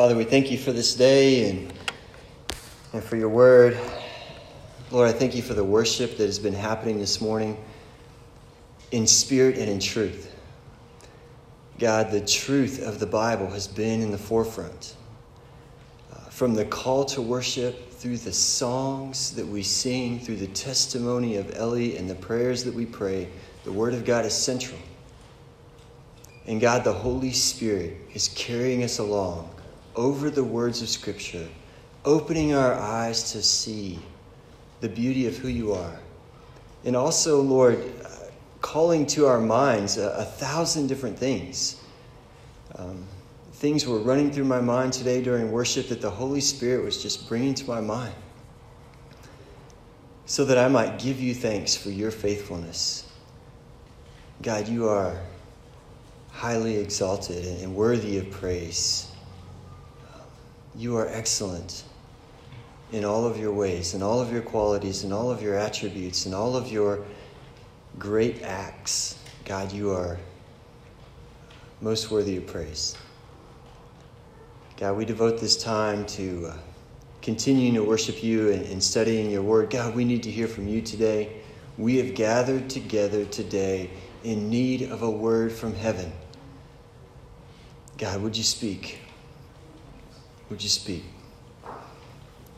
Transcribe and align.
Father, 0.00 0.16
we 0.16 0.24
thank 0.24 0.50
you 0.50 0.56
for 0.56 0.72
this 0.72 0.94
day 0.94 1.50
and, 1.50 1.74
and 2.94 3.04
for 3.04 3.16
your 3.16 3.28
word. 3.28 3.78
Lord, 4.90 5.06
I 5.06 5.12
thank 5.12 5.34
you 5.34 5.42
for 5.42 5.52
the 5.52 5.62
worship 5.62 6.16
that 6.16 6.24
has 6.24 6.38
been 6.38 6.54
happening 6.54 6.98
this 6.98 7.20
morning 7.20 7.62
in 8.92 9.06
spirit 9.06 9.58
and 9.58 9.68
in 9.68 9.78
truth. 9.78 10.34
God, 11.78 12.10
the 12.10 12.22
truth 12.22 12.82
of 12.82 12.98
the 12.98 13.04
Bible 13.04 13.48
has 13.48 13.68
been 13.68 14.00
in 14.00 14.10
the 14.10 14.16
forefront. 14.16 14.96
Uh, 16.10 16.16
from 16.30 16.54
the 16.54 16.64
call 16.64 17.04
to 17.04 17.20
worship, 17.20 17.92
through 17.92 18.16
the 18.16 18.32
songs 18.32 19.32
that 19.32 19.46
we 19.46 19.62
sing, 19.62 20.18
through 20.18 20.36
the 20.36 20.46
testimony 20.46 21.36
of 21.36 21.54
Ellie 21.56 21.98
and 21.98 22.08
the 22.08 22.14
prayers 22.14 22.64
that 22.64 22.72
we 22.72 22.86
pray, 22.86 23.28
the 23.64 23.72
Word 23.72 23.92
of 23.92 24.06
God 24.06 24.24
is 24.24 24.32
central. 24.32 24.80
And 26.46 26.58
God, 26.58 26.84
the 26.84 26.92
Holy 26.94 27.32
Spirit 27.32 27.98
is 28.14 28.28
carrying 28.28 28.82
us 28.82 28.98
along 28.98 29.59
over 29.96 30.30
the 30.30 30.44
words 30.44 30.82
of 30.82 30.88
Scripture, 30.88 31.48
opening 32.04 32.54
our 32.54 32.74
eyes 32.74 33.32
to 33.32 33.42
see 33.42 33.98
the 34.80 34.88
beauty 34.88 35.26
of 35.26 35.36
who 35.36 35.48
you 35.48 35.72
are. 35.72 35.98
And 36.84 36.96
also, 36.96 37.40
Lord, 37.40 37.92
calling 38.60 39.06
to 39.06 39.26
our 39.26 39.40
minds 39.40 39.98
a, 39.98 40.10
a 40.10 40.24
thousand 40.24 40.86
different 40.86 41.18
things. 41.18 41.82
Um, 42.76 43.04
things 43.54 43.86
were 43.86 43.98
running 43.98 44.30
through 44.30 44.44
my 44.44 44.60
mind 44.60 44.92
today 44.92 45.22
during 45.22 45.50
worship 45.50 45.88
that 45.88 46.00
the 46.00 46.10
Holy 46.10 46.40
Spirit 46.40 46.84
was 46.84 47.02
just 47.02 47.28
bringing 47.28 47.54
to 47.54 47.66
my 47.66 47.80
mind 47.80 48.14
so 50.26 50.44
that 50.44 50.58
I 50.58 50.68
might 50.68 50.98
give 50.98 51.20
you 51.20 51.34
thanks 51.34 51.76
for 51.76 51.90
your 51.90 52.10
faithfulness. 52.10 53.10
God, 54.42 54.68
you 54.68 54.88
are 54.88 55.18
highly 56.30 56.76
exalted 56.76 57.44
and 57.60 57.74
worthy 57.74 58.18
of 58.18 58.30
praise. 58.30 59.09
You 60.76 60.96
are 60.96 61.08
excellent 61.08 61.84
in 62.92 63.04
all 63.04 63.24
of 63.24 63.38
your 63.38 63.52
ways, 63.52 63.94
in 63.94 64.02
all 64.02 64.20
of 64.20 64.32
your 64.32 64.42
qualities, 64.42 65.04
in 65.04 65.12
all 65.12 65.30
of 65.30 65.42
your 65.42 65.54
attributes, 65.54 66.26
in 66.26 66.34
all 66.34 66.56
of 66.56 66.70
your 66.70 67.04
great 67.98 68.42
acts. 68.42 69.18
God, 69.44 69.72
you 69.72 69.92
are 69.92 70.18
most 71.80 72.10
worthy 72.10 72.36
of 72.36 72.46
praise. 72.46 72.96
God, 74.76 74.96
we 74.96 75.04
devote 75.04 75.40
this 75.40 75.62
time 75.62 76.06
to 76.06 76.46
uh, 76.46 76.56
continuing 77.22 77.74
to 77.74 77.84
worship 77.84 78.22
you 78.22 78.50
and, 78.50 78.64
and 78.66 78.82
studying 78.82 79.30
your 79.30 79.42
word. 79.42 79.70
God, 79.70 79.94
we 79.94 80.04
need 80.04 80.22
to 80.22 80.30
hear 80.30 80.48
from 80.48 80.68
you 80.68 80.80
today. 80.80 81.40
We 81.78 81.96
have 81.98 82.14
gathered 82.14 82.70
together 82.70 83.24
today 83.24 83.90
in 84.24 84.50
need 84.50 84.82
of 84.82 85.02
a 85.02 85.10
word 85.10 85.52
from 85.52 85.74
heaven. 85.74 86.12
God, 87.98 88.22
would 88.22 88.36
you 88.36 88.42
speak? 88.42 88.98
Would 90.50 90.62
you 90.62 90.68
speak? 90.68 91.04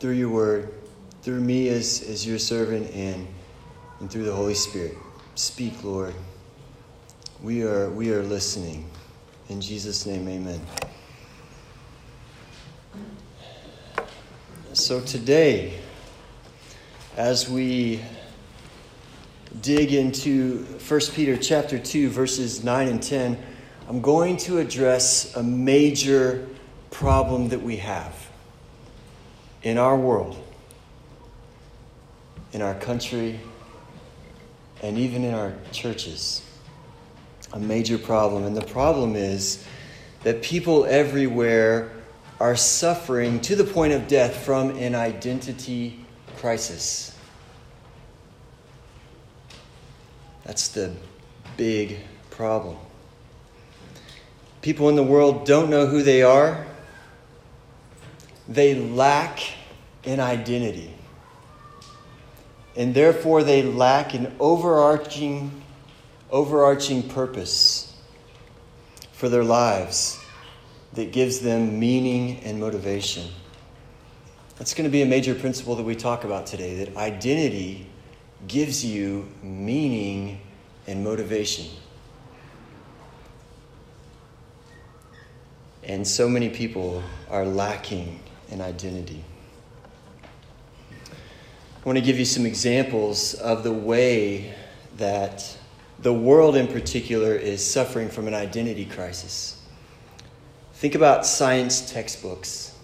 Through 0.01 0.13
your 0.13 0.31
word, 0.31 0.73
through 1.21 1.41
me 1.41 1.69
as, 1.69 2.03
as 2.09 2.27
your 2.27 2.39
servant, 2.39 2.91
and, 2.95 3.29
and 4.01 4.11
through 4.11 4.25
the 4.25 4.35
Holy 4.35 4.55
Spirit. 4.55 4.97
Speak, 5.35 5.85
Lord. 5.85 6.15
We 7.43 7.63
are, 7.65 7.91
we 7.91 8.11
are 8.13 8.23
listening. 8.23 8.89
In 9.51 9.61
Jesus' 9.61 10.07
name, 10.07 10.27
amen. 10.27 10.61
So 14.73 15.03
today, 15.03 15.79
as 17.19 17.51
we 17.51 18.01
dig 19.61 19.93
into 19.93 20.65
1 20.89 21.01
Peter 21.15 21.37
chapter 21.37 21.79
2 21.79 22.09
verses 22.09 22.65
9 22.65 22.89
and 22.89 23.03
10, 23.03 23.39
I'm 23.87 24.01
going 24.01 24.39
to 24.39 24.59
address 24.59 25.37
a 25.37 25.43
major 25.43 26.49
problem 26.93 27.49
that 27.49 27.63
we 27.63 27.79
have 27.79 28.15
in 29.63 29.79
our 29.79 29.97
world, 29.97 30.37
in 32.53 32.63
our 32.63 32.75
country, 32.75 33.41
and 34.83 34.97
even 34.97 35.25
in 35.25 35.35
our 35.35 35.53
churches. 35.73 36.43
A 37.53 37.59
major 37.59 37.99
problem. 37.99 38.45
And 38.45 38.57
the 38.57 38.65
problem 38.65 39.17
is 39.17 39.65
that 40.23 40.43
people 40.43 40.85
everywhere 40.85 41.91
are 42.39 42.57
suffering 42.57 43.41
to 43.41 43.57
the 43.57 43.65
point 43.65 43.93
of 43.93 44.07
death 44.09 44.37
from 44.37 44.71
an 44.77 44.95
identity 44.95 46.05
crisis. 46.37 47.17
That's 50.45 50.69
the 50.69 50.93
big 51.57 51.99
problem. 52.31 52.77
People 54.61 54.89
in 54.89 54.97
the 54.97 55.03
world 55.03 55.47
don't 55.47 55.71
know 55.71 55.87
who 55.87 56.03
they 56.03 56.23
are, 56.23 56.67
they 58.49 58.75
lack 58.75 59.41
an 60.05 60.21
identity. 60.21 60.95
And 62.77 62.95
therefore, 62.95 63.43
they 63.43 63.63
lack 63.63 64.15
an 64.15 64.35
overarching, 64.41 65.63
overarching 66.31 67.09
purpose 67.09 67.95
for 69.13 69.29
their 69.29 69.45
lives 69.45 70.19
that 70.95 71.13
gives 71.13 71.41
them 71.41 71.79
meaning 71.79 72.41
and 72.41 72.59
motivation. 72.59 73.29
That's 74.59 74.75
going 74.75 74.85
to 74.85 74.91
be 74.91 75.03
a 75.03 75.07
major 75.07 75.35
principle 75.35 75.77
that 75.77 75.83
we 75.83 75.95
talk 75.95 76.25
about 76.25 76.47
today 76.47 76.85
that 76.85 76.97
identity 76.97 77.87
gives 78.49 78.85
you 78.85 79.29
meaning 79.43 80.41
and 80.87 81.05
motivation. 81.05 81.67
And 85.83 86.07
so 86.07 86.29
many 86.29 86.49
people 86.49 87.03
are 87.29 87.45
lacking 87.45 88.21
an 88.53 88.61
identity. 88.61 89.25
I 91.03 91.85
want 91.85 91.99
to 91.99 92.05
give 92.05 92.19
you 92.19 92.25
some 92.25 92.47
examples 92.47 93.35
of 93.35 93.65
the 93.65 93.73
way 93.73 94.55
that 94.99 95.57
the 95.99 96.13
world 96.13 96.55
in 96.55 96.69
particular 96.69 97.35
is 97.35 97.65
suffering 97.69 98.09
from 98.09 98.29
an 98.29 98.35
identity 98.35 98.85
crisis. 98.85 99.61
Think 100.75 100.95
about 100.95 101.25
science 101.27 101.91
textbooks 101.91 102.77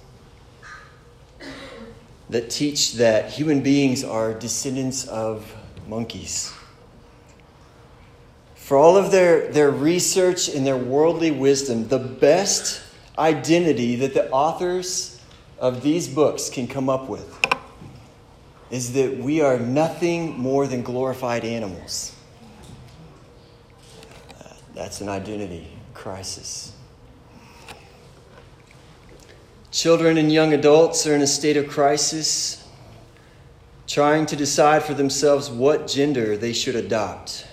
that 2.30 2.50
teach 2.50 2.94
that 2.94 3.30
human 3.30 3.60
beings 3.60 4.04
are 4.04 4.34
descendants 4.34 5.06
of 5.06 5.54
monkeys. 5.86 6.52
For 8.54 8.76
all 8.76 8.96
of 8.96 9.10
their, 9.10 9.50
their 9.50 9.70
research 9.70 10.48
and 10.48 10.66
their 10.66 10.76
worldly 10.76 11.30
wisdom, 11.30 11.88
the 11.88 11.98
best 11.98 12.82
identity 13.18 13.96
that 13.96 14.14
the 14.14 14.30
authors 14.30 15.17
of 15.60 15.82
these 15.82 16.08
books 16.08 16.48
can 16.48 16.68
come 16.68 16.88
up 16.88 17.08
with 17.08 17.38
is 18.70 18.92
that 18.92 19.16
we 19.16 19.40
are 19.40 19.58
nothing 19.58 20.38
more 20.38 20.66
than 20.66 20.82
glorified 20.82 21.44
animals. 21.44 22.14
Uh, 24.38 24.44
that's 24.74 25.00
an 25.00 25.08
identity 25.08 25.66
crisis. 25.94 26.72
Children 29.70 30.18
and 30.18 30.32
young 30.32 30.52
adults 30.52 31.06
are 31.06 31.14
in 31.14 31.22
a 31.22 31.26
state 31.26 31.56
of 31.56 31.68
crisis, 31.68 32.66
trying 33.86 34.26
to 34.26 34.36
decide 34.36 34.82
for 34.82 34.94
themselves 34.94 35.50
what 35.50 35.86
gender 35.86 36.36
they 36.36 36.52
should 36.52 36.76
adopt 36.76 37.46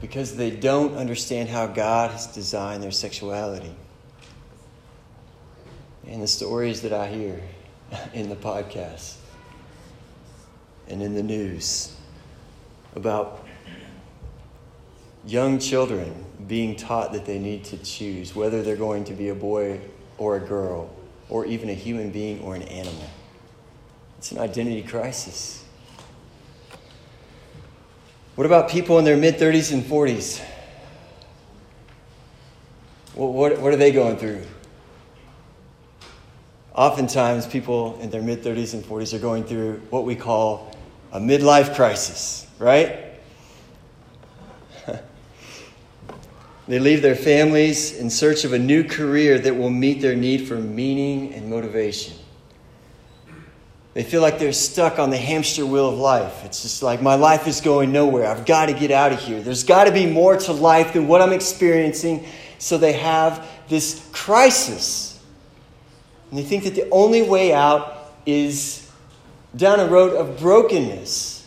because 0.00 0.36
they 0.36 0.50
don't 0.50 0.96
understand 0.96 1.48
how 1.48 1.66
God 1.66 2.10
has 2.10 2.26
designed 2.26 2.82
their 2.82 2.90
sexuality. 2.90 3.74
And 6.06 6.22
the 6.22 6.28
stories 6.28 6.82
that 6.82 6.92
I 6.92 7.08
hear 7.08 7.40
in 8.14 8.28
the 8.28 8.36
podcast 8.36 9.16
and 10.88 11.02
in 11.02 11.14
the 11.14 11.22
news 11.22 11.94
about 12.96 13.46
young 15.24 15.58
children 15.58 16.24
being 16.48 16.74
taught 16.74 17.12
that 17.12 17.26
they 17.26 17.38
need 17.38 17.64
to 17.64 17.76
choose 17.78 18.34
whether 18.34 18.62
they're 18.62 18.76
going 18.76 19.04
to 19.04 19.12
be 19.12 19.28
a 19.28 19.34
boy 19.34 19.80
or 20.18 20.36
a 20.36 20.40
girl, 20.40 20.90
or 21.28 21.46
even 21.46 21.70
a 21.70 21.74
human 21.74 22.10
being 22.10 22.40
or 22.42 22.54
an 22.54 22.62
animal. 22.62 23.08
It's 24.18 24.32
an 24.32 24.38
identity 24.38 24.82
crisis. 24.82 25.64
What 28.34 28.46
about 28.46 28.68
people 28.68 28.98
in 28.98 29.04
their 29.04 29.16
mid 29.16 29.36
30s 29.36 29.72
and 29.72 29.82
40s? 29.82 30.42
What, 33.14 33.32
what, 33.32 33.58
what 33.60 33.72
are 33.72 33.76
they 33.76 33.92
going 33.92 34.18
through? 34.18 34.42
Oftentimes, 36.74 37.46
people 37.46 37.98
in 38.00 38.10
their 38.10 38.22
mid 38.22 38.42
30s 38.42 38.74
and 38.74 38.84
40s 38.84 39.12
are 39.12 39.18
going 39.18 39.44
through 39.44 39.80
what 39.90 40.04
we 40.04 40.14
call 40.14 40.74
a 41.12 41.18
midlife 41.18 41.74
crisis, 41.74 42.46
right? 42.58 43.06
They 46.68 46.78
leave 46.78 47.02
their 47.02 47.16
families 47.16 47.96
in 47.96 48.10
search 48.10 48.44
of 48.44 48.52
a 48.52 48.58
new 48.58 48.84
career 48.84 49.40
that 49.40 49.56
will 49.56 49.70
meet 49.70 50.00
their 50.00 50.14
need 50.14 50.46
for 50.46 50.54
meaning 50.54 51.34
and 51.34 51.50
motivation. 51.50 52.14
They 53.92 54.04
feel 54.04 54.22
like 54.22 54.38
they're 54.38 54.52
stuck 54.52 55.00
on 55.00 55.10
the 55.10 55.16
hamster 55.16 55.66
wheel 55.66 55.88
of 55.88 55.98
life. 55.98 56.44
It's 56.44 56.62
just 56.62 56.80
like, 56.80 57.02
my 57.02 57.16
life 57.16 57.48
is 57.48 57.60
going 57.60 57.90
nowhere. 57.90 58.24
I've 58.24 58.46
got 58.46 58.66
to 58.66 58.72
get 58.72 58.92
out 58.92 59.10
of 59.10 59.18
here. 59.18 59.42
There's 59.42 59.64
got 59.64 59.84
to 59.84 59.92
be 59.92 60.06
more 60.06 60.36
to 60.36 60.52
life 60.52 60.92
than 60.92 61.08
what 61.08 61.20
I'm 61.20 61.32
experiencing. 61.32 62.24
So 62.60 62.78
they 62.78 62.92
have 62.92 63.44
this 63.68 64.08
crisis. 64.12 65.09
And 66.30 66.38
they 66.38 66.44
think 66.44 66.64
that 66.64 66.74
the 66.74 66.88
only 66.90 67.22
way 67.22 67.52
out 67.52 68.12
is 68.24 68.88
down 69.56 69.80
a 69.80 69.86
road 69.86 70.14
of 70.14 70.38
brokenness. 70.38 71.46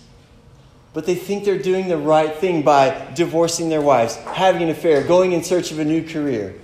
But 0.94 1.06
they 1.06 1.16
think 1.16 1.44
they're 1.44 1.58
doing 1.58 1.88
the 1.88 1.98
right 1.98 2.36
thing 2.36 2.62
by 2.62 3.12
divorcing 3.16 3.70
their 3.70 3.82
wives, 3.82 4.16
having 4.16 4.64
an 4.64 4.70
affair, 4.70 5.04
going 5.04 5.32
in 5.32 5.44
search 5.44 5.72
of 5.72 5.80
a 5.80 5.86
new 5.86 6.08
career. 6.08 6.56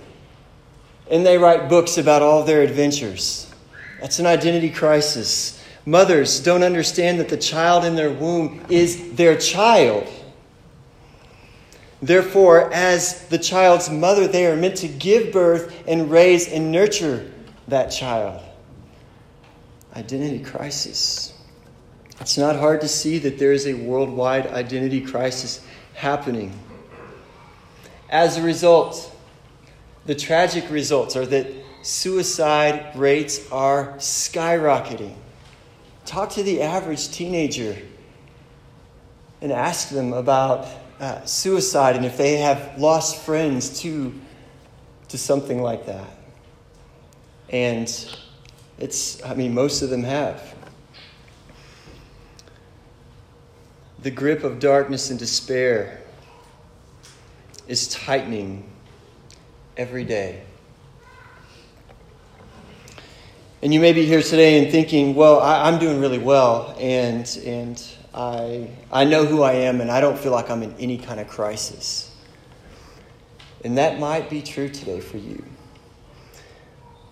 And 1.10 1.26
they 1.26 1.38
write 1.38 1.68
books 1.68 1.98
about 1.98 2.22
all 2.22 2.44
their 2.44 2.62
adventures. 2.62 3.50
That's 4.00 4.18
an 4.18 4.26
identity 4.26 4.70
crisis. 4.70 5.62
Mothers 5.84 6.40
don't 6.40 6.62
understand 6.62 7.18
that 7.18 7.28
the 7.28 7.36
child 7.36 7.84
in 7.84 7.96
their 7.96 8.12
womb 8.12 8.64
is 8.68 9.14
their 9.14 9.36
child. 9.36 10.06
Therefore, 12.00 12.72
as 12.72 13.26
the 13.28 13.38
child's 13.38 13.90
mother, 13.90 14.28
they 14.28 14.46
are 14.46 14.56
meant 14.56 14.76
to 14.76 14.88
give 14.88 15.32
birth 15.32 15.82
and 15.88 16.10
raise 16.10 16.48
and 16.48 16.70
nurture 16.70 17.30
that 17.70 17.88
child. 17.88 18.42
Identity 19.96 20.42
crisis. 20.44 21.32
It's 22.20 22.36
not 22.36 22.56
hard 22.56 22.82
to 22.82 22.88
see 22.88 23.18
that 23.18 23.38
there 23.38 23.52
is 23.52 23.66
a 23.66 23.74
worldwide 23.74 24.46
identity 24.48 25.00
crisis 25.00 25.64
happening. 25.94 26.52
As 28.08 28.36
a 28.36 28.42
result, 28.42 29.14
the 30.04 30.14
tragic 30.14 30.70
results 30.70 31.16
are 31.16 31.26
that 31.26 31.46
suicide 31.82 32.94
rates 32.94 33.50
are 33.50 33.94
skyrocketing. 33.94 35.14
Talk 36.04 36.30
to 36.30 36.42
the 36.42 36.62
average 36.62 37.10
teenager 37.10 37.76
and 39.40 39.52
ask 39.52 39.88
them 39.88 40.12
about 40.12 40.66
uh, 40.98 41.24
suicide 41.24 41.96
and 41.96 42.04
if 42.04 42.18
they 42.18 42.36
have 42.38 42.78
lost 42.78 43.16
friends 43.22 43.80
to, 43.80 44.12
to 45.08 45.16
something 45.16 45.62
like 45.62 45.86
that. 45.86 46.19
And 47.50 48.16
it's, 48.78 49.22
I 49.24 49.34
mean, 49.34 49.52
most 49.54 49.82
of 49.82 49.90
them 49.90 50.04
have. 50.04 50.54
The 54.02 54.10
grip 54.10 54.44
of 54.44 54.58
darkness 54.60 55.10
and 55.10 55.18
despair 55.18 56.00
is 57.68 57.88
tightening 57.88 58.68
every 59.76 60.04
day. 60.04 60.42
And 63.62 63.74
you 63.74 63.80
may 63.80 63.92
be 63.92 64.06
here 64.06 64.22
today 64.22 64.62
and 64.62 64.72
thinking, 64.72 65.14
well, 65.14 65.38
I, 65.40 65.68
am 65.68 65.78
doing 65.78 66.00
really 66.00 66.18
well, 66.18 66.74
and, 66.78 67.28
and 67.44 67.82
I, 68.14 68.70
I 68.90 69.04
know 69.04 69.26
who 69.26 69.42
I 69.42 69.52
am, 69.52 69.82
and 69.82 69.90
I 69.90 70.00
don't 70.00 70.18
feel 70.18 70.32
like 70.32 70.48
I'm 70.48 70.62
in 70.62 70.74
any 70.78 70.96
kind 70.96 71.20
of 71.20 71.28
crisis. 71.28 72.16
And 73.62 73.76
that 73.76 73.98
might 73.98 74.30
be 74.30 74.40
true 74.40 74.70
today 74.70 75.00
for 75.00 75.18
you. 75.18 75.44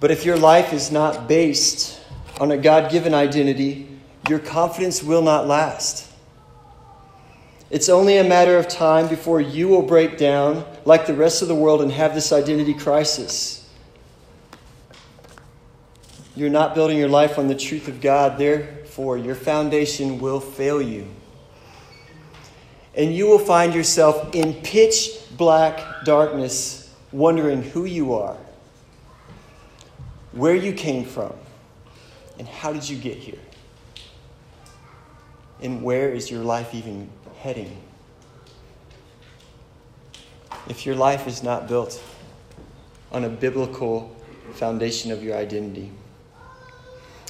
But 0.01 0.11
if 0.11 0.25
your 0.25 0.37
life 0.37 0.73
is 0.73 0.93
not 0.93 1.29
based 1.29 2.01
on 2.41 2.53
a 2.53 2.57
God 2.57 2.91
given 2.91 3.15
identity, 3.15 3.89
your 4.29 4.39
confidence 4.39 5.03
will 5.03 5.23
not 5.23 5.49
last. 5.49 6.11
It's 7.71 7.89
only 7.89 8.17
a 8.17 8.25
matter 8.25 8.57
of 8.57 8.69
time 8.69 9.09
before 9.09 9.41
you 9.41 9.69
will 9.69 9.83
break 9.83 10.17
down 10.17 10.65
like 10.85 11.07
the 11.07 11.15
rest 11.15 11.43
of 11.43 11.49
the 11.49 11.55
world 11.55 11.83
and 11.83 11.93
have 11.93 12.15
this 12.15 12.33
identity 12.33 12.75
crisis. 12.75 13.69
You're 16.35 16.49
not 16.49 16.75
building 16.75 16.97
your 16.97 17.09
life 17.09 17.39
on 17.39 17.49
the 17.49 17.55
truth 17.55 17.89
of 17.89 18.01
God, 18.01 18.39
therefore, 18.39 19.19
your 19.19 19.35
foundation 19.35 20.21
will 20.21 20.41
fail 20.41 20.81
you. 20.81 21.09
And 22.95 23.15
you 23.15 23.27
will 23.27 23.41
find 23.41 23.75
yourself 23.75 24.35
in 24.35 24.55
pitch 24.55 25.11
black 25.37 26.05
darkness, 26.05 26.95
wondering 27.11 27.63
who 27.63 27.85
you 27.85 28.15
are 28.15 28.37
where 30.33 30.55
you 30.55 30.73
came 30.73 31.05
from, 31.05 31.33
and 32.39 32.47
how 32.47 32.73
did 32.73 32.89
you 32.89 32.97
get 32.97 33.17
here? 33.17 33.39
And 35.61 35.83
where 35.83 36.11
is 36.11 36.31
your 36.31 36.43
life 36.43 36.75
even 36.75 37.11
heading? 37.39 37.77
If 40.69 40.87
your 40.87 40.95
life 40.95 41.27
is 41.27 41.43
not 41.43 41.67
built 41.67 42.03
on 43.11 43.25
a 43.25 43.29
biblical 43.29 44.15
foundation 44.53 45.11
of 45.11 45.23
your 45.23 45.37
identity. 45.37 45.91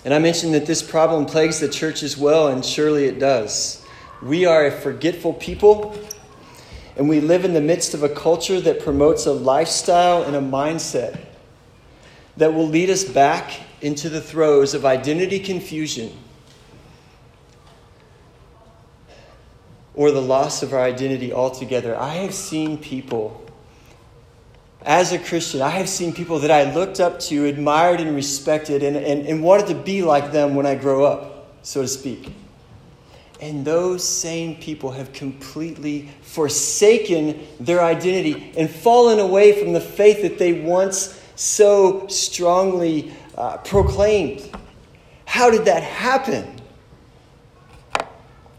And 0.04 0.12
I 0.12 0.18
mentioned 0.18 0.54
that 0.54 0.66
this 0.66 0.82
problem 0.82 1.26
plagues 1.26 1.60
the 1.60 1.68
church 1.68 2.02
as 2.02 2.16
well, 2.16 2.48
and 2.48 2.64
surely 2.64 3.04
it 3.04 3.18
does. 3.18 3.84
We 4.22 4.44
are 4.44 4.66
a 4.66 4.70
forgetful 4.70 5.34
people, 5.34 5.96
and 6.96 7.08
we 7.08 7.20
live 7.20 7.44
in 7.44 7.54
the 7.54 7.60
midst 7.60 7.94
of 7.94 8.02
a 8.02 8.08
culture 8.08 8.60
that 8.60 8.80
promotes 8.80 9.26
a 9.26 9.32
lifestyle 9.32 10.22
and 10.24 10.34
a 10.34 10.40
mindset 10.40 11.27
that 12.38 12.54
will 12.54 12.68
lead 12.68 12.88
us 12.88 13.04
back 13.04 13.60
into 13.80 14.08
the 14.08 14.20
throes 14.20 14.72
of 14.72 14.84
identity 14.84 15.40
confusion 15.40 16.16
or 19.94 20.12
the 20.12 20.22
loss 20.22 20.62
of 20.62 20.72
our 20.72 20.80
identity 20.80 21.32
altogether. 21.32 21.96
I 21.96 22.14
have 22.14 22.32
seen 22.32 22.78
people, 22.78 23.44
as 24.82 25.12
a 25.12 25.18
Christian, 25.18 25.60
I 25.60 25.70
have 25.70 25.88
seen 25.88 26.12
people 26.12 26.38
that 26.38 26.52
I 26.52 26.72
looked 26.72 27.00
up 27.00 27.18
to, 27.22 27.46
admired, 27.46 28.00
and 28.00 28.14
respected, 28.14 28.84
and, 28.84 28.96
and, 28.96 29.26
and 29.26 29.42
wanted 29.42 29.66
to 29.66 29.74
be 29.74 30.02
like 30.02 30.30
them 30.30 30.54
when 30.54 30.64
I 30.64 30.76
grow 30.76 31.04
up, 31.04 31.56
so 31.62 31.82
to 31.82 31.88
speak. 31.88 32.32
And 33.40 33.64
those 33.64 34.06
same 34.06 34.54
people 34.56 34.92
have 34.92 35.12
completely 35.12 36.08
forsaken 36.22 37.44
their 37.58 37.82
identity 37.82 38.52
and 38.56 38.70
fallen 38.70 39.18
away 39.18 39.60
from 39.60 39.72
the 39.72 39.80
faith 39.80 40.22
that 40.22 40.38
they 40.38 40.52
once 40.52 41.17
so 41.38 42.04
strongly 42.08 43.12
uh, 43.36 43.58
proclaimed. 43.58 44.50
How 45.24 45.50
did 45.50 45.66
that 45.66 45.84
happen? 45.84 46.60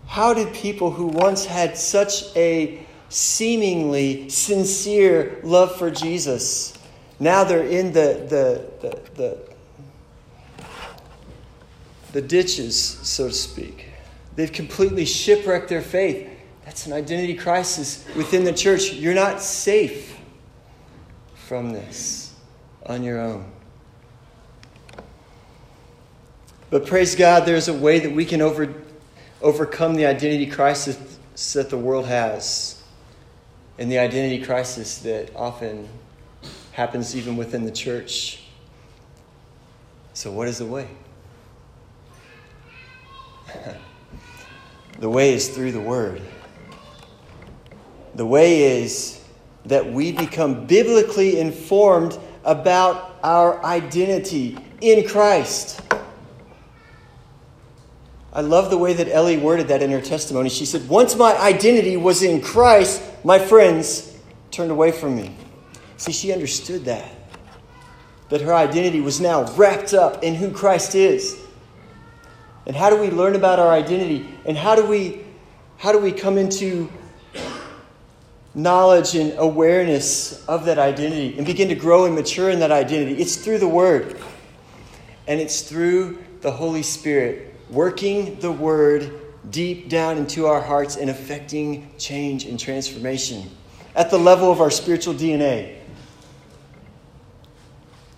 How 0.08 0.34
did 0.34 0.54
people 0.54 0.90
who 0.90 1.08
once 1.08 1.46
had 1.46 1.78
such 1.78 2.34
a 2.38 2.86
seemingly 3.10 4.30
sincere 4.30 5.42
love 5.44 5.76
for 5.76 5.92
Jesus, 5.92 6.74
now 7.20 7.44
they're 7.44 7.68
in 7.68 7.92
the, 7.92 8.26
the, 8.30 8.88
the, 8.88 9.10
the, 9.16 9.38
the 12.14 12.22
ditches, 12.22 12.80
so 12.80 13.28
to 13.28 13.34
speak? 13.34 13.88
They've 14.38 14.52
completely 14.52 15.04
shipwrecked 15.04 15.68
their 15.68 15.82
faith. 15.82 16.30
That's 16.64 16.88
an 16.88 16.94
identity 16.94 17.36
crisis 17.36 18.06
within 18.16 18.46
the 18.46 18.54
church. 18.54 18.94
You're 18.94 19.14
not 19.14 19.42
safe 19.42 20.18
from 21.36 21.74
this 21.74 22.19
on 22.90 23.04
your 23.04 23.20
own. 23.20 23.46
But 26.72 26.88
praise 26.88 27.16
God, 27.16 27.46
there's 27.46 27.68
a 27.68 27.74
way 27.74 28.00
that 28.00 28.12
we 28.12 28.26
can 28.26 28.42
over, 28.42 28.74
overcome 29.42 29.96
the 29.96 30.08
identity 30.08 30.48
crisis 30.48 30.98
that 31.54 31.70
the 31.70 31.78
world 31.78 32.08
has, 32.08 32.84
and 33.78 33.92
the 33.92 34.00
identity 34.00 34.44
crisis 34.44 34.98
that 35.00 35.36
often 35.36 35.88
happens 36.72 37.16
even 37.16 37.38
within 37.38 37.64
the 37.64 37.72
church. 37.72 38.44
So, 40.14 40.32
what 40.32 40.48
is 40.48 40.58
the 40.58 40.66
way? 40.66 40.88
the 45.00 45.10
way 45.10 45.34
is 45.34 45.50
through 45.50 45.72
the 45.72 45.80
Word. 45.80 46.22
The 48.16 48.26
way 48.26 48.82
is 48.82 49.24
that 49.66 49.92
we 49.92 50.12
become 50.12 50.66
biblically 50.66 51.40
informed 51.40 52.18
about 52.50 53.20
our 53.22 53.64
identity 53.64 54.58
in 54.82 55.08
Christ. 55.08 55.80
I 58.34 58.42
love 58.42 58.72
the 58.72 58.78
way 58.78 58.94
that 58.94 59.08
Ellie 59.08 59.38
worded 59.38 59.68
that 59.68 59.84
in 59.84 59.92
her 59.92 60.02
testimony. 60.02 60.50
She 60.50 60.66
said, 60.66 60.90
Once 60.90 61.16
my 61.16 61.38
identity 61.38 61.96
was 61.96 62.24
in 62.24 62.42
Christ, 62.42 63.04
my 63.24 63.38
friends 63.38 64.18
turned 64.50 64.72
away 64.72 64.92
from 64.92 65.16
me. 65.16 65.36
See, 65.98 66.12
she 66.12 66.34
understood 66.34 66.86
that. 66.86 67.12
That 68.30 68.42
her 68.42 68.54
identity 68.54 69.00
was 69.00 69.22
now 69.22 69.44
wrapped 69.54 69.94
up 69.94 70.24
in 70.24 70.34
who 70.34 70.52
Christ 70.52 70.96
is. 70.96 71.40
And 72.66 72.76
how 72.76 72.90
do 72.90 72.98
we 72.98 73.12
learn 73.12 73.36
about 73.36 73.60
our 73.60 73.72
identity? 73.72 74.28
And 74.46 74.58
how 74.58 74.76
do 74.76 74.86
we, 74.86 75.24
how 75.78 75.92
do 75.92 76.00
we 76.00 76.12
come 76.12 76.40
into 76.40 76.92
knowledge 78.56 79.16
and 79.16 79.34
awareness 79.38 80.46
of 80.48 80.66
that 80.66 80.80
identity 80.80 81.38
and 81.38 81.46
begin 81.46 81.70
to 81.70 81.76
grow 81.76 82.06
and 82.06 82.16
mature 82.16 82.50
in 82.50 82.60
that 82.60 82.72
identity. 82.72 83.22
It's 83.22 83.36
through 83.36 83.60
the 83.60 83.68
Word. 83.68 84.18
And 85.28 85.40
it's 85.40 85.62
through 85.62 86.24
the 86.42 86.52
Holy 86.52 86.84
Spirit 86.84 87.54
working 87.70 88.40
the 88.40 88.52
Word 88.52 89.12
deep 89.52 89.90
down 89.90 90.18
into 90.18 90.48
our 90.48 90.62
hearts 90.62 90.98
and 90.98 91.10
affecting 91.10 91.90
change 91.98 92.46
and 92.46 92.60
transformation 92.60 93.50
at 93.96 94.10
the 94.10 94.18
level 94.18 94.52
of 94.52 94.62
our 94.62 94.72
spiritual 94.72 95.14
DNA. 95.14 95.76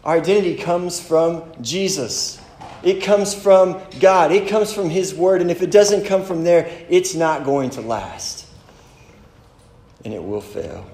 Our 0.03 0.17
identity 0.17 0.55
comes 0.55 0.99
from 0.99 1.43
Jesus. 1.61 2.41
It 2.81 3.03
comes 3.03 3.35
from 3.35 3.79
God. 3.99 4.31
It 4.31 4.47
comes 4.47 4.73
from 4.73 4.89
His 4.89 5.13
Word. 5.13 5.41
And 5.41 5.51
if 5.51 5.61
it 5.61 5.69
doesn't 5.69 6.05
come 6.05 6.23
from 6.23 6.43
there, 6.43 6.85
it's 6.89 7.13
not 7.13 7.43
going 7.43 7.69
to 7.71 7.81
last 7.81 8.40
and 10.03 10.13
it 10.13 10.23
will 10.23 10.41
fail. 10.41 10.85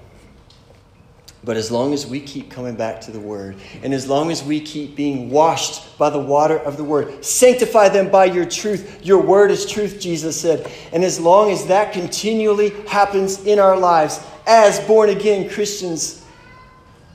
But 1.43 1.55
as 1.55 1.71
long 1.71 1.93
as 1.93 2.05
we 2.05 2.19
keep 2.19 2.49
coming 2.49 2.75
back 2.75 2.99
to 3.01 3.11
the 3.11 3.19
Word, 3.19 3.55
and 3.83 3.93
as 3.93 4.07
long 4.07 4.31
as 4.31 4.43
we 4.43 4.59
keep 4.59 4.95
being 4.95 5.29
washed 5.29 5.97
by 5.97 6.09
the 6.09 6.19
water 6.19 6.57
of 6.57 6.77
the 6.77 6.83
Word, 6.83 7.23
sanctify 7.23 7.89
them 7.89 8.09
by 8.09 8.25
your 8.25 8.45
truth. 8.45 9.05
Your 9.05 9.21
Word 9.21 9.51
is 9.51 9.65
truth, 9.65 9.99
Jesus 9.99 10.39
said. 10.39 10.69
And 10.91 11.03
as 11.03 11.19
long 11.19 11.51
as 11.51 11.67
that 11.67 11.93
continually 11.93 12.71
happens 12.87 13.45
in 13.45 13.59
our 13.59 13.77
lives 13.77 14.19
as 14.45 14.79
born 14.81 15.09
again 15.09 15.49
Christians 15.49 16.25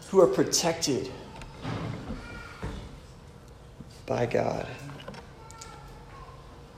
who 0.08 0.20
are 0.20 0.26
protected 0.26 1.10
by 4.06 4.24
God, 4.26 4.66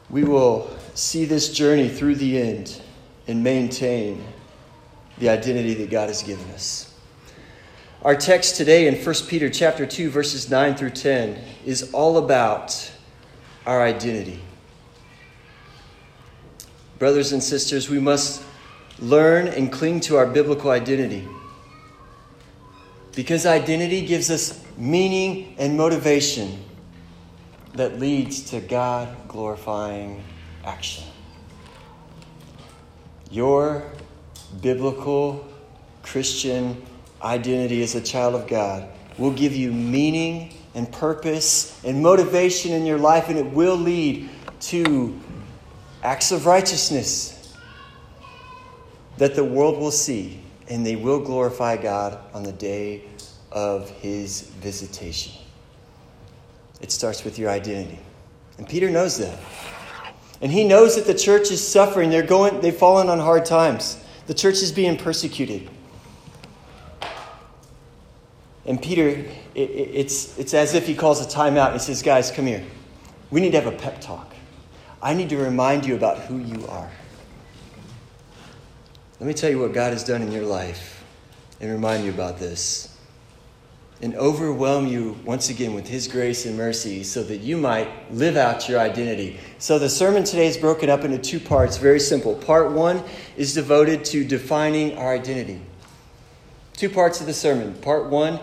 we 0.09 0.25
will 0.25 0.75
see 0.95 1.25
this 1.25 1.53
journey 1.53 1.89
through 1.89 2.15
the 2.17 2.41
end 2.41 2.81
and 3.29 3.45
maintain 3.45 4.25
the 5.19 5.29
identity 5.29 5.75
that 5.75 5.91
God 5.91 6.09
has 6.09 6.23
given 6.23 6.49
us. 6.51 6.93
Our 8.03 8.15
text 8.15 8.57
today 8.57 8.87
in 8.87 9.03
1 9.03 9.15
Peter 9.29 9.49
chapter 9.49 9.87
2 9.87 10.11
verses 10.11 10.51
9 10.51 10.75
through 10.75 10.91
10 10.91 11.43
is 11.65 11.93
all 11.93 12.19
about 12.19 12.93
our 13.67 13.83
identity. 13.83 14.41
Brothers 16.99 17.33
and 17.33 17.43
sisters, 17.43 17.89
we 17.89 17.99
must 17.99 18.43
learn 18.99 19.49
and 19.49 19.73
cling 19.73 20.01
to 20.01 20.17
our 20.17 20.27
biblical 20.27 20.71
identity. 20.71 21.27
Because 23.15 23.47
identity 23.47 24.07
gives 24.07 24.31
us 24.31 24.63
meaning 24.77 25.55
and 25.59 25.77
motivation 25.77 26.63
that 27.75 27.99
leads 27.99 28.51
to 28.51 28.61
God 28.61 29.09
glorifying 29.29 30.23
action. 30.65 31.05
Your 33.31 33.91
biblical 34.61 35.47
Christian 36.03 36.83
identity 37.23 37.83
as 37.83 37.95
a 37.95 38.01
child 38.01 38.35
of 38.35 38.47
God 38.47 38.89
will 39.19 39.33
give 39.33 39.55
you 39.55 39.73
meaning 39.73 40.53
and 40.75 40.91
purpose 40.93 41.83
and 41.85 42.03
motivation 42.03 42.73
in 42.73 42.85
your 42.85 42.99
life, 42.99 43.29
and 43.29 43.39
it 43.39 43.47
will 43.47 43.77
lead 43.77 44.29
to 44.61 45.19
acts 46.03 46.33
of 46.33 46.47
righteousness 46.47 47.55
that 49.17 49.35
the 49.35 49.45
world 49.45 49.79
will 49.79 49.93
see, 49.93 50.41
and 50.69 50.85
they 50.85 50.97
will 50.97 51.21
glorify 51.21 51.77
God 51.77 52.19
on 52.35 52.43
the 52.43 52.53
day 52.53 53.05
of 53.53 53.89
his 53.91 54.43
visitation. 54.43 55.33
It 56.81 56.91
starts 56.91 57.25
with 57.25 57.39
your 57.39 57.51
identity. 57.51 58.01
And 58.59 58.69
Peter 58.69 58.91
knows 58.91 59.19
that. 59.19 59.39
And 60.43 60.51
he 60.51 60.65
knows 60.65 60.97
that 60.97 61.07
the 61.07 61.15
church 61.15 61.51
is 61.53 61.67
suffering. 61.67 62.11
They're 62.11 62.23
going, 62.23 62.61
they've 62.61 62.75
fallen 62.75 63.09
on 63.09 63.21
hard 63.21 63.45
times. 63.47 64.04
The 64.27 64.35
church 64.35 64.63
is 64.63 64.73
being 64.73 64.97
persecuted. 64.97 65.69
And 68.67 68.81
Peter, 68.81 69.09
it, 69.09 69.61
it's, 69.61 70.39
it's 70.39 70.55
as 70.55 70.75
if 70.75 70.87
he 70.87 70.95
calls 70.95 71.21
a 71.21 71.29
timeout 71.29 71.73
and 71.73 71.81
says, 71.81 72.03
Guys, 72.03 72.31
come 72.31 72.47
here. 72.47 72.65
We 73.31 73.41
need 73.41 73.53
to 73.53 73.61
have 73.61 73.73
a 73.73 73.77
pep 73.77 74.01
talk. 74.01 74.35
I 75.03 75.13
need 75.13 75.29
to 75.31 75.37
remind 75.37 75.85
you 75.85 75.95
about 75.97 76.19
who 76.21 76.39
you 76.39 76.67
are. 76.69 76.91
Let 79.21 79.27
me 79.27 79.35
tell 79.35 79.51
you 79.51 79.59
what 79.59 79.73
God 79.73 79.93
has 79.93 80.05
done 80.05 80.23
in 80.23 80.33
your 80.33 80.45
life 80.45 81.05
and 81.61 81.71
remind 81.71 82.05
you 82.05 82.11
about 82.11 82.39
this. 82.39 82.94
And 84.03 84.15
overwhelm 84.17 84.87
you 84.87 85.19
once 85.25 85.51
again 85.51 85.73
with 85.73 85.87
His 85.87 86.09
grace 86.09 86.47
and 86.47 86.57
mercy 86.57 87.05
so 87.05 87.23
that 87.25 87.39
you 87.39 87.57
might 87.57 88.13
live 88.13 88.37
out 88.37 88.69
your 88.69 88.81
identity. 88.81 89.39
So, 89.59 89.79
the 89.79 89.89
sermon 89.89 90.25
today 90.25 90.47
is 90.47 90.59
broken 90.59 90.91
up 90.91 91.05
into 91.05 91.17
two 91.17 91.41
parts, 91.41 91.79
very 91.79 92.01
simple. 92.01 92.35
Part 92.35 92.73
one 92.73 93.03
is 93.37 93.55
devoted 93.55 94.05
to 94.07 94.25
defining 94.25 94.99
our 94.99 95.15
identity. 95.15 95.61
Two 96.75 96.91
parts 96.91 97.21
of 97.21 97.27
the 97.27 97.33
sermon. 97.33 97.75
Part 97.75 98.07
one 98.07 98.41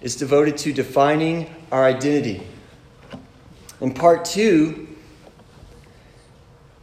is 0.00 0.16
devoted 0.16 0.56
to 0.58 0.72
defining 0.72 1.54
our 1.70 1.84
identity. 1.84 2.46
And 3.80 3.94
part 3.94 4.24
two 4.24 4.88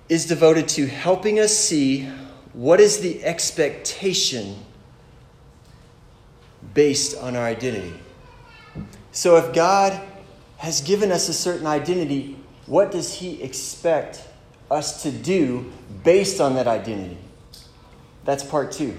is 0.10 0.26
devoted 0.26 0.68
to 0.68 0.88
helping 0.88 1.40
us 1.40 1.56
see 1.56 2.06
what 2.54 2.80
is 2.80 3.00
the 3.00 3.24
expectation 3.24 4.58
based 6.74 7.18
on 7.18 7.36
our 7.36 7.46
identity. 7.46 7.94
So, 9.12 9.36
if 9.36 9.54
God 9.54 10.00
has 10.58 10.82
given 10.82 11.12
us 11.12 11.28
a 11.28 11.34
certain 11.34 11.68
identity, 11.68 12.38
what 12.66 12.92
does 12.92 13.14
He 13.14 13.42
expect 13.42 14.24
us 14.70 15.04
to 15.04 15.12
do 15.12 15.72
based 16.04 16.40
on 16.40 16.56
that 16.56 16.68
identity? 16.68 17.18
That's 18.24 18.44
part 18.44 18.72
two 18.72 18.98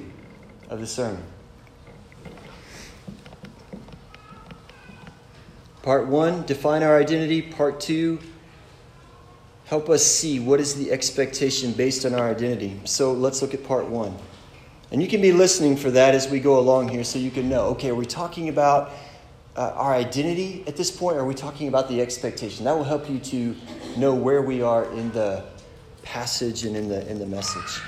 of 0.69 0.81
the 0.81 0.87
sermon. 0.87 1.23
Part 5.83 6.07
one, 6.07 6.45
define 6.47 6.83
our 6.83 6.99
identity. 6.99 7.42
Part 7.42 7.81
two, 7.81 8.21
help 9.64 9.88
us 9.88 10.04
see 10.04 10.38
what 10.38 10.61
is 10.61 10.75
the 10.75 10.92
expectation 10.92 11.73
based 11.73 12.04
on 12.04 12.14
our 12.14 12.31
identity. 12.31 12.81
So 12.85 13.12
let's 13.12 13.42
look 13.42 13.54
at 13.54 13.64
part 13.64 13.87
one. 13.87 14.16
And 14.92 15.02
you 15.02 15.09
can 15.09 15.21
be 15.23 15.33
listening 15.33 15.76
for 15.76 15.90
that 15.90 16.14
as 16.14 16.28
we 16.28 16.38
go 16.38 16.59
along 16.59 16.88
here 16.88 17.02
so 17.02 17.19
you 17.19 17.31
can 17.31 17.49
know 17.49 17.62
okay, 17.69 17.88
are 17.88 17.95
we 17.95 18.04
talking 18.04 18.49
about 18.49 18.92
uh, 19.56 19.73
our 19.75 19.94
identity 19.94 20.64
at 20.66 20.76
this 20.76 20.90
point, 20.90 21.16
are 21.16 21.25
we 21.25 21.35
talking 21.35 21.68
about 21.68 21.88
the 21.88 22.00
expectation? 22.00 22.64
That 22.64 22.76
will 22.76 22.85
help 22.85 23.09
you 23.09 23.18
to 23.18 23.54
know 23.97 24.14
where 24.14 24.42
we 24.42 24.62
are 24.62 24.90
in 24.92 25.12
the 25.12 25.44
passage 26.02 26.64
and 26.64 26.76
in 26.76 26.88
the, 26.88 27.09
in 27.11 27.18
the 27.18 27.26
message. 27.26 27.80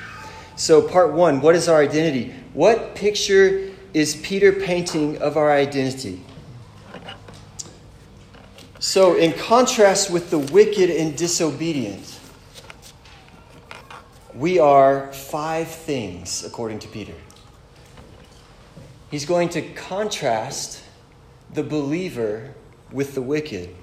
So, 0.56 0.80
part 0.82 1.12
one 1.12 1.40
what 1.40 1.54
is 1.54 1.68
our 1.68 1.80
identity? 1.80 2.34
What 2.52 2.94
picture 2.94 3.72
is 3.92 4.16
Peter 4.16 4.52
painting 4.52 5.18
of 5.18 5.36
our 5.36 5.50
identity? 5.50 6.22
So, 8.78 9.16
in 9.16 9.32
contrast 9.32 10.10
with 10.10 10.30
the 10.30 10.38
wicked 10.38 10.90
and 10.90 11.16
disobedient, 11.16 12.20
we 14.34 14.58
are 14.58 15.12
five 15.12 15.68
things, 15.68 16.44
according 16.44 16.80
to 16.80 16.88
Peter. 16.88 17.14
He's 19.10 19.24
going 19.24 19.48
to 19.50 19.62
contrast 19.62 20.83
the 21.54 21.62
believer 21.62 22.52
with 22.92 23.14
the 23.14 23.22
wicked. 23.22 23.74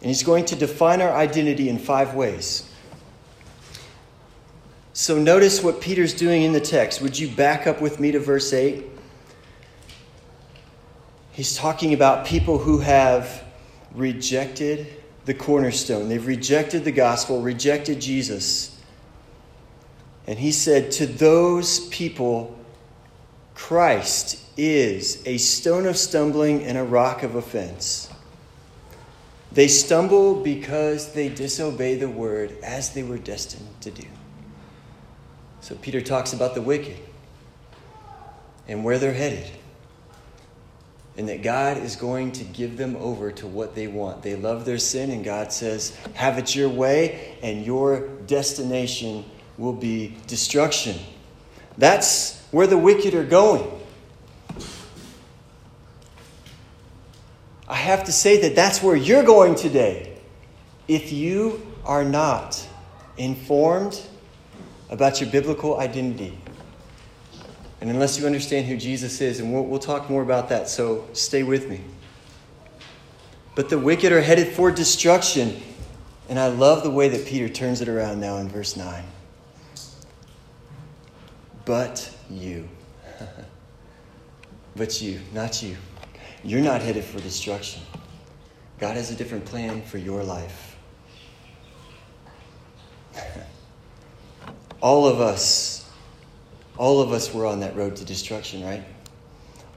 And 0.00 0.08
he's 0.08 0.22
going 0.22 0.44
to 0.46 0.56
define 0.56 1.00
our 1.00 1.12
identity 1.12 1.68
in 1.68 1.78
five 1.78 2.14
ways. 2.14 2.68
So, 4.92 5.18
notice 5.18 5.62
what 5.62 5.80
Peter's 5.80 6.12
doing 6.12 6.42
in 6.42 6.52
the 6.52 6.60
text. 6.60 7.00
Would 7.00 7.18
you 7.18 7.28
back 7.28 7.66
up 7.66 7.80
with 7.80 7.98
me 7.98 8.12
to 8.12 8.18
verse 8.18 8.52
8? 8.52 8.84
He's 11.32 11.56
talking 11.56 11.94
about 11.94 12.26
people 12.26 12.58
who 12.58 12.80
have 12.80 13.42
rejected 13.94 15.02
the 15.24 15.32
cornerstone. 15.32 16.08
They've 16.08 16.26
rejected 16.26 16.84
the 16.84 16.92
gospel, 16.92 17.40
rejected 17.40 18.00
Jesus. 18.00 18.78
And 20.26 20.38
he 20.38 20.52
said, 20.52 20.90
To 20.92 21.06
those 21.06 21.88
people, 21.88 22.58
Christ 23.54 24.41
is 24.56 25.22
a 25.26 25.38
stone 25.38 25.86
of 25.86 25.96
stumbling 25.96 26.64
and 26.64 26.76
a 26.76 26.84
rock 26.84 27.22
of 27.22 27.34
offense. 27.34 28.10
They 29.52 29.68
stumble 29.68 30.42
because 30.42 31.12
they 31.12 31.28
disobey 31.28 31.96
the 31.96 32.08
word 32.08 32.56
as 32.62 32.94
they 32.94 33.02
were 33.02 33.18
destined 33.18 33.68
to 33.82 33.90
do. 33.90 34.06
So 35.60 35.74
Peter 35.76 36.00
talks 36.00 36.32
about 36.32 36.54
the 36.54 36.62
wicked 36.62 36.96
and 38.66 38.82
where 38.84 38.98
they're 38.98 39.12
headed 39.12 39.50
and 41.16 41.28
that 41.28 41.42
God 41.42 41.76
is 41.76 41.96
going 41.96 42.32
to 42.32 42.44
give 42.44 42.76
them 42.76 42.96
over 42.96 43.30
to 43.32 43.46
what 43.46 43.74
they 43.74 43.86
want. 43.86 44.22
They 44.22 44.34
love 44.34 44.64
their 44.64 44.78
sin, 44.78 45.10
and 45.10 45.22
God 45.24 45.52
says, 45.52 45.94
Have 46.14 46.38
it 46.38 46.54
your 46.54 46.70
way, 46.70 47.36
and 47.42 47.66
your 47.66 48.08
destination 48.26 49.24
will 49.58 49.74
be 49.74 50.16
destruction. 50.26 50.98
That's 51.76 52.40
where 52.50 52.66
the 52.66 52.78
wicked 52.78 53.14
are 53.14 53.24
going. 53.24 53.81
I 57.72 57.76
have 57.76 58.04
to 58.04 58.12
say 58.12 58.42
that 58.42 58.54
that's 58.54 58.82
where 58.82 58.94
you're 58.94 59.22
going 59.22 59.54
today. 59.54 60.14
If 60.88 61.10
you 61.10 61.66
are 61.86 62.04
not 62.04 62.62
informed 63.16 63.98
about 64.90 65.22
your 65.22 65.30
biblical 65.30 65.80
identity, 65.80 66.36
and 67.80 67.88
unless 67.88 68.18
you 68.18 68.26
understand 68.26 68.66
who 68.66 68.76
Jesus 68.76 69.22
is, 69.22 69.40
and 69.40 69.54
we'll, 69.54 69.64
we'll 69.64 69.80
talk 69.80 70.10
more 70.10 70.20
about 70.20 70.50
that, 70.50 70.68
so 70.68 71.08
stay 71.14 71.44
with 71.44 71.66
me. 71.70 71.80
But 73.54 73.70
the 73.70 73.78
wicked 73.78 74.12
are 74.12 74.20
headed 74.20 74.48
for 74.48 74.70
destruction. 74.70 75.58
And 76.28 76.38
I 76.38 76.48
love 76.48 76.82
the 76.82 76.90
way 76.90 77.08
that 77.08 77.26
Peter 77.26 77.48
turns 77.48 77.80
it 77.80 77.88
around 77.88 78.20
now 78.20 78.36
in 78.36 78.50
verse 78.50 78.76
9. 78.76 79.02
But 81.64 82.14
you. 82.28 82.68
but 84.76 85.00
you, 85.00 85.20
not 85.32 85.62
you. 85.62 85.78
You're 86.44 86.60
not 86.60 86.82
headed 86.82 87.04
for 87.04 87.20
destruction. 87.20 87.82
God 88.78 88.96
has 88.96 89.10
a 89.10 89.14
different 89.14 89.44
plan 89.44 89.82
for 89.82 89.98
your 89.98 90.24
life. 90.24 90.76
All 94.80 95.06
of 95.06 95.20
us 95.20 95.82
all 96.82 97.00
of 97.00 97.12
us 97.12 97.32
were 97.32 97.46
on 97.46 97.60
that 97.60 97.76
road 97.76 97.96
to 97.96 98.04
destruction, 98.04 98.64
right? 98.64 98.82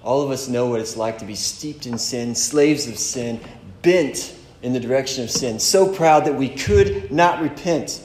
All 0.03 0.21
of 0.21 0.31
us 0.31 0.47
know 0.47 0.67
what 0.67 0.79
it's 0.79 0.95
like 0.95 1.17
to 1.19 1.25
be 1.25 1.35
steeped 1.35 1.85
in 1.85 1.97
sin, 1.97 2.35
slaves 2.35 2.87
of 2.87 2.97
sin, 2.97 3.39
bent 3.81 4.35
in 4.61 4.73
the 4.73 4.79
direction 4.79 5.23
of 5.23 5.29
sin, 5.29 5.59
so 5.59 5.91
proud 5.91 6.25
that 6.25 6.35
we 6.35 6.49
could 6.49 7.11
not 7.11 7.41
repent. 7.41 8.01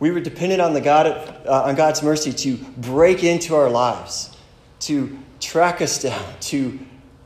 We 0.00 0.10
were 0.10 0.20
dependent 0.20 0.60
on, 0.60 0.74
the 0.74 0.80
God, 0.80 1.06
uh, 1.06 1.62
on 1.62 1.74
God's 1.74 2.02
mercy 2.02 2.32
to 2.32 2.56
break 2.76 3.22
into 3.22 3.54
our 3.54 3.70
lives, 3.70 4.36
to 4.80 5.16
track 5.40 5.80
us 5.80 6.02
down, 6.02 6.24
to 6.40 6.78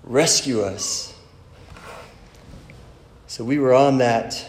rescue 0.09 0.63
us. 0.63 1.15
So 3.29 3.45
we 3.45 3.59
were 3.59 3.75
on 3.75 3.99
that, 3.99 4.45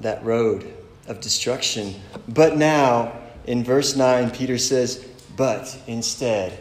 that 0.00 0.22
road 0.24 0.70
of 1.06 1.20
destruction. 1.20 1.94
But 2.28 2.56
now, 2.56 3.12
in 3.46 3.62
verse 3.62 3.96
9, 3.96 4.30
Peter 4.32 4.58
says, 4.58 5.06
But 5.36 5.78
instead, 5.86 6.58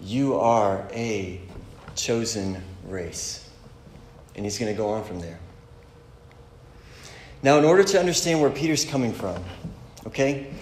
you 0.00 0.36
are 0.36 0.88
a 0.92 1.40
chosen 1.94 2.62
race. 2.86 3.48
And 4.34 4.44
he's 4.44 4.58
going 4.58 4.72
to 4.72 4.76
go 4.76 4.88
on 4.88 5.04
from 5.04 5.20
there. 5.20 5.38
Now, 7.42 7.58
in 7.58 7.64
order 7.64 7.84
to 7.84 8.00
understand 8.00 8.40
where 8.40 8.50
Peter's 8.50 8.84
coming 8.84 9.12
from, 9.12 9.42
okay, 10.06 10.52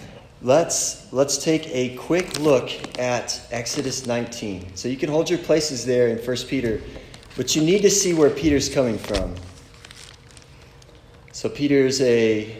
let's, 0.41 1.11
let's 1.13 1.37
take 1.37 1.67
a 1.67 1.95
quick 1.95 2.39
look 2.39 2.69
at 2.99 3.41
Exodus 3.51 4.05
19. 4.05 4.75
So 4.75 4.89
you 4.89 4.97
can 4.97 5.09
hold 5.09 5.29
your 5.29 5.39
places 5.39 5.85
there 5.85 6.09
in 6.09 6.17
1 6.17 6.37
Peter, 6.47 6.81
but 7.35 7.55
you 7.55 7.61
need 7.61 7.81
to 7.81 7.89
see 7.89 8.13
where 8.13 8.29
Peter's 8.29 8.69
coming 8.69 8.97
from. 8.97 9.35
So 11.31 11.49
Peter's 11.49 12.01
a 12.01 12.55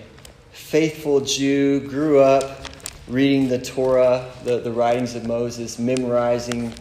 faithful 0.52 1.22
Jew, 1.22 1.88
grew 1.88 2.20
up 2.20 2.66
reading 3.08 3.48
the 3.48 3.60
Torah, 3.60 4.32
the, 4.44 4.60
the 4.60 4.72
writings 4.72 5.16
of 5.16 5.26
Moses, 5.26 5.78
memorizing, 5.78 6.74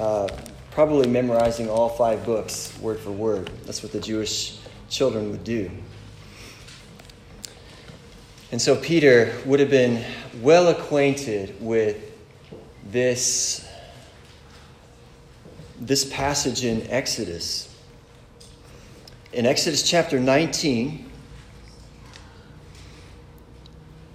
uh, 0.00 0.28
probably 0.70 1.08
memorizing 1.08 1.68
all 1.68 1.88
five 1.88 2.24
books 2.24 2.78
word 2.80 2.98
for 3.00 3.10
word. 3.10 3.50
That's 3.64 3.82
what 3.82 3.92
the 3.92 4.00
Jewish 4.00 4.58
children 4.88 5.30
would 5.30 5.44
do. 5.44 5.70
And 8.52 8.62
so 8.62 8.76
Peter 8.76 9.36
would 9.44 9.58
have 9.58 9.70
been 9.70 10.04
well 10.40 10.68
acquainted 10.68 11.56
with 11.60 12.12
this, 12.88 13.68
this 15.80 16.04
passage 16.04 16.64
in 16.64 16.88
Exodus. 16.90 17.74
In 19.32 19.46
Exodus 19.46 19.82
chapter 19.88 20.20
19, 20.20 21.10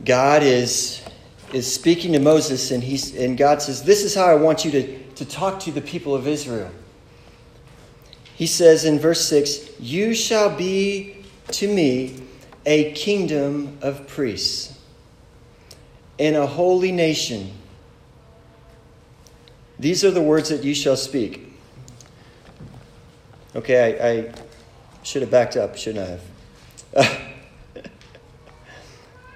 God 0.03 0.43
is 0.43 1.03
is 1.53 1.71
speaking 1.71 2.13
to 2.13 2.19
Moses, 2.19 2.71
and, 2.71 2.83
he's, 2.83 3.15
and 3.15 3.37
God 3.37 3.61
says, 3.61 3.83
This 3.83 4.03
is 4.03 4.13
how 4.13 4.25
I 4.25 4.35
want 4.35 4.65
you 4.65 4.71
to, 4.71 5.03
to 5.15 5.25
talk 5.25 5.59
to 5.61 5.71
the 5.71 5.81
people 5.81 6.15
of 6.15 6.27
Israel. 6.27 6.71
He 8.35 8.47
says 8.47 8.85
in 8.85 8.99
verse 8.99 9.27
6 9.27 9.79
You 9.79 10.13
shall 10.13 10.55
be 10.55 11.25
to 11.51 11.73
me 11.73 12.21
a 12.65 12.91
kingdom 12.93 13.77
of 13.81 14.07
priests 14.07 14.77
and 16.19 16.35
a 16.35 16.45
holy 16.45 16.91
nation. 16.91 17.51
These 19.79 20.03
are 20.03 20.11
the 20.11 20.21
words 20.21 20.49
that 20.49 20.63
you 20.63 20.75
shall 20.75 20.97
speak. 20.97 21.48
Okay, 23.55 23.99
I, 23.99 24.09
I 24.09 24.31
should 25.01 25.23
have 25.23 25.31
backed 25.31 25.57
up, 25.57 25.75
shouldn't 25.75 26.05
I 26.05 27.01
have? 27.01 27.21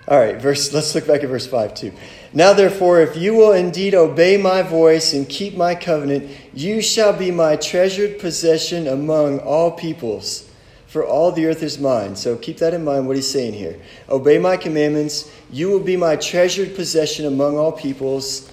All 0.08 0.20
right, 0.20 0.39
verse, 0.39 0.72
let's 0.74 0.93
look 0.93 1.08
back 1.08 1.24
at 1.24 1.29
verse 1.29 1.48
5 1.48 1.74
too. 1.74 1.93
Now, 2.32 2.53
therefore, 2.53 3.01
if 3.01 3.15
you 3.15 3.34
will 3.34 3.53
indeed 3.53 3.96
obey 3.96 4.38
my 4.38 4.62
voice 4.62 5.13
and 5.13 5.27
keep 5.27 5.55
my 5.55 5.74
covenant, 5.75 6.29
you 6.53 6.82
shall 6.82 7.13
be 7.13 7.32
my 7.32 7.55
treasured 7.55 8.20
possession 8.20 8.88
among 8.88 9.39
all 9.39 9.72
peoples, 9.72 10.50
for 10.88 11.05
all 11.05 11.32
the 11.32 11.46
earth 11.48 11.63
is 11.63 11.79
mine. 11.79 12.16
So 12.16 12.35
keep 12.35 12.57
that 12.57 12.74
in 12.74 12.83
mind, 12.83 13.07
what 13.07 13.16
he's 13.16 13.31
saying 13.31 13.53
here. 13.53 13.79
Obey 14.09 14.37
my 14.37 14.57
commandments, 14.57 15.31
you 15.51 15.70
will 15.70 15.79
be 15.79 15.96
my 15.96 16.18
treasured 16.18 16.75
possession 16.75 17.25
among 17.25 17.57
all 17.57 17.72
peoples. 17.72 18.51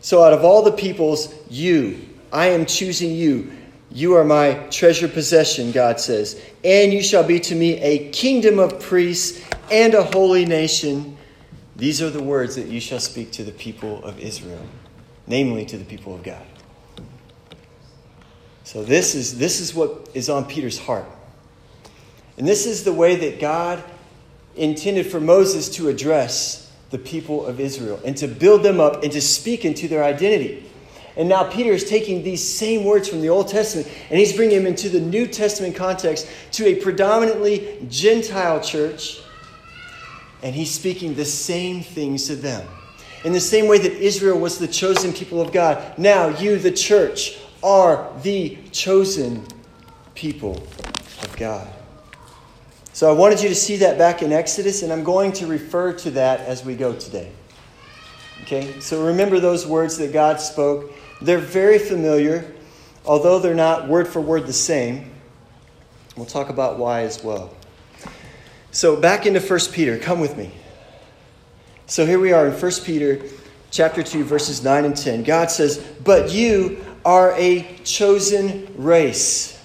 So, 0.00 0.22
out 0.22 0.32
of 0.32 0.44
all 0.44 0.62
the 0.62 0.72
peoples, 0.72 1.34
you, 1.50 2.00
I 2.32 2.48
am 2.48 2.66
choosing 2.66 3.12
you. 3.12 3.52
You 3.90 4.14
are 4.14 4.24
my 4.24 4.54
treasured 4.70 5.12
possession, 5.12 5.72
God 5.72 5.98
says. 5.98 6.40
And 6.62 6.92
you 6.92 7.02
shall 7.02 7.24
be 7.24 7.40
to 7.40 7.54
me 7.54 7.78
a 7.80 8.10
kingdom 8.10 8.58
of 8.58 8.80
priests 8.80 9.42
and 9.70 9.94
a 9.94 10.02
holy 10.02 10.44
nation. 10.44 11.16
These 11.76 12.02
are 12.02 12.10
the 12.10 12.22
words 12.22 12.56
that 12.56 12.66
you 12.66 12.80
shall 12.80 13.00
speak 13.00 13.30
to 13.32 13.44
the 13.44 13.52
people 13.52 14.04
of 14.04 14.18
Israel, 14.18 14.62
namely 15.26 15.64
to 15.66 15.78
the 15.78 15.84
people 15.84 16.14
of 16.14 16.22
God. 16.22 16.44
So 18.64 18.84
this 18.84 19.14
is 19.14 19.38
this 19.38 19.60
is 19.60 19.74
what 19.74 20.10
is 20.12 20.28
on 20.28 20.44
Peter's 20.44 20.78
heart. 20.78 21.06
And 22.36 22.46
this 22.46 22.66
is 22.66 22.84
the 22.84 22.92
way 22.92 23.16
that 23.16 23.40
God 23.40 23.82
intended 24.56 25.06
for 25.06 25.20
Moses 25.20 25.70
to 25.76 25.88
address 25.88 26.70
the 26.90 26.98
people 26.98 27.46
of 27.46 27.60
Israel 27.60 28.00
and 28.04 28.16
to 28.18 28.28
build 28.28 28.62
them 28.62 28.80
up 28.80 29.02
and 29.02 29.12
to 29.12 29.20
speak 29.20 29.64
into 29.64 29.88
their 29.88 30.04
identity. 30.04 30.68
And 31.18 31.28
now 31.28 31.44
Peter 31.50 31.72
is 31.72 31.88
taking 31.88 32.22
these 32.22 32.42
same 32.42 32.84
words 32.84 33.08
from 33.08 33.20
the 33.20 33.28
Old 33.28 33.48
Testament 33.48 33.88
and 34.08 34.18
he's 34.18 34.32
bringing 34.32 34.58
them 34.58 34.66
into 34.66 34.88
the 34.88 35.00
New 35.00 35.26
Testament 35.26 35.74
context 35.74 36.28
to 36.52 36.66
a 36.66 36.76
predominantly 36.76 37.84
Gentile 37.88 38.60
church 38.60 39.20
and 40.42 40.54
he's 40.54 40.70
speaking 40.70 41.14
the 41.14 41.24
same 41.24 41.82
things 41.82 42.28
to 42.28 42.36
them. 42.36 42.66
In 43.24 43.32
the 43.32 43.40
same 43.40 43.66
way 43.66 43.78
that 43.78 43.92
Israel 43.92 44.38
was 44.38 44.58
the 44.58 44.68
chosen 44.68 45.12
people 45.12 45.40
of 45.40 45.52
God, 45.52 45.98
now 45.98 46.28
you, 46.28 46.56
the 46.56 46.70
church, 46.70 47.38
are 47.64 48.12
the 48.22 48.56
chosen 48.70 49.44
people 50.14 50.56
of 51.22 51.34
God. 51.36 51.68
So 52.92 53.10
I 53.10 53.12
wanted 53.12 53.42
you 53.42 53.48
to 53.48 53.54
see 53.54 53.76
that 53.78 53.98
back 53.98 54.22
in 54.22 54.32
Exodus, 54.32 54.82
and 54.82 54.92
I'm 54.92 55.02
going 55.02 55.32
to 55.32 55.46
refer 55.46 55.92
to 55.94 56.12
that 56.12 56.40
as 56.40 56.64
we 56.64 56.76
go 56.76 56.94
today. 56.94 57.30
Okay? 58.42 58.78
So 58.80 59.04
remember 59.04 59.40
those 59.40 59.66
words 59.66 59.98
that 59.98 60.12
God 60.12 60.40
spoke. 60.40 60.92
They're 61.20 61.38
very 61.38 61.78
familiar, 61.78 62.52
although 63.04 63.38
they're 63.38 63.54
not 63.54 63.88
word 63.88 64.06
for 64.06 64.20
word 64.20 64.46
the 64.46 64.52
same. 64.52 65.10
We'll 66.16 66.26
talk 66.26 66.48
about 66.48 66.78
why 66.78 67.02
as 67.02 67.22
well. 67.22 67.54
So 68.70 68.96
back 68.96 69.26
into 69.26 69.40
1 69.40 69.60
Peter, 69.72 69.98
come 69.98 70.20
with 70.20 70.36
me. 70.36 70.52
So 71.86 72.04
here 72.06 72.20
we 72.20 72.32
are 72.32 72.46
in 72.46 72.52
1 72.52 72.72
Peter 72.84 73.20
chapter 73.70 74.02
2 74.02 74.24
verses 74.24 74.62
9 74.62 74.84
and 74.84 74.96
10. 74.96 75.22
God 75.22 75.50
says, 75.50 75.78
"But 76.04 76.30
you 76.30 76.84
are 77.04 77.32
a 77.36 77.66
chosen 77.84 78.68
race." 78.76 79.56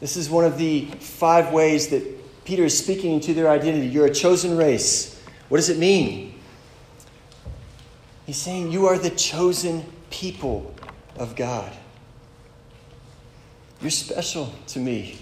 This 0.00 0.16
is 0.16 0.28
one 0.28 0.44
of 0.44 0.58
the 0.58 0.88
five 1.00 1.52
ways 1.52 1.88
that 1.88 2.02
Peter 2.44 2.64
is 2.64 2.76
speaking 2.76 3.12
into 3.12 3.32
their 3.34 3.48
identity. 3.48 3.86
You're 3.86 4.06
a 4.06 4.14
chosen 4.14 4.56
race. 4.56 5.16
What 5.48 5.58
does 5.58 5.68
it 5.68 5.78
mean? 5.78 6.34
He's 8.26 8.38
saying 8.38 8.72
you 8.72 8.86
are 8.86 8.98
the 8.98 9.10
chosen 9.10 9.84
people 10.10 10.74
of 11.16 11.36
God. 11.36 11.72
You're 13.80 13.90
special 13.90 14.52
to 14.68 14.78
me. 14.78 15.18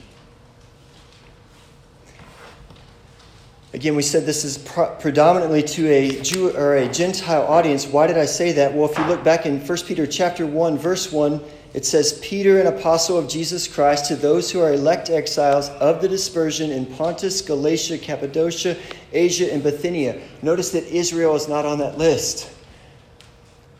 Again, 3.75 3.95
we 3.95 4.03
said 4.03 4.25
this 4.25 4.45
is 4.45 4.57
pro- 4.59 4.95
predominantly 4.97 5.63
to 5.63 5.89
a 5.89 6.23
Jew 6.23 6.51
or 6.57 6.77
a 6.77 6.89
Gentile 6.89 7.43
audience. 7.43 7.87
Why 7.87 8.07
did 8.07 8.17
I 8.17 8.25
say 8.25 8.53
that? 8.53 8.73
Well, 8.73 8.91
if 8.91 8.97
you 8.97 9.05
look 9.05 9.23
back 9.23 9.45
in 9.45 9.61
1 9.61 9.79
Peter 9.87 10.07
chapter 10.07 10.47
1, 10.47 10.79
verse 10.79 11.13
1, 11.13 11.41
it 11.75 11.85
says, 11.85 12.19
Peter, 12.23 12.61
an 12.61 12.67
apostle 12.67 13.19
of 13.19 13.29
Jesus 13.29 13.69
Christ, 13.69 14.07
to 14.07 14.17
those 14.17 14.51
who 14.51 14.61
are 14.61 14.73
elect 14.73 15.11
exiles 15.11 15.69
of 15.69 16.01
the 16.01 16.09
dispersion 16.09 16.71
in 16.71 16.87
Pontus, 16.87 17.43
Galatia, 17.43 17.99
Cappadocia, 17.99 18.75
Asia, 19.13 19.53
and 19.53 19.63
Bithynia. 19.63 20.19
Notice 20.41 20.71
that 20.71 20.85
Israel 20.85 21.37
is 21.37 21.47
not 21.47 21.67
on 21.67 21.79
that 21.79 21.99
list. 21.99 22.51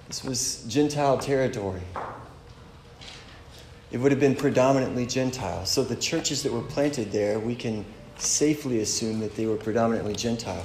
This 0.09 0.25
was 0.25 0.65
Gentile 0.67 1.19
territory. 1.19 1.83
It 3.93 3.99
would 3.99 4.11
have 4.11 4.21
been 4.21 4.35
predominantly 4.35 5.05
Gentile. 5.05 5.67
So 5.67 5.85
the 5.85 5.97
churches 5.97 6.43
that 6.43 6.53
were 6.53 6.63
planted 6.63 7.13
there, 7.13 7.39
we 7.39 7.55
can 7.55 7.85
safely 8.17 8.81
assume 8.81 9.21
that 9.21 9.37
they 9.37 9.45
were 9.45 9.57
predominantly 9.57 10.15
Gentile. 10.15 10.65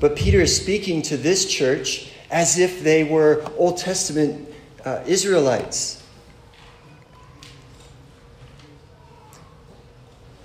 But 0.00 0.16
Peter 0.16 0.40
is 0.40 0.54
speaking 0.54 1.00
to 1.02 1.16
this 1.16 1.46
church 1.46 2.10
as 2.28 2.58
if 2.58 2.82
they 2.82 3.04
were 3.04 3.48
Old 3.56 3.78
Testament 3.78 4.48
uh, 4.84 5.04
Israelites. 5.06 6.02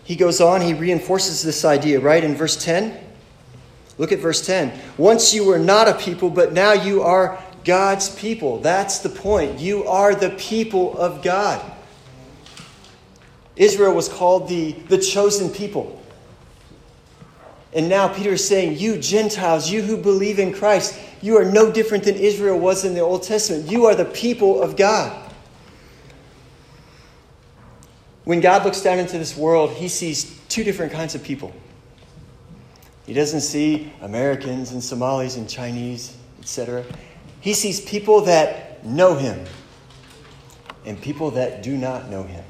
He 0.03 0.15
goes 0.15 0.39
on, 0.39 0.61
he 0.61 0.75
reinforces 0.75 1.41
this 1.41 1.65
idea, 1.65 1.99
right? 1.99 2.23
In 2.23 2.35
verse 2.35 2.55
10. 2.63 3.05
Look 3.97 4.11
at 4.11 4.19
verse 4.19 4.45
10. 4.45 4.79
Once 4.97 5.33
you 5.33 5.43
were 5.43 5.57
not 5.57 5.87
a 5.87 5.95
people, 5.95 6.29
but 6.29 6.53
now 6.53 6.73
you 6.73 7.01
are 7.01 7.43
God's 7.67 8.09
people. 8.15 8.59
That's 8.59 8.99
the 8.99 9.09
point. 9.09 9.59
You 9.59 9.85
are 9.87 10.15
the 10.15 10.29
people 10.31 10.97
of 10.97 11.21
God. 11.21 11.61
Israel 13.57 13.93
was 13.93 14.07
called 14.07 14.47
the, 14.47 14.71
the 14.71 14.97
chosen 14.97 15.49
people. 15.49 16.01
And 17.73 17.89
now 17.89 18.07
Peter 18.07 18.31
is 18.31 18.47
saying, 18.47 18.77
You 18.77 18.97
Gentiles, 18.97 19.69
you 19.69 19.81
who 19.81 19.97
believe 19.97 20.39
in 20.39 20.53
Christ, 20.53 20.97
you 21.21 21.37
are 21.37 21.43
no 21.43 21.69
different 21.69 22.05
than 22.05 22.15
Israel 22.15 22.57
was 22.57 22.85
in 22.85 22.93
the 22.93 23.01
Old 23.01 23.23
Testament. 23.23 23.69
You 23.69 23.85
are 23.85 23.95
the 23.95 24.05
people 24.05 24.61
of 24.61 24.77
God. 24.77 25.25
When 28.23 28.39
God 28.39 28.63
looks 28.63 28.81
down 28.81 28.97
into 28.99 29.17
this 29.17 29.35
world, 29.35 29.71
he 29.71 29.89
sees 29.89 30.39
two 30.47 30.63
different 30.63 30.93
kinds 30.93 31.15
of 31.15 31.23
people. 31.23 31.53
He 33.05 33.13
doesn't 33.13 33.41
see 33.41 33.91
Americans 34.01 34.71
and 34.71 34.83
Somalis 34.83 35.35
and 35.35 35.49
Chinese, 35.49 36.15
etc. 36.39 36.85
He 37.41 37.53
sees 37.53 37.81
people 37.81 38.21
that 38.21 38.85
know 38.85 39.15
him 39.15 39.45
and 40.85 40.99
people 41.01 41.31
that 41.31 41.63
do 41.63 41.77
not 41.77 42.09
know 42.09 42.23
him. 42.23 42.43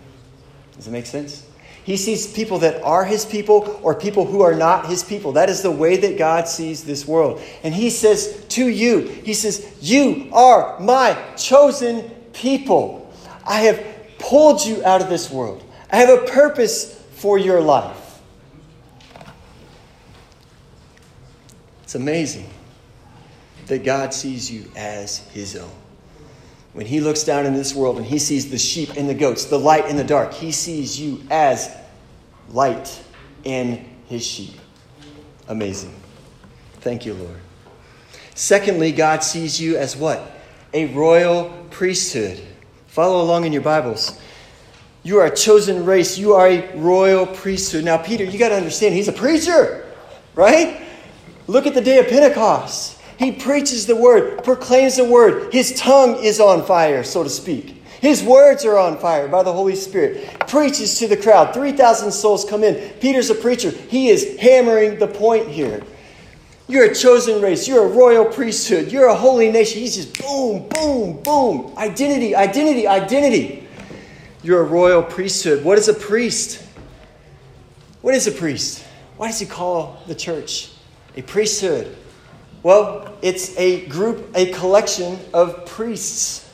Does 0.75 0.87
it 0.87 0.91
make 0.91 1.05
sense? 1.05 1.45
He 1.83 1.97
sees 1.97 2.27
people 2.31 2.59
that 2.59 2.83
are 2.83 3.05
his 3.05 3.25
people 3.25 3.79
or 3.81 3.95
people 3.95 4.25
who 4.25 4.41
are 4.41 4.53
not 4.53 4.87
his 4.87 5.03
people. 5.03 5.33
That 5.33 5.49
is 5.49 5.61
the 5.61 5.71
way 5.71 5.97
that 5.97 6.17
God 6.17 6.47
sees 6.47 6.83
this 6.83 7.07
world. 7.07 7.41
And 7.63 7.73
he 7.73 7.89
says 7.89 8.45
to 8.49 8.67
you, 8.67 8.99
He 8.99 9.33
says, 9.33 9.73
You 9.81 10.29
are 10.33 10.77
my 10.79 11.17
chosen 11.37 12.09
people. 12.33 13.13
I 13.45 13.61
have 13.61 13.85
pulled 14.19 14.65
you 14.65 14.83
out 14.83 15.01
of 15.01 15.09
this 15.09 15.31
world. 15.31 15.63
I 15.89 15.97
have 15.97 16.09
a 16.09 16.25
purpose 16.27 16.93
for 17.13 17.37
your 17.37 17.61
life. 17.61 18.19
It's 21.83 21.95
amazing 21.95 22.49
that 23.67 23.83
God 23.83 24.13
sees 24.13 24.51
you 24.51 24.69
as 24.75 25.19
his 25.29 25.55
own. 25.55 25.71
When 26.73 26.85
he 26.85 27.01
looks 27.01 27.23
down 27.23 27.45
in 27.45 27.53
this 27.53 27.73
world 27.73 27.97
and 27.97 28.05
he 28.05 28.19
sees 28.19 28.49
the 28.51 28.57
sheep 28.57 28.89
and 28.97 29.09
the 29.09 29.13
goats, 29.13 29.45
the 29.45 29.59
light 29.59 29.85
and 29.85 29.97
the 29.97 30.03
dark, 30.03 30.33
he 30.33 30.51
sees 30.51 30.99
you 30.99 31.21
as 31.31 31.75
light 32.49 33.01
in 33.43 33.85
his 34.05 34.25
sheep. 34.25 34.53
Amazing. 35.47 35.93
Thank 36.81 37.05
you, 37.05 37.13
Lord. 37.13 37.39
Secondly, 38.35 38.91
God 38.91 39.23
sees 39.23 39.59
you 39.59 39.77
as 39.77 39.95
what? 39.95 40.31
A 40.73 40.93
royal 40.93 41.51
priesthood. 41.71 42.39
Follow 42.87 43.21
along 43.23 43.45
in 43.45 43.53
your 43.53 43.63
Bibles. 43.63 44.19
You 45.03 45.19
are 45.19 45.25
a 45.25 45.35
chosen 45.35 45.85
race. 45.85 46.17
You 46.17 46.33
are 46.33 46.47
a 46.47 46.75
royal 46.75 47.25
priesthood. 47.25 47.85
Now, 47.85 47.97
Peter, 47.97 48.23
you 48.23 48.37
got 48.37 48.49
to 48.49 48.55
understand, 48.55 48.93
he's 48.93 49.07
a 49.07 49.13
preacher, 49.13 49.91
right? 50.35 50.81
Look 51.47 51.65
at 51.65 51.73
the 51.73 51.81
day 51.81 51.97
of 51.99 52.07
Pentecost. 52.07 52.96
He 53.17 53.31
preaches 53.31 53.87
the 53.87 53.95
word, 53.95 54.43
proclaims 54.43 54.97
the 54.97 55.05
word. 55.05 55.53
His 55.53 55.73
tongue 55.73 56.23
is 56.23 56.39
on 56.39 56.65
fire, 56.65 57.03
so 57.03 57.23
to 57.23 57.29
speak. 57.29 57.83
His 57.99 58.23
words 58.23 58.63
are 58.63 58.77
on 58.77 58.99
fire 58.99 59.27
by 59.27 59.41
the 59.41 59.51
Holy 59.51 59.75
Spirit. 59.75 60.47
Preaches 60.47 60.99
to 60.99 61.07
the 61.07 61.17
crowd. 61.17 61.53
3,000 61.53 62.11
souls 62.11 62.45
come 62.45 62.63
in. 62.63 62.75
Peter's 62.99 63.31
a 63.31 63.35
preacher. 63.35 63.71
He 63.71 64.09
is 64.09 64.37
hammering 64.37 64.99
the 64.99 65.07
point 65.07 65.47
here. 65.47 65.81
You're 66.67 66.91
a 66.91 66.93
chosen 66.93 67.41
race. 67.41 67.67
You're 67.67 67.85
a 67.85 67.89
royal 67.89 68.25
priesthood. 68.25 68.91
You're 68.91 69.07
a 69.07 69.15
holy 69.15 69.51
nation. 69.51 69.79
He's 69.79 69.95
just 69.95 70.21
boom, 70.21 70.67
boom, 70.69 71.23
boom. 71.23 71.73
Identity, 71.77 72.35
identity, 72.35 72.85
identity. 72.85 73.67
You're 74.43 74.61
a 74.61 74.65
royal 74.65 75.01
priesthood. 75.01 75.63
What 75.63 75.79
is 75.79 75.87
a 75.87 75.93
priest? 75.93 76.63
What 78.01 78.13
is 78.13 78.27
a 78.27 78.31
priest? 78.31 78.85
Why 79.15 79.27
does 79.27 79.39
he 79.39 79.47
call 79.47 80.03
the 80.05 80.13
church 80.13 80.71
a 81.15 81.23
priesthood? 81.23 81.95
Well, 82.67 83.17
it's 83.21 83.57
a 83.57 83.85
group, 83.85 84.29
a 84.35 84.51
collection 84.51 85.17
of 85.33 85.65
priests. 85.65 86.51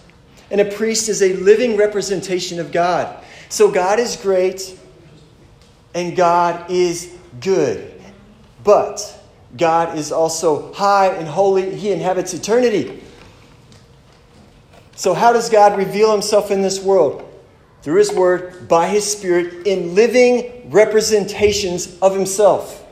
And 0.51 0.61
a 0.61 0.65
priest 0.65 1.09
is 1.09 1.23
a 1.23 1.33
living 1.37 1.75
representation 1.75 2.59
of 2.59 2.71
God. 2.71 3.25
So 3.49 3.71
God 3.71 3.97
is 3.97 4.15
great 4.15 4.77
and 5.95 6.15
God 6.15 6.69
is 6.69 7.17
good. 7.39 7.99
But 8.63 9.23
God 9.57 9.97
is 9.97 10.11
also 10.11 10.71
high 10.73 11.07
and 11.07 11.27
holy, 11.27 11.75
He 11.75 11.91
inhabits 11.91 12.35
eternity. 12.35 13.01
So, 14.95 15.15
how 15.15 15.33
does 15.33 15.49
God 15.49 15.79
reveal 15.79 16.11
Himself 16.11 16.51
in 16.51 16.61
this 16.61 16.79
world? 16.79 17.27
Through 17.81 17.97
His 17.97 18.13
Word, 18.13 18.67
by 18.67 18.87
His 18.87 19.11
Spirit, 19.11 19.65
in 19.65 19.95
living 19.95 20.69
representations 20.69 21.97
of 22.03 22.13
Himself, 22.13 22.82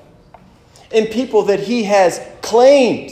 in 0.91 1.08
people 1.08 1.43
that 1.43 1.60
He 1.60 1.84
has 1.84 2.19
claimed 2.41 3.12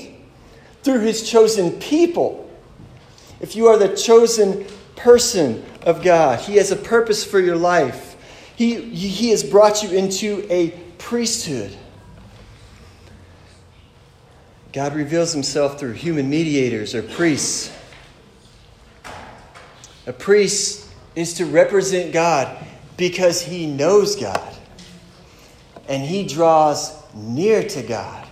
through 0.83 1.01
His 1.01 1.29
chosen 1.29 1.71
people. 1.79 2.49
If 3.39 3.55
you 3.55 3.67
are 3.67 3.77
the 3.77 3.95
chosen 3.95 4.65
person 4.95 5.63
of 5.83 6.03
God, 6.03 6.39
He 6.39 6.55
has 6.57 6.71
a 6.71 6.75
purpose 6.75 7.23
for 7.23 7.39
your 7.39 7.55
life. 7.55 8.09
He, 8.55 8.81
he 8.81 9.29
has 9.29 9.41
brought 9.41 9.83
you 9.83 9.97
into 9.97 10.45
a 10.49 10.71
priesthood. 10.97 11.73
God 14.73 14.93
reveals 14.93 15.31
himself 15.31 15.79
through 15.79 15.93
human 15.93 16.29
mediators 16.29 16.93
or 16.93 17.01
priests. 17.01 17.73
A 20.05 20.11
priest 20.11 20.91
is 21.15 21.35
to 21.35 21.45
represent 21.45 22.11
God 22.11 22.65
because 22.97 23.41
he 23.41 23.65
knows 23.65 24.17
God 24.17 24.55
and 25.87 26.03
he 26.03 26.27
draws 26.27 26.98
near 27.13 27.63
to 27.63 27.81
God 27.83 28.27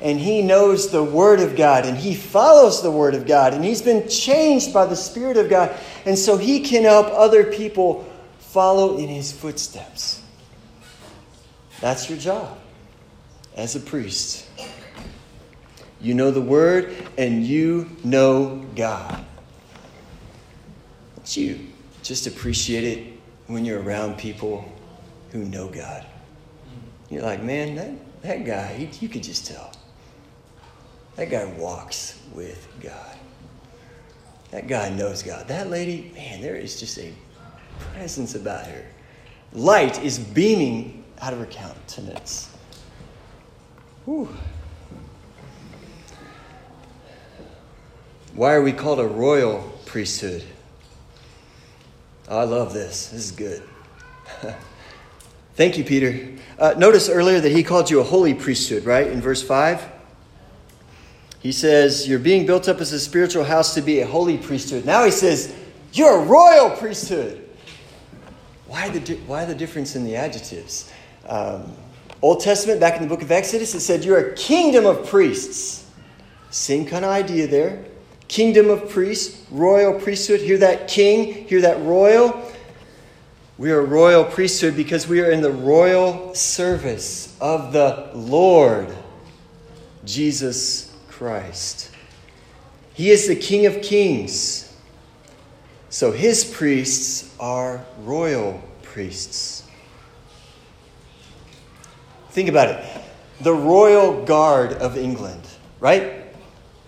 and 0.00 0.18
he 0.18 0.42
knows 0.42 0.90
the 0.90 1.04
Word 1.04 1.40
of 1.40 1.56
God 1.56 1.84
and 1.84 1.96
he 1.96 2.14
follows 2.14 2.82
the 2.82 2.90
Word 2.90 3.14
of 3.14 3.26
God 3.26 3.52
and 3.52 3.64
he's 3.64 3.82
been 3.82 4.08
changed 4.08 4.72
by 4.72 4.86
the 4.86 4.96
Spirit 4.96 5.36
of 5.36 5.50
God 5.50 5.76
and 6.06 6.18
so 6.18 6.36
he 6.36 6.60
can 6.60 6.84
help 6.84 7.06
other 7.08 7.44
people 7.44 8.10
follow 8.38 8.98
in 8.98 9.08
his 9.08 9.30
footsteps. 9.30 10.22
That's 11.80 12.08
your 12.08 12.18
job 12.18 12.58
as 13.56 13.76
a 13.76 13.80
priest. 13.80 14.48
You 16.00 16.14
know 16.14 16.30
the 16.30 16.40
Word, 16.40 16.96
and 17.18 17.44
you 17.44 17.90
know 18.02 18.64
God. 18.74 19.22
Don't 21.16 21.36
you 21.36 21.68
just 22.02 22.26
appreciate 22.26 22.84
it 22.84 23.20
when 23.48 23.66
you're 23.66 23.82
around 23.82 24.16
people 24.16 24.70
who 25.30 25.44
know 25.44 25.68
God? 25.68 26.06
You're 27.10 27.22
like, 27.22 27.42
man, 27.42 27.74
that, 27.74 28.22
that 28.22 28.44
guy, 28.44 28.72
he, 28.74 29.04
you 29.04 29.08
could 29.08 29.24
just 29.24 29.46
tell. 29.46 29.72
That 31.16 31.28
guy 31.28 31.44
walks 31.58 32.20
with 32.34 32.68
God. 32.80 33.16
That 34.52 34.68
guy 34.68 34.90
knows 34.90 35.22
God. 35.22 35.48
That 35.48 35.68
lady, 35.68 36.12
man, 36.14 36.40
there 36.40 36.56
is 36.56 36.78
just 36.78 36.98
a 36.98 37.12
presence 37.92 38.34
about 38.34 38.66
her. 38.66 38.84
Light 39.52 40.02
is 40.02 40.18
beaming 40.18 41.04
out 41.20 41.32
of 41.32 41.40
her 41.40 41.46
countenance. 41.46 42.54
Whew. 44.04 44.28
Why 48.34 48.54
are 48.54 48.62
we 48.62 48.72
called 48.72 49.00
a 49.00 49.06
royal 49.06 49.60
priesthood? 49.86 50.44
Oh, 52.28 52.38
I 52.38 52.44
love 52.44 52.72
this. 52.72 53.08
This 53.08 53.24
is 53.24 53.32
good. 53.32 53.62
Thank 55.54 55.76
you, 55.76 55.84
Peter. 55.84 56.39
Uh, 56.60 56.74
notice 56.76 57.08
earlier 57.08 57.40
that 57.40 57.52
he 57.52 57.62
called 57.62 57.90
you 57.90 58.00
a 58.00 58.04
holy 58.04 58.34
priesthood, 58.34 58.84
right? 58.84 59.06
In 59.06 59.22
verse 59.22 59.42
5. 59.42 59.90
He 61.40 61.52
says, 61.52 62.06
You're 62.06 62.18
being 62.18 62.44
built 62.44 62.68
up 62.68 62.82
as 62.82 62.92
a 62.92 63.00
spiritual 63.00 63.44
house 63.44 63.74
to 63.74 63.80
be 63.80 64.00
a 64.00 64.06
holy 64.06 64.36
priesthood. 64.36 64.84
Now 64.84 65.04
he 65.04 65.10
says, 65.10 65.54
You're 65.94 66.20
a 66.20 66.24
royal 66.24 66.70
priesthood. 66.76 67.48
Why 68.66 68.90
the, 68.90 69.14
why 69.26 69.46
the 69.46 69.54
difference 69.54 69.96
in 69.96 70.04
the 70.04 70.16
adjectives? 70.16 70.92
Um, 71.26 71.72
Old 72.20 72.40
Testament, 72.40 72.78
back 72.78 72.96
in 72.96 73.02
the 73.02 73.08
book 73.08 73.22
of 73.22 73.32
Exodus, 73.32 73.74
it 73.74 73.80
said, 73.80 74.04
You're 74.04 74.32
a 74.32 74.34
kingdom 74.34 74.84
of 74.84 75.06
priests. 75.08 75.90
Same 76.50 76.84
kind 76.84 77.06
of 77.06 77.10
idea 77.10 77.46
there 77.46 77.86
kingdom 78.30 78.70
of 78.70 78.88
priests, 78.88 79.44
royal 79.50 79.98
priesthood. 79.98 80.40
Hear 80.40 80.58
that 80.58 80.86
king, 80.86 81.48
hear 81.48 81.60
that 81.62 81.82
royal. 81.82 82.49
We 83.60 83.72
are 83.72 83.80
a 83.80 83.84
royal 83.84 84.24
priesthood 84.24 84.74
because 84.74 85.06
we 85.06 85.20
are 85.20 85.30
in 85.30 85.42
the 85.42 85.52
royal 85.52 86.34
service 86.34 87.36
of 87.42 87.74
the 87.74 88.08
Lord 88.14 88.88
Jesus 90.06 90.96
Christ. 91.10 91.90
He 92.94 93.10
is 93.10 93.28
the 93.28 93.36
King 93.36 93.66
of 93.66 93.82
kings. 93.82 94.74
So 95.90 96.10
his 96.10 96.42
priests 96.42 97.36
are 97.38 97.84
royal 97.98 98.62
priests. 98.80 99.68
Think 102.30 102.48
about 102.48 102.68
it. 102.68 103.02
The 103.42 103.52
royal 103.52 104.24
guard 104.24 104.72
of 104.72 104.96
England, 104.96 105.46
right? 105.80 106.34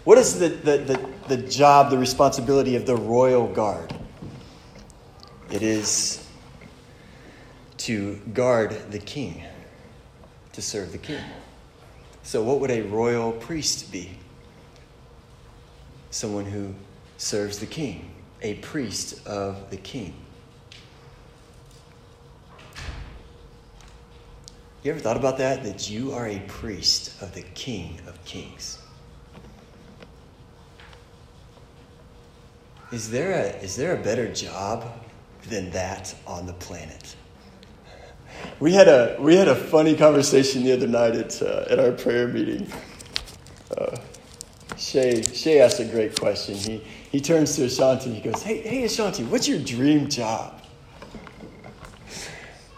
What 0.05 0.17
is 0.17 0.39
the, 0.39 0.49
the, 0.49 0.79
the, 0.79 1.09
the 1.29 1.37
job, 1.37 1.91
the 1.91 1.99
responsibility 1.99 2.77
of 2.77 2.87
the 2.87 2.97
royal 2.97 3.47
guard? 3.47 3.95
It 5.51 5.61
is 5.61 6.22
to 7.83 8.17
guard 8.33 8.91
the 8.91 8.99
king, 8.99 9.43
to 10.53 10.63
serve 10.63 10.93
the 10.93 10.99
king. 10.99 11.23
So, 12.23 12.43
what 12.43 12.61
would 12.61 12.71
a 12.71 12.83
royal 12.83 13.33
priest 13.33 13.91
be? 13.91 14.11
Someone 16.11 16.45
who 16.45 16.75
serves 17.17 17.59
the 17.59 17.67
king, 17.67 18.11
a 18.41 18.55
priest 18.55 19.27
of 19.27 19.71
the 19.71 19.77
king. 19.77 20.15
You 24.83 24.91
ever 24.91 25.01
thought 25.01 25.17
about 25.17 25.39
that? 25.39 25.63
That 25.63 25.89
you 25.89 26.13
are 26.13 26.27
a 26.27 26.41
priest 26.49 27.23
of 27.23 27.35
the 27.35 27.43
King 27.43 28.01
of 28.09 28.23
Kings. 28.25 28.79
Is 32.91 33.11
there 33.11 33.31
a, 33.31 33.63
is 33.63 33.77
there 33.77 33.97
a 33.97 34.03
better 34.03 34.33
job 34.33 34.85
than 35.49 35.71
that 35.71 36.15
on 36.27 36.47
the 36.47 36.53
planet. 36.55 37.17
We 38.61 38.73
had 38.73 38.89
a, 38.89 39.17
we 39.19 39.35
had 39.35 39.49
a 39.49 39.55
funny 39.55 39.97
conversation 39.97 40.65
the 40.65 40.73
other 40.73 40.87
night 40.87 41.15
at, 41.15 41.43
uh, 41.43 41.65
at 41.69 41.79
our 41.79 41.93
prayer 41.93 42.29
meeting. 42.29 42.71
Uh, 43.77 43.97
Shay, 44.77 45.23
Shay 45.23 45.61
asked 45.61 45.81
a 45.81 45.85
great 45.85 46.19
question. 46.19 46.55
He, 46.55 46.85
he 47.11 47.21
turns 47.21 47.57
to 47.57 47.65
Ashanti. 47.65 48.07
And 48.07 48.17
he 48.17 48.31
goes, 48.31 48.43
Hey, 48.43 48.61
hey 48.63 48.85
Ashanti, 48.85 49.25
what's 49.25 49.49
your 49.49 49.59
dream 49.59 50.09
job? 50.09 50.63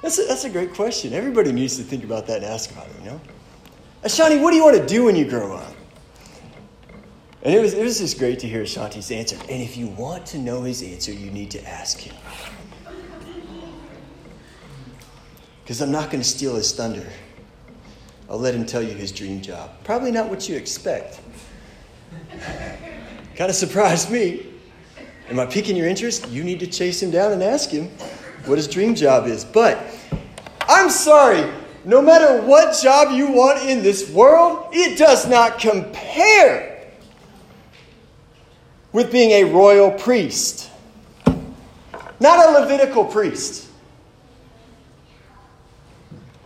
That's 0.03 0.18
a, 0.18 0.24
that's 0.24 0.44
a 0.44 0.50
great 0.50 0.74
question. 0.74 1.14
Everybody 1.14 1.50
needs 1.50 1.77
to 1.79 1.83
think 1.83 2.05
about 2.05 2.27
that 2.27 2.42
and 2.42 2.44
ask 2.44 2.70
about 2.70 2.87
it, 2.87 2.92
you 2.98 3.07
know? 3.07 3.20
Ashanti, 4.03 4.38
what 4.38 4.50
do 4.50 4.57
you 4.57 4.64
want 4.64 4.77
to 4.77 4.87
do 4.87 5.05
when 5.05 5.16
you 5.16 5.24
grow 5.27 5.57
up? 5.57 5.74
And 7.42 7.55
it 7.55 7.61
was, 7.61 7.74
it 7.74 7.83
was 7.83 7.98
just 7.98 8.18
great 8.18 8.38
to 8.40 8.46
hear 8.46 8.62
Ashanti's 8.62 9.11
answer. 9.11 9.37
And 9.48 9.62
if 9.62 9.77
you 9.77 9.87
want 9.87 10.27
to 10.27 10.38
know 10.38 10.62
his 10.62 10.83
answer, 10.83 11.12
you 11.12 11.31
need 11.31 11.50
to 11.53 11.68
ask 11.68 11.98
him. 11.98 12.14
Because 15.64 15.81
I'm 15.81 15.90
not 15.90 16.11
going 16.11 16.22
to 16.22 16.29
steal 16.29 16.55
his 16.57 16.72
thunder. 16.72 17.07
I'll 18.29 18.38
let 18.38 18.55
him 18.55 18.66
tell 18.66 18.83
you 18.83 18.92
his 18.92 19.11
dream 19.11 19.40
job. 19.40 19.70
Probably 19.83 20.12
not 20.12 20.29
what 20.29 20.46
you 20.46 20.57
expect. 20.57 21.20
kind 23.35 23.48
of 23.48 23.57
surprised 23.57 24.11
me. 24.11 24.46
Am 25.31 25.40
I 25.40 25.46
piquing 25.46 25.74
your 25.74 25.88
interest? 25.88 26.29
You 26.29 26.44
need 26.44 26.61
to 26.61 26.66
chase 26.66 27.03
him 27.03 27.11
down 27.11 27.33
and 27.33 27.42
ask 27.42 27.70
him 27.70 27.88
what 28.44 28.59
his 28.59 28.68
dream 28.68 28.94
job 28.94 29.27
is. 29.27 29.42
But 29.42 29.83
I'm 30.68 30.90
sorry, 30.90 31.50
no 31.87 32.03
matter 32.03 32.42
what 32.42 32.79
job 32.83 33.12
you 33.12 33.33
want 33.33 33.66
in 33.66 33.83
this 33.83 34.11
world, 34.11 34.68
it 34.72 34.98
does 34.98 35.27
not 35.27 35.59
compare 35.59 36.90
with 38.92 39.11
being 39.11 39.31
a 39.31 39.44
royal 39.44 39.90
priest. 39.90 40.70
Not 42.20 42.46
a 42.46 42.61
Levitical 42.61 43.07
priest. 43.07 43.68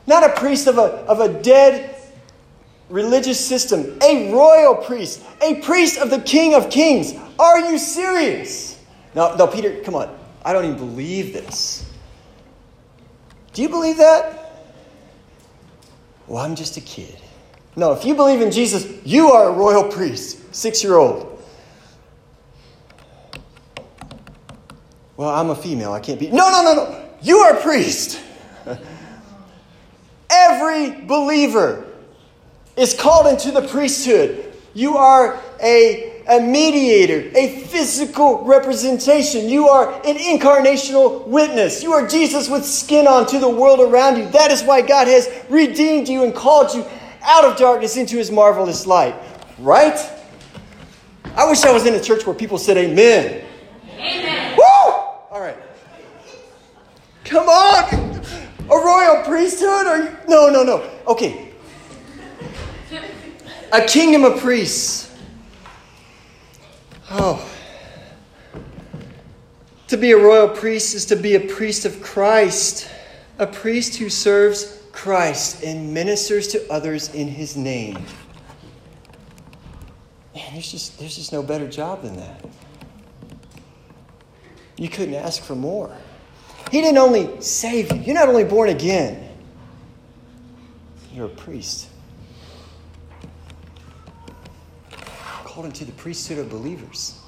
Not 0.09 0.25
a 0.25 0.31
priest 0.41 0.67
of 0.67 0.79
a, 0.79 1.05
of 1.05 1.21
a 1.21 1.43
dead 1.43 1.95
religious 2.89 3.39
system. 3.39 3.99
A 4.03 4.33
royal 4.33 4.75
priest. 4.75 5.23
A 5.43 5.57
priest 5.57 5.99
of 5.99 6.09
the 6.09 6.19
King 6.19 6.55
of 6.55 6.71
Kings. 6.71 7.13
Are 7.39 7.61
you 7.61 7.77
serious? 7.77 8.83
No, 9.15 9.37
no, 9.37 9.47
Peter, 9.47 9.83
come 9.83 9.95
on. 9.95 10.19
I 10.43 10.55
don't 10.55 10.65
even 10.65 10.79
believe 10.79 11.35
this. 11.35 11.93
Do 13.53 13.61
you 13.61 13.69
believe 13.69 13.99
that? 13.99 14.65
Well, 16.27 16.43
I'm 16.43 16.57
just 16.57 16.79
a 16.79 16.81
kid. 16.81 17.21
No, 17.77 17.93
if 17.93 18.07
you 18.07 18.15
believe 18.15 18.41
in 18.41 18.51
Jesus, 18.51 18.91
you 19.05 19.33
are 19.33 19.51
a 19.51 19.53
royal 19.53 19.85
priest, 19.85 20.55
six 20.55 20.83
year 20.83 20.97
old. 20.97 21.45
Well, 25.19 25.29
I'm 25.29 25.51
a 25.51 25.55
female. 25.55 25.93
I 25.93 26.01
can't 26.01 26.19
be. 26.19 26.29
No, 26.29 26.51
no, 26.51 26.63
no, 26.63 26.75
no. 26.75 27.09
You 27.21 27.41
are 27.41 27.59
a 27.59 27.61
priest. 27.61 28.23
Every 30.49 31.03
believer 31.05 31.85
is 32.75 32.95
called 32.95 33.27
into 33.27 33.51
the 33.51 33.69
priesthood. 33.69 34.51
You 34.73 34.97
are 34.97 35.39
a, 35.63 36.23
a 36.27 36.41
mediator, 36.41 37.31
a 37.37 37.61
physical 37.65 38.45
representation. 38.45 39.49
You 39.49 39.69
are 39.69 39.93
an 40.07 40.17
incarnational 40.17 41.27
witness. 41.27 41.83
You 41.83 41.93
are 41.93 42.09
Jesus 42.09 42.49
with 42.49 42.65
skin 42.65 43.07
on 43.07 43.27
to 43.27 43.39
the 43.39 43.49
world 43.49 43.81
around 43.81 44.17
you. 44.17 44.27
That 44.31 44.51
is 44.51 44.63
why 44.63 44.81
God 44.81 45.07
has 45.07 45.29
redeemed 45.51 46.09
you 46.09 46.25
and 46.25 46.35
called 46.35 46.75
you 46.75 46.87
out 47.23 47.45
of 47.45 47.59
darkness 47.59 47.99
into 47.99 48.17
his 48.17 48.31
marvelous 48.31 48.87
light. 48.87 49.15
Right? 49.59 49.99
I 51.37 51.47
wish 51.47 51.63
I 51.65 51.73
was 51.73 51.85
in 51.85 51.93
a 51.93 52.01
church 52.01 52.25
where 52.25 52.35
people 52.35 52.57
said 52.57 52.79
amen. 52.79 53.45
Amen. 53.93 54.57
Woo! 54.57 54.93
All 55.31 55.41
right. 55.41 55.57
Come 57.25 57.49
on! 57.49 58.08
A 58.71 58.77
royal 58.77 59.25
priesthood? 59.25 59.87
Are 59.87 59.99
you? 60.03 60.17
No, 60.29 60.51
no, 60.51 60.63
no. 60.63 60.91
Okay. 61.07 61.53
A 63.73 63.83
kingdom 63.83 64.25
of 64.25 64.41
priests. 64.41 65.15
Oh. 67.11 67.45
To 69.89 69.97
be 69.97 70.13
a 70.13 70.19
royal 70.19 70.49
priest 70.49 70.95
is 70.95 71.07
to 71.07 71.17
be 71.17 71.35
a 71.35 71.41
priest 71.41 71.87
of 71.87 72.03
Christ, 72.03 72.91
a 73.39 73.47
priest 73.47 73.97
who 73.97 74.11
serves 74.11 74.83
Christ 74.93 75.63
and 75.63 75.95
ministers 75.95 76.49
to 76.49 76.71
others 76.71 77.15
in 77.15 77.29
his 77.29 77.57
name. 77.57 77.95
Man, 80.35 80.53
there's 80.53 80.71
just, 80.71 80.99
there's 80.99 81.17
just 81.17 81.33
no 81.33 81.43
better 81.43 81.69
job 81.69 82.03
than 82.03 82.17
that. 82.17 82.45
You 84.77 84.89
couldn't 84.89 85.15
ask 85.15 85.43
for 85.43 85.55
more. 85.55 85.97
He 86.71 86.81
didn't 86.81 86.99
only 86.99 87.41
save 87.41 87.93
you, 87.93 88.01
you're 88.01 88.15
not 88.15 88.29
only 88.29 88.45
born 88.45 88.69
again, 88.69 89.29
you're 91.13 91.27
a 91.27 91.31
priest. 91.31 91.89
Called 95.45 95.67
into 95.67 95.85
the 95.85 95.93
priesthood 95.93 96.39
of 96.39 96.51
believers. 96.51 97.19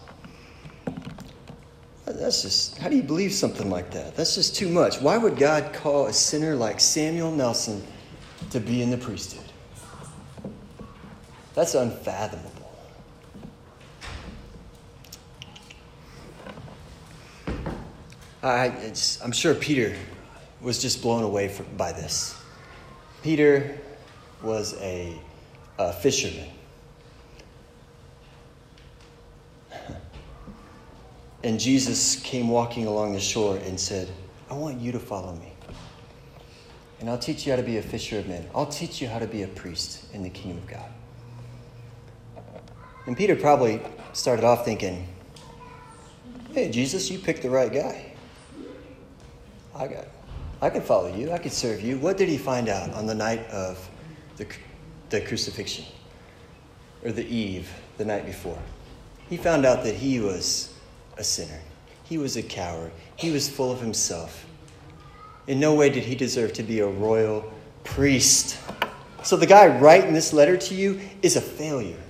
That's 2.06 2.42
just, 2.42 2.76
how 2.78 2.88
do 2.88 2.96
you 2.96 3.02
believe 3.02 3.32
something 3.32 3.70
like 3.70 3.90
that? 3.92 4.14
That's 4.14 4.34
just 4.34 4.54
too 4.54 4.68
much. 4.68 5.00
Why 5.00 5.16
would 5.16 5.36
God 5.36 5.72
call 5.72 6.06
a 6.06 6.12
sinner 6.12 6.54
like 6.54 6.78
Samuel 6.78 7.32
Nelson 7.32 7.82
to 8.50 8.60
be 8.60 8.82
in 8.82 8.90
the 8.90 8.98
priesthood? 8.98 9.50
That's 11.54 11.74
unfathomable. 11.74 12.59
I, 18.42 18.92
am 19.22 19.32
sure 19.32 19.54
Peter 19.54 19.94
was 20.60 20.80
just 20.80 21.02
blown 21.02 21.22
away 21.22 21.54
by 21.76 21.92
this. 21.92 22.38
Peter 23.22 23.78
was 24.42 24.74
a, 24.80 25.18
a 25.78 25.92
fisherman. 25.92 26.48
And 31.42 31.58
Jesus 31.58 32.16
came 32.16 32.48
walking 32.48 32.86
along 32.86 33.12
the 33.12 33.20
shore 33.20 33.56
and 33.56 33.78
said, 33.78 34.08
I 34.50 34.54
want 34.54 34.80
you 34.80 34.92
to 34.92 34.98
follow 34.98 35.34
me. 35.34 35.52
And 37.00 37.08
I'll 37.08 37.18
teach 37.18 37.46
you 37.46 37.52
how 37.52 37.56
to 37.56 37.62
be 37.62 37.78
a 37.78 37.82
fisher 37.82 38.18
of 38.18 38.26
men. 38.26 38.46
I'll 38.54 38.66
teach 38.66 39.00
you 39.00 39.08
how 39.08 39.18
to 39.18 39.26
be 39.26 39.42
a 39.42 39.48
priest 39.48 40.04
in 40.12 40.22
the 40.22 40.28
kingdom 40.28 40.58
of 40.58 40.66
God. 40.66 40.90
And 43.06 43.16
Peter 43.16 43.36
probably 43.36 43.80
started 44.12 44.44
off 44.44 44.64
thinking, 44.64 45.08
Hey, 46.52 46.70
Jesus, 46.70 47.10
you 47.10 47.18
picked 47.18 47.42
the 47.42 47.48
right 47.50 47.72
guy. 47.72 48.09
I 49.74 49.86
got, 49.86 50.06
I 50.60 50.70
can 50.70 50.82
follow 50.82 51.14
you. 51.14 51.32
I 51.32 51.38
can 51.38 51.50
serve 51.50 51.80
you. 51.80 51.98
What 51.98 52.16
did 52.16 52.28
he 52.28 52.38
find 52.38 52.68
out 52.68 52.92
on 52.94 53.06
the 53.06 53.14
night 53.14 53.46
of 53.48 53.88
the, 54.36 54.46
the 55.10 55.20
crucifixion 55.20 55.84
or 57.04 57.12
the 57.12 57.26
eve 57.26 57.70
the 57.96 58.04
night 58.04 58.26
before? 58.26 58.58
He 59.28 59.36
found 59.36 59.64
out 59.64 59.84
that 59.84 59.94
he 59.94 60.20
was 60.20 60.74
a 61.16 61.24
sinner. 61.24 61.60
He 62.04 62.18
was 62.18 62.36
a 62.36 62.42
coward. 62.42 62.90
He 63.16 63.30
was 63.30 63.48
full 63.48 63.70
of 63.70 63.80
himself. 63.80 64.44
In 65.46 65.60
no 65.60 65.74
way 65.74 65.88
did 65.90 66.02
he 66.02 66.14
deserve 66.14 66.52
to 66.54 66.62
be 66.62 66.80
a 66.80 66.86
royal 66.86 67.50
priest. 67.84 68.58
So 69.22 69.36
the 69.36 69.46
guy 69.46 69.66
writing 69.78 70.12
this 70.12 70.32
letter 70.32 70.56
to 70.56 70.74
you 70.74 71.00
is 71.22 71.36
a 71.36 71.40
failure. 71.40 72.00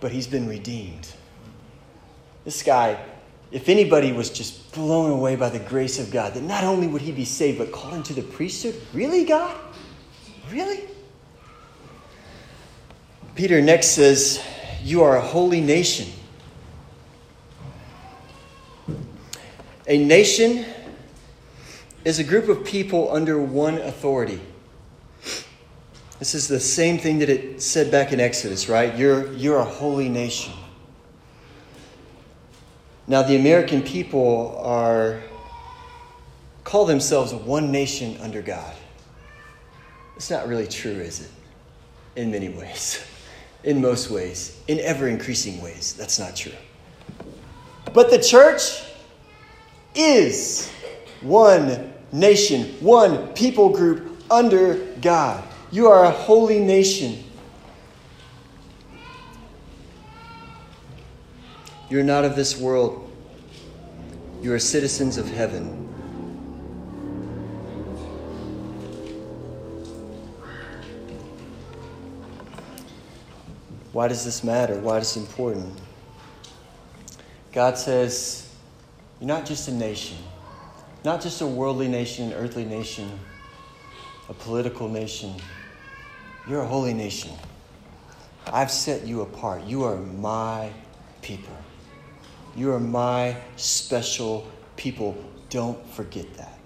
But 0.00 0.12
he's 0.12 0.26
been 0.26 0.48
redeemed. 0.48 1.08
This 2.44 2.62
guy 2.62 3.02
if 3.52 3.68
anybody 3.68 4.12
was 4.12 4.30
just 4.30 4.72
blown 4.72 5.10
away 5.10 5.34
by 5.36 5.48
the 5.48 5.58
grace 5.58 5.98
of 5.98 6.10
God, 6.10 6.34
that 6.34 6.42
not 6.42 6.62
only 6.62 6.86
would 6.86 7.02
he 7.02 7.10
be 7.10 7.24
saved, 7.24 7.58
but 7.58 7.72
called 7.72 7.94
into 7.94 8.12
the 8.12 8.22
priesthood? 8.22 8.80
Really, 8.92 9.24
God? 9.24 9.56
Really? 10.50 10.84
Peter 13.34 13.60
next 13.60 13.88
says, 13.88 14.42
You 14.82 15.02
are 15.02 15.16
a 15.16 15.20
holy 15.20 15.60
nation. 15.60 16.08
A 19.88 19.98
nation 19.98 20.64
is 22.04 22.20
a 22.20 22.24
group 22.24 22.48
of 22.48 22.64
people 22.64 23.12
under 23.12 23.40
one 23.40 23.78
authority. 23.78 24.40
This 26.20 26.34
is 26.34 26.46
the 26.46 26.60
same 26.60 26.98
thing 26.98 27.18
that 27.20 27.28
it 27.28 27.62
said 27.62 27.90
back 27.90 28.12
in 28.12 28.20
Exodus, 28.20 28.68
right? 28.68 28.94
You're, 28.96 29.32
you're 29.32 29.58
a 29.58 29.64
holy 29.64 30.08
nation. 30.08 30.52
Now, 33.10 33.22
the 33.22 33.34
American 33.34 33.82
people 33.82 34.56
are 34.62 35.20
call 36.62 36.84
themselves 36.84 37.34
one 37.34 37.72
nation 37.72 38.16
under 38.20 38.40
God. 38.40 38.72
It's 40.14 40.30
not 40.30 40.46
really 40.46 40.68
true, 40.68 40.92
is 40.92 41.22
it? 41.22 41.30
In 42.14 42.30
many 42.30 42.50
ways. 42.50 43.04
In 43.64 43.80
most 43.80 44.12
ways. 44.12 44.62
In 44.68 44.78
ever 44.78 45.08
increasing 45.08 45.60
ways. 45.60 45.92
That's 45.94 46.20
not 46.20 46.36
true. 46.36 46.52
But 47.92 48.12
the 48.12 48.18
church 48.20 48.80
is 49.96 50.70
one 51.20 51.92
nation, 52.12 52.76
one 52.78 53.26
people 53.34 53.70
group 53.70 54.22
under 54.30 54.86
God. 55.00 55.42
You 55.72 55.88
are 55.88 56.04
a 56.04 56.12
holy 56.12 56.60
nation. 56.60 57.24
You're 61.90 62.04
not 62.04 62.24
of 62.24 62.36
this 62.36 62.56
world. 62.56 63.10
You 64.40 64.52
are 64.52 64.60
citizens 64.60 65.18
of 65.18 65.28
heaven. 65.28 65.88
Why 73.92 74.06
does 74.06 74.24
this 74.24 74.44
matter? 74.44 74.78
Why 74.78 74.98
is 74.98 75.16
it 75.16 75.20
important? 75.20 75.80
God 77.50 77.76
says, 77.76 78.48
You're 79.18 79.26
not 79.26 79.44
just 79.44 79.66
a 79.66 79.72
nation, 79.72 80.16
not 81.04 81.20
just 81.20 81.40
a 81.40 81.46
worldly 81.46 81.88
nation, 81.88 82.26
an 82.26 82.34
earthly 82.34 82.64
nation, 82.64 83.10
a 84.28 84.34
political 84.34 84.88
nation. 84.88 85.34
You're 86.48 86.62
a 86.62 86.66
holy 86.68 86.94
nation. 86.94 87.32
I've 88.46 88.70
set 88.70 89.04
you 89.08 89.22
apart. 89.22 89.64
You 89.64 89.82
are 89.82 89.96
my 89.96 90.70
people. 91.20 91.56
You 92.60 92.74
are 92.74 92.78
my 92.78 93.38
special 93.56 94.46
people. 94.76 95.16
Don't 95.48 95.82
forget 95.94 96.34
that. 96.34 96.58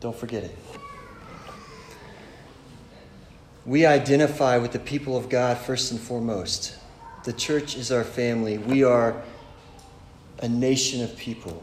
Don't 0.00 0.16
forget 0.16 0.42
it. 0.42 0.56
We 3.66 3.84
identify 3.84 4.56
with 4.56 4.72
the 4.72 4.78
people 4.78 5.18
of 5.18 5.28
God 5.28 5.58
first 5.58 5.92
and 5.92 6.00
foremost. 6.00 6.78
The 7.24 7.34
church 7.34 7.76
is 7.76 7.92
our 7.92 8.04
family. 8.04 8.56
We 8.56 8.82
are 8.82 9.22
a 10.38 10.48
nation 10.48 11.04
of 11.04 11.14
people. 11.14 11.62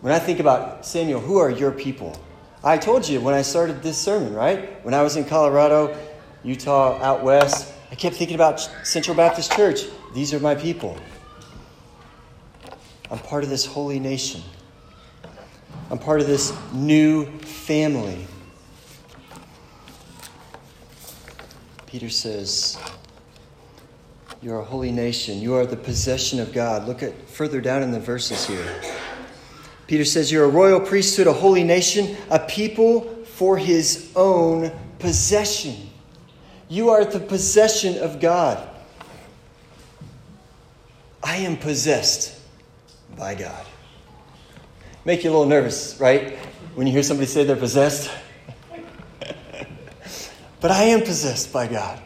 When 0.00 0.12
I 0.12 0.18
think 0.18 0.40
about 0.40 0.84
Samuel, 0.84 1.20
who 1.20 1.36
are 1.38 1.50
your 1.50 1.70
people? 1.70 2.20
I 2.64 2.78
told 2.78 3.08
you 3.08 3.20
when 3.20 3.32
I 3.32 3.42
started 3.42 3.80
this 3.80 3.96
sermon, 3.96 4.34
right? 4.34 4.84
When 4.84 4.92
I 4.92 5.02
was 5.02 5.14
in 5.14 5.24
Colorado, 5.24 5.96
Utah, 6.42 7.00
out 7.00 7.22
west, 7.22 7.72
I 7.92 7.94
kept 7.94 8.16
thinking 8.16 8.34
about 8.34 8.58
Central 8.82 9.16
Baptist 9.16 9.52
Church. 9.52 9.82
These 10.14 10.34
are 10.34 10.40
my 10.40 10.56
people. 10.56 10.98
I'm 13.10 13.18
part 13.18 13.44
of 13.44 13.50
this 13.50 13.66
holy 13.66 13.98
nation. 13.98 14.42
I'm 15.90 15.98
part 15.98 16.20
of 16.20 16.26
this 16.26 16.52
new 16.72 17.26
family. 17.40 18.26
Peter 21.86 22.08
says, 22.08 22.78
You 24.40 24.52
are 24.54 24.60
a 24.60 24.64
holy 24.64 24.90
nation. 24.90 25.40
You 25.40 25.54
are 25.54 25.66
the 25.66 25.76
possession 25.76 26.40
of 26.40 26.52
God. 26.52 26.88
Look 26.88 27.02
at 27.02 27.28
further 27.28 27.60
down 27.60 27.82
in 27.82 27.90
the 27.90 28.00
verses 28.00 28.46
here. 28.46 28.80
Peter 29.86 30.04
says, 30.04 30.32
You're 30.32 30.44
a 30.44 30.48
royal 30.48 30.80
priesthood, 30.80 31.26
a 31.26 31.32
holy 31.32 31.62
nation, 31.62 32.16
a 32.30 32.38
people 32.38 33.02
for 33.24 33.58
his 33.58 34.10
own 34.16 34.72
possession. 34.98 35.76
You 36.68 36.90
are 36.90 37.04
the 37.04 37.20
possession 37.20 37.98
of 38.02 38.20
God. 38.20 38.66
I 41.22 41.36
am 41.36 41.56
possessed 41.56 42.33
by 43.16 43.34
God. 43.34 43.66
Make 45.04 45.24
you 45.24 45.30
a 45.30 45.32
little 45.32 45.46
nervous, 45.46 45.98
right? 46.00 46.38
When 46.74 46.86
you 46.86 46.92
hear 46.92 47.02
somebody 47.02 47.26
say 47.26 47.44
they're 47.44 47.56
possessed. 47.56 48.10
but 50.60 50.70
I 50.70 50.84
am 50.84 51.00
possessed 51.00 51.52
by 51.52 51.66
God. 51.66 52.00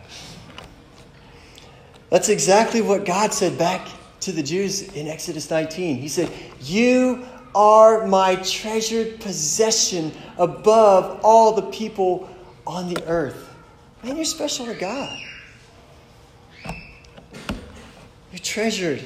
That's 2.10 2.28
exactly 2.28 2.80
what 2.80 3.04
God 3.04 3.32
said 3.32 3.58
back 3.58 3.86
to 4.20 4.32
the 4.32 4.42
Jews 4.42 4.82
in 4.94 5.06
Exodus 5.06 5.50
19. 5.50 5.98
He 5.98 6.08
said, 6.08 6.30
You 6.60 7.26
are 7.54 8.06
my 8.06 8.36
treasured 8.36 9.20
possession 9.20 10.12
above 10.38 11.20
all 11.22 11.54
the 11.54 11.70
people 11.70 12.28
on 12.66 12.92
the 12.92 13.04
earth. 13.06 13.54
Man, 14.02 14.16
you're 14.16 14.24
special 14.24 14.66
to 14.66 14.74
God. 14.74 15.18
You're 18.32 18.40
treasured. 18.42 19.02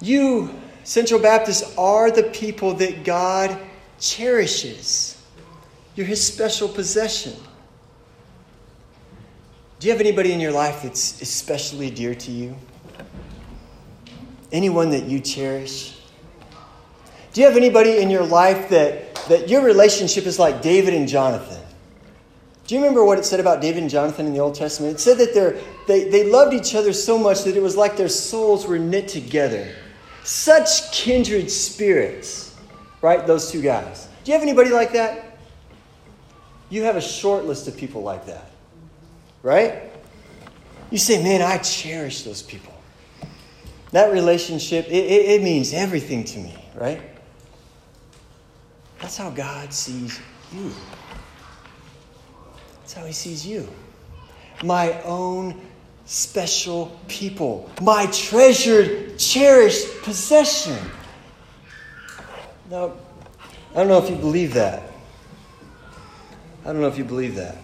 You, 0.00 0.54
Central 0.84 1.20
Baptists, 1.20 1.76
are 1.76 2.10
the 2.10 2.24
people 2.24 2.74
that 2.74 3.04
God 3.04 3.58
cherishes. 4.00 5.20
You're 5.96 6.06
his 6.06 6.24
special 6.24 6.68
possession. 6.68 7.34
Do 9.80 9.86
you 9.86 9.92
have 9.92 10.00
anybody 10.00 10.32
in 10.32 10.40
your 10.40 10.52
life 10.52 10.82
that's 10.82 11.20
especially 11.22 11.90
dear 11.90 12.14
to 12.14 12.30
you? 12.30 12.56
Anyone 14.50 14.90
that 14.90 15.04
you 15.04 15.20
cherish? 15.20 16.00
Do 17.32 17.40
you 17.40 17.46
have 17.46 17.56
anybody 17.56 17.98
in 17.98 18.10
your 18.10 18.24
life 18.24 18.68
that, 18.70 19.14
that 19.28 19.48
your 19.48 19.62
relationship 19.62 20.26
is 20.26 20.38
like 20.38 20.62
David 20.62 20.94
and 20.94 21.08
Jonathan? 21.08 21.62
Do 22.66 22.74
you 22.74 22.82
remember 22.82 23.04
what 23.04 23.18
it 23.18 23.24
said 23.24 23.40
about 23.40 23.62
David 23.62 23.82
and 23.82 23.90
Jonathan 23.90 24.26
in 24.26 24.34
the 24.34 24.40
Old 24.40 24.54
Testament? 24.54 24.96
It 24.96 25.00
said 25.00 25.16
that 25.18 25.32
they 25.86 26.04
they 26.10 26.30
loved 26.30 26.52
each 26.52 26.74
other 26.74 26.92
so 26.92 27.18
much 27.18 27.44
that 27.44 27.56
it 27.56 27.62
was 27.62 27.76
like 27.76 27.96
their 27.96 28.10
souls 28.10 28.66
were 28.66 28.78
knit 28.78 29.08
together. 29.08 29.74
Such 30.24 30.92
kindred 30.92 31.50
spirits, 31.50 32.56
right? 33.00 33.26
Those 33.26 33.50
two 33.50 33.62
guys. 33.62 34.08
Do 34.24 34.30
you 34.30 34.38
have 34.38 34.42
anybody 34.42 34.70
like 34.70 34.92
that? 34.92 35.38
You 36.70 36.82
have 36.82 36.96
a 36.96 37.00
short 37.00 37.44
list 37.44 37.66
of 37.66 37.76
people 37.76 38.02
like 38.02 38.26
that, 38.26 38.50
right? 39.42 39.84
You 40.90 40.98
say, 40.98 41.22
man, 41.22 41.40
I 41.42 41.58
cherish 41.58 42.22
those 42.22 42.42
people. 42.42 42.74
That 43.92 44.12
relationship, 44.12 44.86
it, 44.86 44.92
it, 44.92 45.40
it 45.40 45.42
means 45.42 45.72
everything 45.72 46.24
to 46.24 46.38
me, 46.38 46.54
right? 46.74 47.00
That's 49.00 49.16
how 49.16 49.30
God 49.30 49.72
sees 49.72 50.20
you. 50.52 50.72
That's 52.80 52.92
how 52.92 53.04
He 53.04 53.12
sees 53.12 53.46
you. 53.46 53.68
My 54.62 55.00
own 55.02 55.58
special 56.08 56.98
people, 57.06 57.70
my 57.82 58.06
treasured, 58.06 59.18
cherished 59.18 60.02
possession. 60.02 60.78
Now, 62.70 62.94
I 63.72 63.74
don't 63.74 63.88
know 63.88 63.98
if 63.98 64.08
you 64.08 64.16
believe 64.16 64.54
that. 64.54 64.82
I 66.64 66.72
don't 66.72 66.80
know 66.80 66.88
if 66.88 66.96
you 66.96 67.04
believe 67.04 67.34
that. 67.34 67.58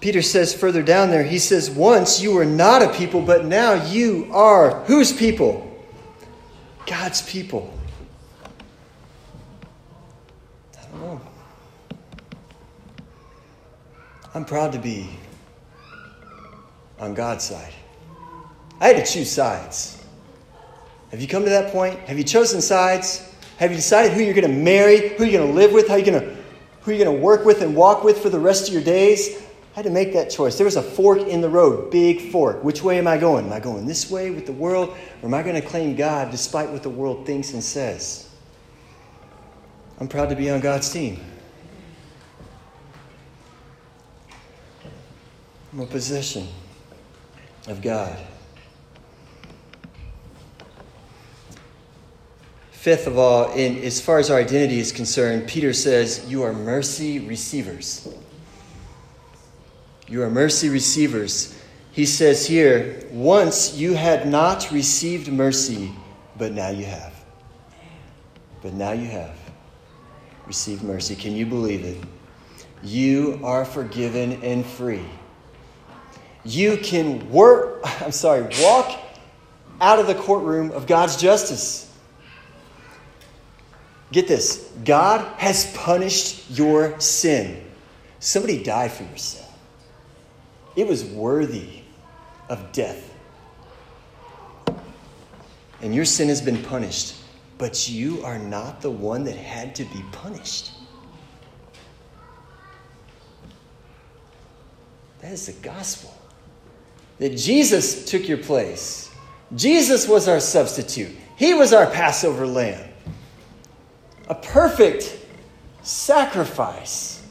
Peter 0.00 0.20
says 0.20 0.54
further 0.54 0.82
down 0.82 1.10
there, 1.10 1.22
he 1.22 1.38
says, 1.38 1.70
Once 1.70 2.20
you 2.20 2.34
were 2.34 2.44
not 2.44 2.82
a 2.82 2.92
people, 2.92 3.22
but 3.22 3.46
now 3.46 3.72
you 3.86 4.28
are 4.32 4.84
whose 4.84 5.14
people? 5.14 5.62
God's 6.86 7.22
people. 7.22 7.72
I 10.78 10.86
don't 10.90 11.00
know. 11.00 11.20
I'm 14.34 14.44
proud 14.44 14.72
to 14.72 14.78
be 14.78 15.08
on 16.98 17.14
God's 17.14 17.44
side. 17.44 17.72
I 18.80 18.88
had 18.88 19.04
to 19.04 19.12
choose 19.12 19.30
sides. 19.30 20.02
Have 21.10 21.20
you 21.20 21.28
come 21.28 21.44
to 21.44 21.50
that 21.50 21.72
point? 21.72 21.98
Have 22.00 22.18
you 22.18 22.24
chosen 22.24 22.60
sides? 22.60 23.34
Have 23.58 23.70
you 23.70 23.76
decided 23.76 24.12
who 24.12 24.22
you're 24.22 24.34
going 24.34 24.50
to 24.50 24.62
marry, 24.62 25.10
who 25.16 25.24
you're 25.24 25.40
going 25.40 25.50
to 25.50 25.58
live 25.58 25.72
with, 25.72 25.88
how 25.88 25.96
you're 25.96 26.04
going 26.04 26.20
to, 26.20 26.36
who 26.82 26.92
you're 26.92 27.04
going 27.04 27.16
to 27.16 27.22
work 27.22 27.44
with 27.44 27.62
and 27.62 27.74
walk 27.74 28.04
with 28.04 28.18
for 28.18 28.28
the 28.28 28.38
rest 28.38 28.68
of 28.68 28.74
your 28.74 28.82
days? 28.82 29.42
I 29.72 29.76
had 29.76 29.84
to 29.84 29.90
make 29.90 30.12
that 30.14 30.30
choice. 30.30 30.56
There 30.56 30.64
was 30.64 30.76
a 30.76 30.82
fork 30.82 31.20
in 31.20 31.40
the 31.40 31.48
road, 31.48 31.90
big 31.90 32.32
fork. 32.32 32.62
Which 32.64 32.82
way 32.82 32.98
am 32.98 33.06
I 33.06 33.18
going? 33.18 33.46
Am 33.46 33.52
I 33.52 33.60
going 33.60 33.86
this 33.86 34.10
way 34.10 34.30
with 34.30 34.46
the 34.46 34.52
world, 34.52 34.96
or 35.22 35.26
am 35.26 35.34
I 35.34 35.42
going 35.42 35.54
to 35.54 35.66
claim 35.66 35.96
God 35.96 36.30
despite 36.30 36.70
what 36.70 36.82
the 36.82 36.90
world 36.90 37.26
thinks 37.26 37.52
and 37.52 37.62
says? 37.62 38.30
I'm 40.00 40.08
proud 40.08 40.28
to 40.30 40.36
be 40.36 40.50
on 40.50 40.60
God's 40.60 40.90
team. 40.90 41.20
I'm 45.72 45.80
a 45.80 45.86
possession 45.86 46.48
of 47.66 47.82
God. 47.82 48.16
Fifth 52.70 53.08
of 53.08 53.18
all, 53.18 53.52
in, 53.52 53.82
as 53.82 54.00
far 54.00 54.18
as 54.18 54.30
our 54.30 54.38
identity 54.38 54.78
is 54.78 54.92
concerned, 54.92 55.48
Peter 55.48 55.72
says, 55.72 56.24
You 56.28 56.44
are 56.44 56.52
mercy 56.52 57.18
receivers. 57.18 58.06
You 60.06 60.22
are 60.22 60.30
mercy 60.30 60.68
receivers. 60.68 61.60
He 61.90 62.06
says 62.06 62.46
here, 62.46 63.04
Once 63.10 63.74
you 63.74 63.94
had 63.94 64.28
not 64.28 64.70
received 64.70 65.32
mercy, 65.32 65.90
but 66.38 66.52
now 66.52 66.68
you 66.68 66.84
have. 66.84 67.12
But 68.62 68.74
now 68.74 68.92
you 68.92 69.08
have 69.08 69.36
received 70.46 70.84
mercy. 70.84 71.16
Can 71.16 71.34
you 71.34 71.46
believe 71.46 71.84
it? 71.84 71.98
You 72.84 73.40
are 73.42 73.64
forgiven 73.64 74.40
and 74.44 74.64
free 74.64 75.04
you 76.46 76.76
can 76.76 77.30
work, 77.30 77.80
I'm 78.00 78.12
sorry, 78.12 78.48
walk 78.60 79.00
out 79.80 79.98
of 79.98 80.06
the 80.06 80.14
courtroom 80.14 80.70
of 80.70 80.86
God's 80.86 81.16
justice. 81.16 81.82
Get 84.12 84.28
this 84.28 84.70
God 84.84 85.20
has 85.38 85.72
punished 85.76 86.50
your 86.50 86.98
sin. 87.00 87.62
Somebody 88.20 88.62
died 88.62 88.92
for 88.92 89.02
your 89.02 89.18
sin, 89.18 89.44
it 90.74 90.86
was 90.86 91.04
worthy 91.04 91.82
of 92.48 92.72
death. 92.72 93.12
And 95.82 95.94
your 95.94 96.06
sin 96.06 96.28
has 96.28 96.40
been 96.40 96.62
punished, 96.62 97.16
but 97.58 97.88
you 97.88 98.24
are 98.24 98.38
not 98.38 98.80
the 98.80 98.90
one 98.90 99.24
that 99.24 99.36
had 99.36 99.74
to 99.74 99.84
be 99.84 100.02
punished. 100.10 100.72
That 105.20 105.32
is 105.32 105.46
the 105.46 105.52
gospel 105.52 106.14
that 107.18 107.36
Jesus 107.36 108.04
took 108.04 108.28
your 108.28 108.38
place. 108.38 109.10
Jesus 109.54 110.08
was 110.08 110.28
our 110.28 110.40
substitute, 110.40 111.16
He 111.36 111.54
was 111.54 111.72
our 111.72 111.86
Passover 111.86 112.46
lamb. 112.46 112.90
A 114.28 114.34
perfect 114.34 115.16
sacrifice 115.82 117.24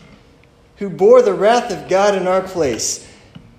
who 0.78 0.90
bore 0.90 1.22
the 1.22 1.34
wrath 1.34 1.72
of 1.72 1.90
God 1.90 2.16
in 2.16 2.28
our 2.28 2.42
place. 2.42 3.10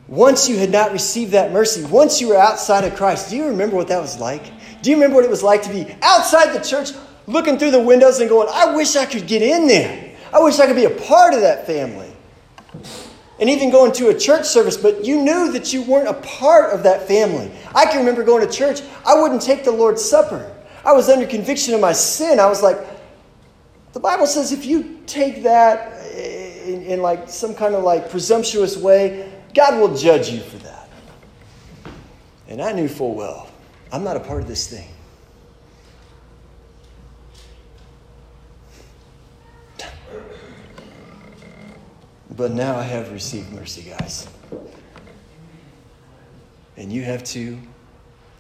Once 0.09 0.49
you 0.49 0.57
had 0.57 0.71
not 0.71 0.93
received 0.93 1.33
that 1.33 1.53
mercy, 1.53 1.85
once 1.85 2.21
you 2.21 2.29
were 2.29 2.37
outside 2.37 2.85
of 2.85 2.95
Christ, 2.97 3.29
do 3.29 3.37
you 3.37 3.47
remember 3.47 3.77
what 3.77 3.89
that 3.89 4.01
was 4.01 4.19
like? 4.19 4.45
Do 4.83 4.91
you 4.91 4.97
remember 4.97 5.17
what 5.17 5.25
it 5.25 5.31
was 5.31 5.43
like 5.43 5.63
to 5.63 5.69
be 5.69 5.95
outside 6.01 6.55
the 6.55 6.65
church, 6.65 6.93
looking 7.27 7.59
through 7.59 7.73
the 7.73 7.83
windows 7.83 8.21
and 8.21 8.29
going, 8.31 8.49
I 8.51 8.75
wish 8.75 8.95
I 8.95 9.05
could 9.05 9.27
get 9.27 9.43
in 9.43 9.67
there? 9.67 10.15
I 10.33 10.41
wish 10.41 10.59
I 10.61 10.67
could 10.67 10.77
be 10.77 10.85
a 10.85 10.91
part 10.91 11.35
of 11.35 11.41
that 11.41 11.67
family. 11.67 12.06
And 13.39 13.51
even 13.51 13.71
going 13.71 13.93
to 13.93 14.09
a 14.09 14.19
church 14.19 14.47
service, 14.47 14.77
but 14.77 15.05
you 15.05 15.21
knew 15.23 15.53
that 15.53 15.73
you 15.73 15.83
weren't 15.83 16.09
a 16.09 16.15
part 16.15 16.73
of 16.73 16.83
that 16.85 17.07
family. 17.07 17.51
I 17.75 17.85
can 17.85 17.99
remember 17.99 18.25
going 18.25 18.47
to 18.47 18.53
church, 18.53 18.81
I 19.05 19.21
wouldn't 19.21 19.43
take 19.43 19.65
the 19.65 19.73
Lord's 19.73 20.03
Supper. 20.03 20.55
I 20.85 20.93
was 20.93 21.09
under 21.09 21.27
conviction 21.27 21.75
of 21.75 21.81
my 21.81 21.93
sin. 21.93 22.41
I 22.41 22.47
was 22.47 22.63
like, 22.63 22.79
the 23.93 24.01
Bible 24.01 24.27
says 24.27 24.53
if 24.53 24.65
you 24.65 25.01
take 25.07 25.43
that 25.43 26.07
in, 26.15 26.83
in 26.83 27.03
like 27.03 27.29
some 27.29 27.55
kind 27.55 27.75
of 27.75 27.85
like 27.85 28.11
presumptuous 28.11 28.77
way, 28.77 29.33
God 29.55 29.81
will 29.81 29.97
judge 29.97 30.31
you 30.31 30.41
for 30.41 30.59
that. 30.59 30.89
And 32.49 32.63
I 32.63 32.73
knew 32.73 32.89
full 32.89 33.15
well, 33.15 33.49
I'm 33.93 34.05
not 34.05 34.17
a 34.17 34.21
part 34.21 34.41
of 34.41 34.49
this 34.49 34.69
thing. 34.69 34.89
But 42.37 42.53
now 42.53 42.77
I 42.77 42.83
have 42.83 43.13
received 43.13 43.51
mercy, 43.51 43.83
guys. 43.83 44.29
And 46.77 46.93
you 46.93 47.03
have 47.03 47.25
too, 47.25 47.59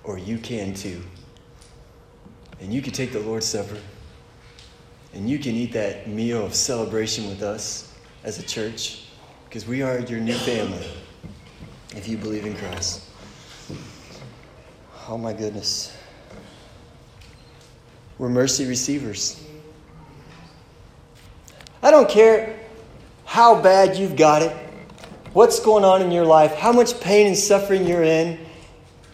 or 0.04 0.18
you 0.18 0.36
can 0.36 0.74
too. 0.74 1.02
And 2.60 2.74
you 2.74 2.82
can 2.82 2.92
take 2.92 3.12
the 3.12 3.20
Lord's 3.20 3.46
Supper, 3.46 3.78
and 5.14 5.30
you 5.30 5.38
can 5.38 5.54
eat 5.54 5.72
that 5.72 6.08
meal 6.08 6.44
of 6.44 6.54
celebration 6.54 7.26
with 7.28 7.42
us 7.42 7.94
as 8.22 8.38
a 8.38 8.42
church, 8.42 9.04
because 9.48 9.66
we 9.66 9.80
are 9.80 10.00
your 10.00 10.20
new 10.20 10.34
family 10.34 10.86
if 11.94 12.06
you 12.06 12.18
believe 12.18 12.44
in 12.44 12.54
Christ. 12.54 13.02
Oh 15.08 15.16
my 15.16 15.32
goodness. 15.32 15.96
We're 18.18 18.28
mercy 18.28 18.66
receivers. 18.66 19.42
I 21.82 21.90
don't 21.90 22.08
care 22.08 22.58
how 23.36 23.60
bad 23.60 23.98
you've 23.98 24.16
got 24.16 24.40
it, 24.40 24.50
what's 25.34 25.60
going 25.60 25.84
on 25.84 26.00
in 26.00 26.10
your 26.10 26.24
life, 26.24 26.54
how 26.54 26.72
much 26.72 26.98
pain 27.00 27.26
and 27.26 27.36
suffering 27.36 27.86
you're 27.86 28.02
in, 28.02 28.40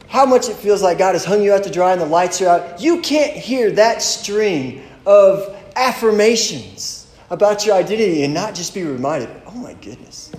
how 0.07 0.25
much 0.25 0.49
it 0.49 0.55
feels 0.55 0.81
like 0.81 0.97
God 0.97 1.17
has 1.17 1.25
hung 1.25 1.43
you 1.43 1.53
out 1.53 1.65
to 1.65 1.71
dry 1.71 1.91
and 1.91 2.01
the 2.01 2.07
lights 2.07 2.41
are 2.41 2.47
out. 2.47 2.81
You 2.81 3.01
can't 3.01 3.37
hear 3.37 3.73
that 3.73 4.01
string 4.01 4.81
of 5.07 5.59
affirmations 5.75 7.13
about 7.31 7.67
your 7.67 7.75
identity 7.75 8.23
and 8.23 8.33
not 8.33 8.55
just 8.55 8.75
be 8.75 8.85
reminded, 8.85 9.29
oh 9.45 9.57
my 9.57 9.75
goodness, 9.75 10.31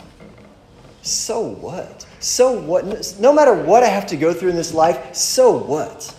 so 1.02 1.42
what? 1.42 2.08
So 2.22 2.54
what? 2.54 3.18
No 3.20 3.34
matter 3.34 3.54
what 3.54 3.84
I 3.84 3.88
have 3.88 4.08
to 4.08 4.16
go 4.16 4.34
through 4.34 4.52
in 4.52 4.56
this 4.56 4.74
life, 4.74 5.14
so 5.14 5.58
what? 5.58 6.16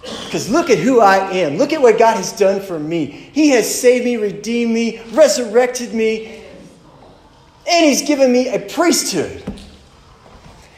Because 0.00 0.50
look 0.50 0.68
at 0.68 0.78
who 0.78 0.98
I 0.98 1.30
am. 1.30 1.58
Look 1.58 1.72
at 1.72 1.80
what 1.80 1.96
God 1.96 2.16
has 2.16 2.36
done 2.36 2.60
for 2.60 2.80
me. 2.80 3.06
He 3.06 3.50
has 3.50 3.72
saved 3.72 4.04
me, 4.04 4.16
redeemed 4.16 4.74
me, 4.74 5.00
resurrected 5.12 5.94
me, 5.94 6.41
and 7.68 7.86
He's 7.86 8.02
given 8.02 8.32
me 8.32 8.48
a 8.48 8.58
priesthood. 8.58 9.42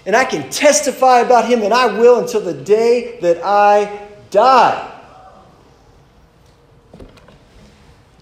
And 0.07 0.15
I 0.15 0.25
can 0.25 0.51
testify 0.51 1.21
about 1.21 1.47
Him, 1.47 1.63
and 1.63 1.73
I 1.73 1.87
will 1.87 2.21
until 2.21 2.41
the 2.41 2.53
day 2.53 3.19
that 3.21 3.43
I 3.43 4.09
die. 4.31 4.91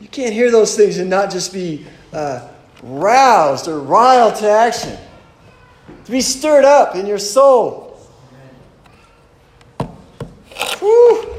You 0.01 0.09
can't 0.09 0.33
hear 0.33 0.51
those 0.51 0.77
things 0.77 0.99
and 0.99 1.09
not 1.11 1.31
just 1.31 1.53
be 1.53 1.87
uh, 2.13 2.49
roused 2.83 3.69
or 3.69 3.81
riled 3.81 4.37
to 4.37 4.51
action, 4.51 4.97
to 6.05 6.13
be 6.13 6.21
stirred 6.21 6.65
up 6.65 6.95
in 6.95 7.07
your 7.07 7.19
soul. 7.19 7.99
Whew. 10.79 11.35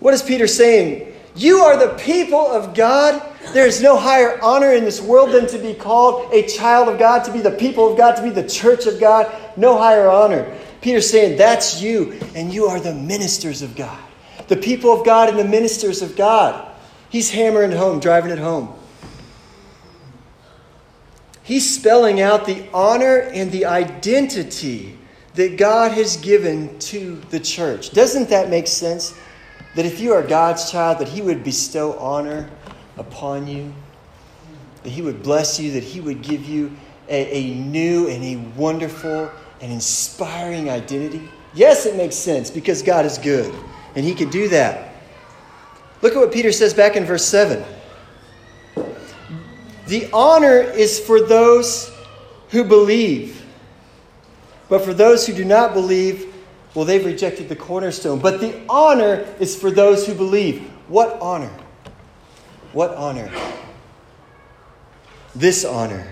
What 0.00 0.14
is 0.14 0.22
Peter 0.22 0.46
saying? 0.46 1.14
You 1.34 1.58
are 1.58 1.76
the 1.76 1.94
people 1.94 2.46
of 2.46 2.74
God 2.74 3.22
there 3.52 3.66
is 3.66 3.82
no 3.82 3.96
higher 3.96 4.40
honor 4.42 4.72
in 4.72 4.84
this 4.84 5.00
world 5.00 5.32
than 5.32 5.46
to 5.48 5.58
be 5.58 5.74
called 5.74 6.32
a 6.32 6.46
child 6.46 6.88
of 6.88 6.98
God, 6.98 7.24
to 7.24 7.32
be 7.32 7.40
the 7.40 7.50
people 7.50 7.90
of 7.90 7.98
God, 7.98 8.16
to 8.16 8.22
be 8.22 8.30
the 8.30 8.48
church 8.48 8.86
of 8.86 9.00
God. 9.00 9.30
No 9.56 9.76
higher 9.76 10.08
honor. 10.08 10.56
Peter's 10.80 11.10
saying, 11.10 11.36
That's 11.36 11.82
you, 11.82 12.18
and 12.34 12.52
you 12.52 12.66
are 12.66 12.80
the 12.80 12.94
ministers 12.94 13.60
of 13.60 13.76
God. 13.76 13.98
The 14.48 14.56
people 14.56 14.92
of 14.92 15.04
God 15.04 15.28
and 15.28 15.38
the 15.38 15.44
ministers 15.44 16.02
of 16.02 16.16
God. 16.16 16.70
He's 17.10 17.30
hammering 17.30 17.72
home, 17.72 18.00
driving 18.00 18.30
it 18.30 18.38
home. 18.38 18.74
He's 21.42 21.78
spelling 21.78 22.20
out 22.20 22.46
the 22.46 22.66
honor 22.72 23.18
and 23.18 23.50
the 23.50 23.66
identity 23.66 24.96
that 25.34 25.56
God 25.56 25.92
has 25.92 26.16
given 26.16 26.78
to 26.78 27.16
the 27.30 27.40
church. 27.40 27.90
Doesn't 27.90 28.30
that 28.30 28.48
make 28.48 28.66
sense? 28.66 29.14
That 29.74 29.86
if 29.86 30.00
you 30.00 30.12
are 30.12 30.22
God's 30.22 30.70
child, 30.70 30.98
that 30.98 31.08
He 31.08 31.22
would 31.22 31.42
bestow 31.42 31.98
honor 31.98 32.48
upon 33.02 33.46
you, 33.46 33.72
that 34.82 34.90
He 34.90 35.02
would 35.02 35.22
bless 35.22 35.60
you, 35.60 35.72
that 35.72 35.84
He 35.84 36.00
would 36.00 36.22
give 36.22 36.44
you 36.44 36.72
a, 37.08 37.36
a 37.36 37.54
new 37.54 38.08
and 38.08 38.24
a 38.24 38.36
wonderful 38.58 39.30
and 39.60 39.72
inspiring 39.72 40.70
identity? 40.70 41.28
Yes, 41.54 41.84
it 41.84 41.96
makes 41.96 42.16
sense 42.16 42.50
because 42.50 42.82
God 42.82 43.04
is 43.04 43.18
good 43.18 43.54
and 43.94 44.04
He 44.04 44.14
can 44.14 44.30
do 44.30 44.48
that. 44.48 44.94
Look 46.00 46.14
at 46.14 46.18
what 46.18 46.32
Peter 46.32 46.50
says 46.50 46.74
back 46.74 46.96
in 46.96 47.04
verse 47.04 47.24
7. 47.24 47.62
The 49.86 50.08
honor 50.12 50.60
is 50.60 50.98
for 50.98 51.20
those 51.20 51.92
who 52.48 52.64
believe. 52.64 53.44
But 54.68 54.84
for 54.84 54.94
those 54.94 55.26
who 55.26 55.32
do 55.34 55.44
not 55.44 55.74
believe, 55.74 56.34
well, 56.74 56.84
they've 56.84 57.04
rejected 57.04 57.48
the 57.48 57.56
cornerstone. 57.56 58.18
But 58.18 58.40
the 58.40 58.58
honor 58.68 59.26
is 59.38 59.54
for 59.54 59.70
those 59.70 60.06
who 60.06 60.14
believe. 60.14 60.62
What 60.88 61.20
honor? 61.20 61.52
What 62.72 62.94
honor? 62.94 63.30
This 65.34 65.64
honor, 65.64 66.06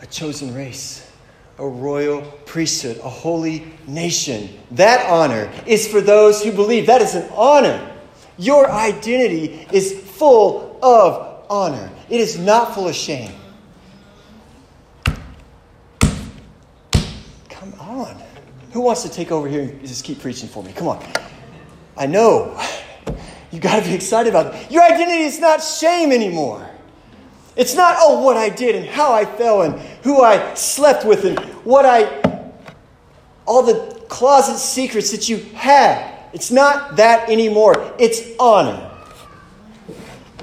a 0.00 0.06
chosen 0.06 0.54
race, 0.54 1.10
a 1.58 1.66
royal 1.66 2.22
priesthood, 2.44 2.98
a 2.98 3.08
holy 3.08 3.72
nation. 3.86 4.48
That 4.72 5.08
honor 5.08 5.50
is 5.66 5.88
for 5.88 6.00
those 6.00 6.42
who 6.42 6.52
believe. 6.52 6.86
That 6.86 7.02
is 7.02 7.14
an 7.14 7.28
honor. 7.34 7.94
Your 8.38 8.70
identity 8.70 9.66
is 9.72 9.92
full 9.92 10.78
of 10.82 11.44
honor, 11.48 11.90
it 12.08 12.20
is 12.20 12.38
not 12.38 12.74
full 12.74 12.88
of 12.88 12.94
shame. 12.94 13.32
Come 17.48 17.74
on. 17.80 18.22
Who 18.72 18.80
wants 18.82 19.02
to 19.02 19.08
take 19.08 19.32
over 19.32 19.48
here 19.48 19.62
and 19.62 19.80
just 19.80 20.04
keep 20.04 20.20
preaching 20.20 20.48
for 20.48 20.62
me? 20.62 20.72
Come 20.72 20.88
on. 20.88 21.04
I 21.96 22.06
know. 22.06 22.60
You 23.56 23.62
got 23.62 23.82
to 23.82 23.88
be 23.88 23.94
excited 23.94 24.28
about 24.28 24.54
it. 24.54 24.70
Your 24.70 24.82
identity 24.82 25.22
is 25.22 25.40
not 25.40 25.62
shame 25.62 26.12
anymore. 26.12 26.68
It's 27.56 27.74
not, 27.74 27.96
oh, 28.00 28.20
what 28.20 28.36
I 28.36 28.50
did 28.50 28.74
and 28.74 28.84
how 28.84 29.14
I 29.14 29.24
fell 29.24 29.62
and 29.62 29.80
who 30.02 30.20
I 30.20 30.52
slept 30.52 31.06
with 31.06 31.24
and 31.24 31.38
what 31.64 31.86
I, 31.86 32.44
all 33.46 33.62
the 33.62 34.04
closet 34.10 34.58
secrets 34.58 35.10
that 35.12 35.30
you 35.30 35.38
had. 35.54 36.14
It's 36.34 36.50
not 36.50 36.96
that 36.96 37.30
anymore. 37.30 37.94
It's 37.98 38.20
honor. 38.38 38.90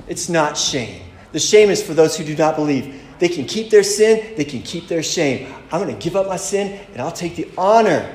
It's 0.08 0.28
not 0.28 0.58
shame. 0.58 1.04
The 1.34 1.40
shame 1.40 1.70
is 1.70 1.84
for 1.84 1.94
those 1.94 2.18
who 2.18 2.24
do 2.24 2.36
not 2.36 2.56
believe. 2.56 3.00
They 3.20 3.30
can 3.30 3.46
keep 3.46 3.70
their 3.70 3.84
sin, 3.84 4.34
they 4.38 4.44
can 4.44 4.64
keep 4.64 4.88
their 4.88 5.04
shame. 5.04 5.54
I'm 5.72 5.80
going 5.80 5.96
to 5.96 6.04
give 6.04 6.16
up 6.16 6.28
my 6.28 6.38
sin 6.38 6.84
and 6.94 7.00
I'll 7.00 7.12
take 7.12 7.36
the 7.36 7.48
honor 7.60 8.12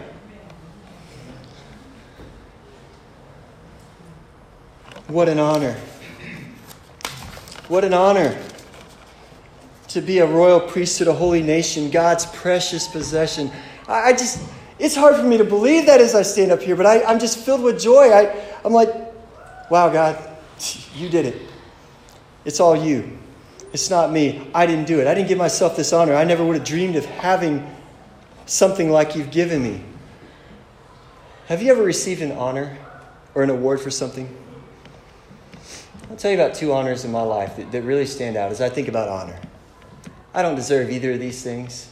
What 5.09 5.31
an 5.31 5.39
honor. 5.39 5.75
What 7.69 7.83
an 7.83 7.95
honor 7.95 8.39
to 9.89 10.03
be 10.03 10.19
a 10.19 10.27
royal 10.27 10.61
priesthood, 10.61 11.09
a 11.09 11.15
holy 11.15 11.43
nation, 11.43 11.91
God's 11.91 12.27
precious 12.27 12.87
possession. 12.87 13.51
I, 13.87 14.11
I 14.11 14.13
just, 14.13 14.47
it's 14.79 14.95
hard 14.95 15.17
for 15.17 15.23
me 15.23 15.39
to 15.39 15.45
believe 15.45 15.87
that 15.87 16.03
as 16.03 16.15
I 16.15 16.21
stand 16.21 16.53
up 16.53 16.61
here, 16.61 16.77
but 16.77 16.85
I, 16.85 17.03
I'm 17.05 17.19
just 17.19 17.39
filled 17.39 17.63
with 17.63 17.81
joy. 17.81 18.11
I, 18.11 18.39
I'm 18.63 18.75
like, 18.75 18.91
wow, 19.71 19.89
God, 19.89 20.23
you 20.95 21.09
did 21.09 21.25
it. 21.25 21.41
It's 22.45 22.61
all 22.61 22.77
you. 22.77 23.19
It's 23.73 23.89
not 23.89 24.13
me. 24.13 24.51
I 24.55 24.67
didn't 24.67 24.87
do 24.87 25.01
it. 25.01 25.07
I 25.07 25.15
didn't 25.15 25.29
give 25.29 25.39
myself 25.39 25.75
this 25.75 25.95
honor. 25.95 26.15
I 26.15 26.25
never 26.25 26.45
would 26.45 26.57
have 26.57 26.67
dreamed 26.67 26.97
of 26.97 27.07
having 27.07 27.67
something 28.45 28.91
like 28.91 29.17
you've 29.17 29.31
given 29.31 29.63
me. 29.63 29.83
Have 31.47 31.63
you 31.63 31.73
ever 31.73 31.83
received 31.83 32.21
an 32.21 32.33
honor 32.33 32.77
or 33.35 33.43
an 33.43 33.49
award 33.49 33.81
for 33.81 33.91
something? 33.91 34.35
I'll 36.11 36.17
tell 36.17 36.31
you 36.31 36.41
about 36.41 36.55
two 36.55 36.73
honors 36.73 37.05
in 37.05 37.13
my 37.13 37.21
life 37.21 37.57
that, 37.57 37.71
that 37.71 37.83
really 37.83 38.07
stand 38.07 38.37
out 38.37 38.51
as 38.51 38.63
I 38.63 38.71
think 38.71 38.89
about 38.89 39.09
honor. 39.09 39.39
I 40.33 40.41
don't 40.41 40.55
deserve 40.55 40.91
either 40.91 41.13
of 41.13 41.21
these 41.21 41.43
things, 41.43 41.91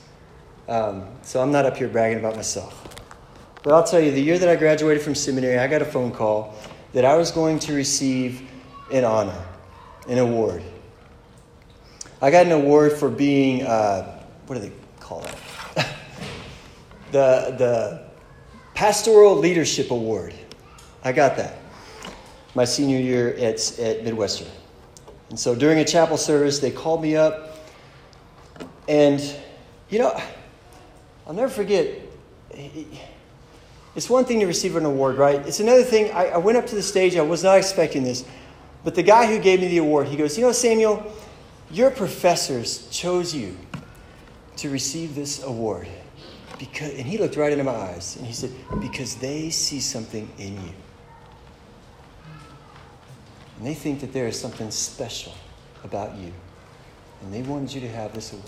um, 0.69 1.07
so 1.21 1.43
I'm 1.43 1.53
not 1.53 1.67
up 1.67 1.77
here 1.77 1.89
bragging 1.89 2.19
about 2.19 2.35
myself. 2.35 2.95
But 3.63 3.75
I'll 3.75 3.85
tell 3.85 4.01
you, 4.01 4.13
the 4.13 4.23
year 4.23 4.39
that 4.39 4.49
I 4.49 4.57
graduated 4.57 5.03
from 5.03 5.15
seminary, 5.15 5.59
I 5.59 5.67
got 5.67 5.83
a 5.83 5.85
phone 5.85 6.13
call 6.13 6.55
that 6.95 7.05
I 7.05 7.15
was 7.17 7.31
going 7.31 7.59
to 7.61 7.75
receive 7.75 8.49
an 8.91 9.05
honor, 9.05 9.45
an 10.09 10.17
award. 10.17 10.63
I 12.23 12.31
got 12.31 12.47
an 12.47 12.53
award 12.53 12.93
for 12.93 13.11
being, 13.11 13.65
uh, 13.65 14.25
what 14.47 14.57
do 14.57 14.63
they 14.63 14.73
call 14.99 15.21
that? 15.21 15.37
the, 17.13 17.55
the 17.59 18.07
Pastoral 18.73 19.37
Leadership 19.37 19.91
Award. 19.91 20.33
I 21.05 21.13
got 21.13 21.37
that 21.37 21.59
my 22.57 22.65
senior 22.65 22.99
year 22.99 23.35
at, 23.35 23.79
at 23.79 24.03
Midwestern. 24.03 24.49
And 25.29 25.39
so 25.39 25.55
during 25.55 25.79
a 25.79 25.85
chapel 25.85 26.17
service, 26.17 26.59
they 26.59 26.71
called 26.71 27.03
me 27.03 27.15
up. 27.15 27.55
And, 28.89 29.21
you 29.91 29.99
know, 29.99 30.19
I'll 31.27 31.35
never 31.35 31.51
forget. 31.51 31.87
It's 33.95 34.09
one 34.09 34.25
thing 34.25 34.41
to 34.41 34.47
receive 34.47 34.75
an 34.75 34.87
award, 34.87 35.19
right? 35.19 35.47
It's 35.47 35.61
another 35.61 35.83
thing. 35.83 36.11
I, 36.13 36.29
I 36.29 36.37
went 36.39 36.57
up 36.57 36.67
to 36.69 36.75
the 36.75 36.83
stage, 36.83 37.15
I 37.17 37.23
was 37.23 37.45
not 37.45 37.59
expecting 37.59 38.05
this. 38.05 38.25
But 38.85 38.95
the 38.95 39.03
guy 39.03 39.27
who 39.27 39.39
gave 39.39 39.61
me 39.61 39.69
the 39.69 39.79
award, 39.79 40.09
he 40.09 40.17
goes, 40.17 40.39
You 40.39 40.45
know, 40.45 40.53
Samuel, 40.53 41.13
your 41.71 41.91
professors 41.91 42.89
chose 42.89 43.35
you 43.35 43.55
to 44.57 44.71
receive 44.71 45.15
this 45.15 45.43
award. 45.43 45.89
Because, 46.59 46.95
and 46.95 47.07
he 47.07 47.19
looked 47.19 47.37
right 47.37 47.53
into 47.53 47.65
my 47.65 47.75
eyes 47.75 48.17
and 48.17 48.27
he 48.27 48.33
said, 48.33 48.51
Because 48.81 49.17
they 49.17 49.51
see 49.51 49.81
something 49.81 50.31
in 50.39 50.55
you. 50.55 50.73
And 53.57 53.67
they 53.67 53.75
think 53.75 54.01
that 54.01 54.13
there 54.13 54.27
is 54.27 54.39
something 54.39 54.71
special 54.71 55.33
about 55.85 56.17
you. 56.17 56.33
And 57.23 57.33
they 57.33 57.43
wanted 57.43 57.73
you 57.73 57.81
to 57.83 57.89
have 57.89 58.13
this 58.13 58.33
award. 58.33 58.47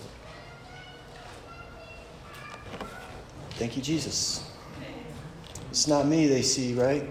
Thank 3.53 3.77
you, 3.77 3.83
Jesus. 3.83 4.51
It's 5.71 5.87
not 5.87 6.07
me 6.07 6.27
they 6.27 6.43
see, 6.43 6.75
right? 6.75 7.09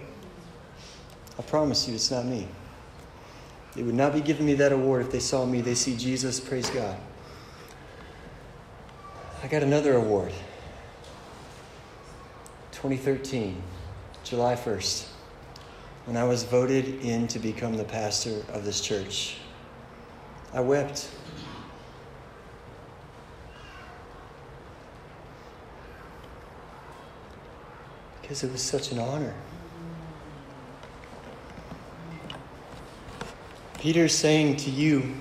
I 1.38 1.42
promise 1.42 1.88
you, 1.88 1.94
it's 1.94 2.10
not 2.10 2.24
me. 2.24 2.48
They 3.74 3.82
would 3.82 3.94
not 3.94 4.12
be 4.12 4.20
giving 4.20 4.46
me 4.46 4.54
that 4.54 4.72
award 4.72 5.02
if 5.02 5.12
they 5.12 5.20
saw 5.20 5.44
me. 5.44 5.60
They 5.60 5.74
see 5.74 5.96
Jesus. 5.96 6.40
Praise 6.40 6.70
God. 6.70 6.96
I 9.42 9.46
got 9.46 9.62
another 9.62 9.94
award. 9.94 10.32
2013, 12.72 13.60
July 14.24 14.54
1st 14.54 15.17
when 16.08 16.16
I 16.16 16.24
was 16.24 16.42
voted 16.42 17.04
in 17.04 17.28
to 17.28 17.38
become 17.38 17.76
the 17.76 17.84
pastor 17.84 18.42
of 18.54 18.64
this 18.64 18.80
church. 18.80 19.36
I 20.54 20.60
wept. 20.60 21.10
Because 28.22 28.42
it 28.42 28.50
was 28.50 28.62
such 28.62 28.90
an 28.90 29.00
honor. 29.00 29.34
Peter's 33.78 34.14
saying 34.14 34.56
to 34.56 34.70
you 34.70 35.14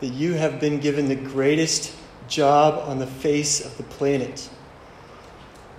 that 0.00 0.14
you 0.14 0.32
have 0.32 0.58
been 0.60 0.80
given 0.80 1.08
the 1.08 1.14
greatest 1.14 1.94
job 2.26 2.88
on 2.88 2.98
the 2.98 3.06
face 3.06 3.62
of 3.62 3.76
the 3.76 3.82
planet. 3.82 4.48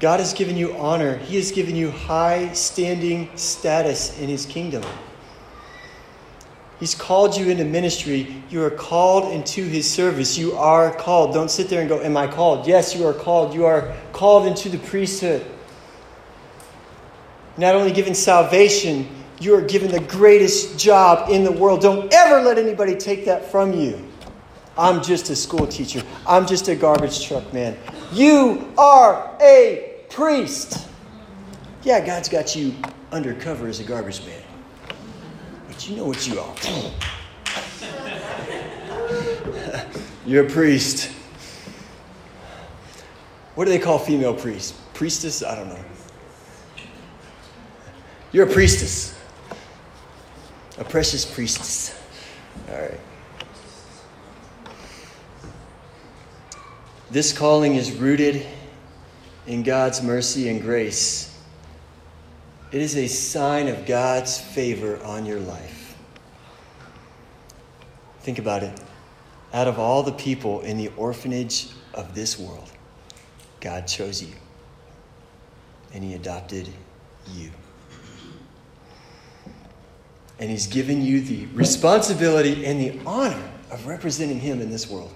God 0.01 0.19
has 0.19 0.33
given 0.33 0.57
you 0.57 0.75
honor, 0.77 1.17
He 1.17 1.35
has 1.35 1.51
given 1.51 1.75
you 1.75 1.91
high 1.91 2.51
standing 2.53 3.29
status 3.35 4.19
in 4.19 4.27
His 4.27 4.47
kingdom. 4.47 4.83
He's 6.79 6.95
called 6.95 7.37
you 7.37 7.51
into 7.51 7.63
ministry. 7.63 8.43
You 8.49 8.63
are 8.63 8.71
called 8.71 9.31
into 9.31 9.63
His 9.63 9.87
service. 9.87 10.39
You 10.39 10.53
are 10.53 10.91
called. 10.91 11.35
Don't 11.35 11.51
sit 11.51 11.69
there 11.69 11.81
and 11.81 11.87
go, 11.87 12.01
Am 12.01 12.17
I 12.17 12.25
called? 12.25 12.67
Yes, 12.67 12.95
you 12.95 13.05
are 13.05 13.13
called. 13.13 13.53
You 13.53 13.65
are 13.65 13.95
called 14.11 14.47
into 14.47 14.69
the 14.69 14.79
priesthood. 14.79 15.45
Not 17.57 17.75
only 17.75 17.91
given 17.91 18.15
salvation, 18.15 19.07
you 19.39 19.53
are 19.53 19.61
given 19.61 19.91
the 19.91 19.99
greatest 19.99 20.79
job 20.79 21.29
in 21.29 21.43
the 21.43 21.51
world. 21.51 21.79
Don't 21.79 22.11
ever 22.11 22.41
let 22.41 22.57
anybody 22.57 22.95
take 22.95 23.25
that 23.25 23.51
from 23.51 23.71
you. 23.73 24.03
I'm 24.75 25.03
just 25.03 25.29
a 25.29 25.35
school 25.35 25.67
teacher. 25.67 26.01
I'm 26.25 26.47
just 26.47 26.67
a 26.69 26.75
garbage 26.75 27.27
truck 27.27 27.53
man. 27.53 27.77
You 28.11 28.73
are 28.79 29.37
a 29.39 29.90
priest. 30.12 30.88
Yeah, 31.84 32.05
God's 32.05 32.30
got 32.30 32.55
you 32.55 32.76
undercover 33.12 33.68
as 33.68 33.80
a 33.80 33.84
garbage 33.84 34.26
man. 34.26 34.41
But 35.68 35.89
you 35.89 35.95
know 35.95 36.05
what 36.05 36.28
you 36.28 36.39
are. 36.39 36.55
You're 40.26 40.45
a 40.45 40.49
priest. 40.49 41.12
What 43.55 43.66
do 43.66 43.72
they 43.72 43.80
call 43.80 43.97
female 43.97 44.34
priests? 44.34 44.80
Priestess? 44.93 45.43
I 45.43 45.55
don't 45.55 45.70
know. 45.70 45.84
You're 48.32 48.47
a 48.47 48.51
priestess. 48.51 49.20
A 50.78 50.84
precious 50.84 51.26
priestess. 51.26 51.99
All 52.70 52.80
right. 52.80 52.99
This 57.09 57.34
calling 57.34 57.76
is 57.76 57.91
rooted 57.91 58.45
in 59.47 59.63
God's 59.63 60.01
mercy 60.01 60.49
and 60.49 60.61
grace. 60.61 61.35
It 62.71 62.81
is 62.81 62.95
a 62.95 63.07
sign 63.07 63.67
of 63.67 63.85
God's 63.85 64.39
favor 64.39 65.01
on 65.03 65.25
your 65.25 65.39
life. 65.39 65.95
Think 68.21 68.39
about 68.39 68.63
it. 68.63 68.79
Out 69.53 69.67
of 69.67 69.79
all 69.79 70.03
the 70.03 70.13
people 70.13 70.61
in 70.61 70.77
the 70.77 70.89
orphanage 70.95 71.67
of 71.93 72.15
this 72.15 72.39
world, 72.39 72.71
God 73.59 73.87
chose 73.87 74.21
you 74.21 74.33
and 75.93 76.03
He 76.03 76.13
adopted 76.13 76.69
you. 77.33 77.51
And 80.39 80.49
He's 80.49 80.67
given 80.67 81.01
you 81.01 81.21
the 81.21 81.45
responsibility 81.47 82.65
and 82.65 82.79
the 82.79 82.99
honor 83.05 83.51
of 83.69 83.85
representing 83.85 84.39
Him 84.39 84.61
in 84.61 84.69
this 84.69 84.89
world. 84.89 85.13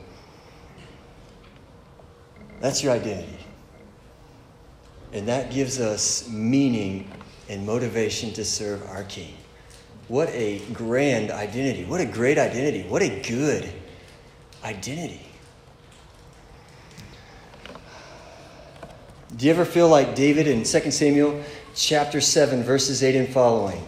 That's 2.59 2.83
your 2.83 2.93
identity. 2.93 3.37
And 5.15 5.29
that 5.29 5.49
gives 5.49 5.79
us 5.79 6.29
meaning 6.29 7.09
and 7.47 7.65
motivation 7.65 8.33
to 8.33 8.43
serve 8.43 8.85
our 8.89 9.03
King. 9.05 9.33
What 10.09 10.27
a 10.29 10.59
grand 10.73 11.31
identity. 11.31 11.85
What 11.85 12.01
a 12.01 12.05
great 12.05 12.37
identity. 12.37 12.83
What 12.89 13.01
a 13.01 13.21
good 13.21 13.71
identity. 14.65 15.25
Do 19.37 19.45
you 19.45 19.51
ever 19.53 19.63
feel 19.63 19.87
like 19.87 20.15
David 20.15 20.47
in 20.47 20.63
2 20.63 20.91
Samuel 20.91 21.41
chapter 21.75 22.19
7, 22.19 22.61
verses 22.63 23.01
8 23.01 23.15
and 23.15 23.29
following? 23.29 23.81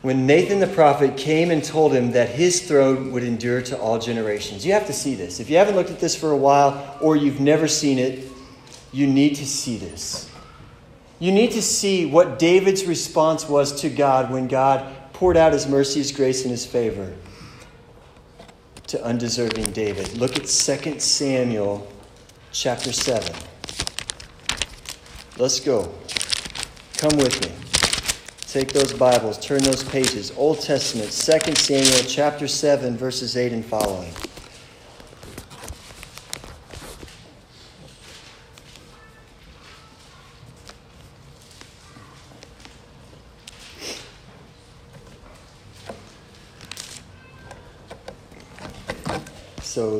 When 0.00 0.26
Nathan 0.26 0.60
the 0.60 0.66
prophet 0.66 1.18
came 1.18 1.50
and 1.50 1.62
told 1.62 1.92
him 1.92 2.12
that 2.12 2.30
his 2.30 2.66
throne 2.66 3.12
would 3.12 3.22
endure 3.22 3.60
to 3.62 3.78
all 3.78 3.98
generations. 3.98 4.64
You 4.64 4.72
have 4.72 4.86
to 4.86 4.94
see 4.94 5.14
this. 5.14 5.40
If 5.40 5.50
you 5.50 5.58
haven't 5.58 5.76
looked 5.76 5.90
at 5.90 6.00
this 6.00 6.16
for 6.16 6.30
a 6.30 6.36
while 6.36 6.96
or 7.02 7.16
you've 7.16 7.40
never 7.40 7.68
seen 7.68 7.98
it, 7.98 8.32
you 8.96 9.06
need 9.06 9.34
to 9.36 9.44
see 9.44 9.76
this. 9.76 10.30
You 11.18 11.30
need 11.30 11.50
to 11.50 11.60
see 11.60 12.06
what 12.06 12.38
David's 12.38 12.86
response 12.86 13.46
was 13.46 13.82
to 13.82 13.90
God 13.90 14.30
when 14.30 14.48
God 14.48 14.90
poured 15.12 15.36
out 15.36 15.52
his 15.52 15.66
mercy, 15.66 15.98
his 15.98 16.12
grace, 16.12 16.42
and 16.44 16.50
his 16.50 16.64
favor 16.64 17.12
to 18.86 19.04
undeserving 19.04 19.72
David. 19.72 20.16
Look 20.16 20.38
at 20.38 20.46
2 20.46 20.98
Samuel 20.98 21.86
chapter 22.52 22.90
7. 22.90 23.36
Let's 25.36 25.60
go. 25.60 25.92
Come 26.96 27.18
with 27.18 27.38
me. 27.44 27.52
Take 28.48 28.72
those 28.72 28.94
Bibles, 28.94 29.38
turn 29.38 29.62
those 29.62 29.84
pages. 29.84 30.32
Old 30.38 30.62
Testament, 30.62 31.10
2 31.10 31.54
Samuel 31.54 32.08
chapter 32.08 32.48
7, 32.48 32.96
verses 32.96 33.36
8 33.36 33.52
and 33.52 33.64
following. 33.64 34.14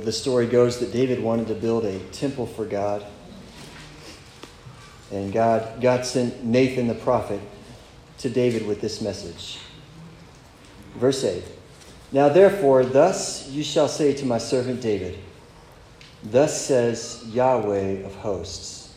The 0.07 0.13
story 0.13 0.47
goes 0.47 0.79
that 0.79 0.93
David 0.93 1.21
wanted 1.21 1.49
to 1.49 1.55
build 1.55 1.85
a 1.85 1.99
temple 2.11 2.47
for 2.47 2.65
God. 2.65 3.05
And 5.11 5.33
God, 5.33 5.81
God 5.83 6.07
sent 6.07 6.45
Nathan 6.45 6.87
the 6.87 6.95
prophet 6.95 7.41
to 8.19 8.31
David 8.31 8.69
with 8.69 8.81
this 8.81 9.01
message. 9.01 9.59
Verse 10.95 11.25
8 11.25 11.43
Now 12.13 12.29
therefore, 12.29 12.85
thus 12.85 13.49
you 13.49 13.65
shall 13.65 13.89
say 13.89 14.15
to 14.15 14.25
my 14.25 14.39
servant 14.39 14.81
David, 14.81 15.19
Thus 16.23 16.65
says 16.65 17.25
Yahweh 17.27 18.05
of 18.05 18.15
hosts, 18.15 18.95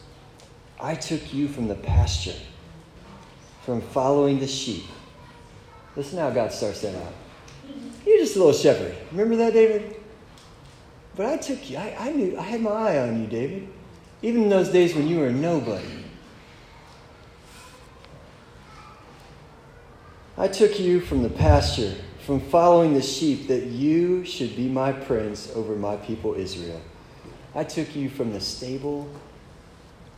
I 0.80 0.93
took 0.93 1.34
you 1.34 1.47
from 1.47 1.68
the 1.68 1.76
pasture, 1.76 2.39
from 3.66 3.82
following 3.82 4.39
the 4.39 4.47
sheep. 4.47 4.86
Listen 5.95 6.20
how 6.20 6.30
God 6.30 6.51
starts 6.51 6.82
that 6.82 6.93
out. 6.93 7.14
You're 8.05 8.20
just 8.20 8.36
a 8.36 8.39
little 8.39 8.53
shepherd. 8.53 8.95
Remember 9.12 9.38
that, 9.38 9.53
David? 9.53 9.99
But 11.20 11.26
I 11.26 11.36
took 11.36 11.70
you. 11.70 11.76
I, 11.76 11.93
I 11.99 12.11
knew. 12.13 12.39
I 12.39 12.43
had 12.43 12.61
my 12.61 12.70
eye 12.70 12.99
on 12.99 13.20
you, 13.20 13.28
David. 13.28 13.67
Even 14.22 14.43
in 14.43 14.49
those 14.49 14.70
days 14.70 14.95
when 14.95 15.05
you 15.05 15.20
were 15.20 15.28
a 15.28 15.34
nobody. 15.34 16.05
I 20.38 20.47
took 20.47 20.80
you 20.80 21.01
from 21.01 21.22
the 21.22 21.30
pasture, 21.30 21.93
from 22.26 22.39
following 22.39 22.93
the 22.93 23.01
sheep, 23.01 23.49
that 23.49 23.65
you 23.65 24.24
should 24.24 24.55
be 24.55 24.70
my 24.70 24.93
prince 24.93 25.51
over 25.55 25.76
my 25.76 25.97
people 25.97 26.36
Israel. 26.36 26.80
I 27.53 27.65
took 27.65 27.97
you 27.97 28.09
from 28.09 28.32
the 28.32 28.39
stable 28.39 29.09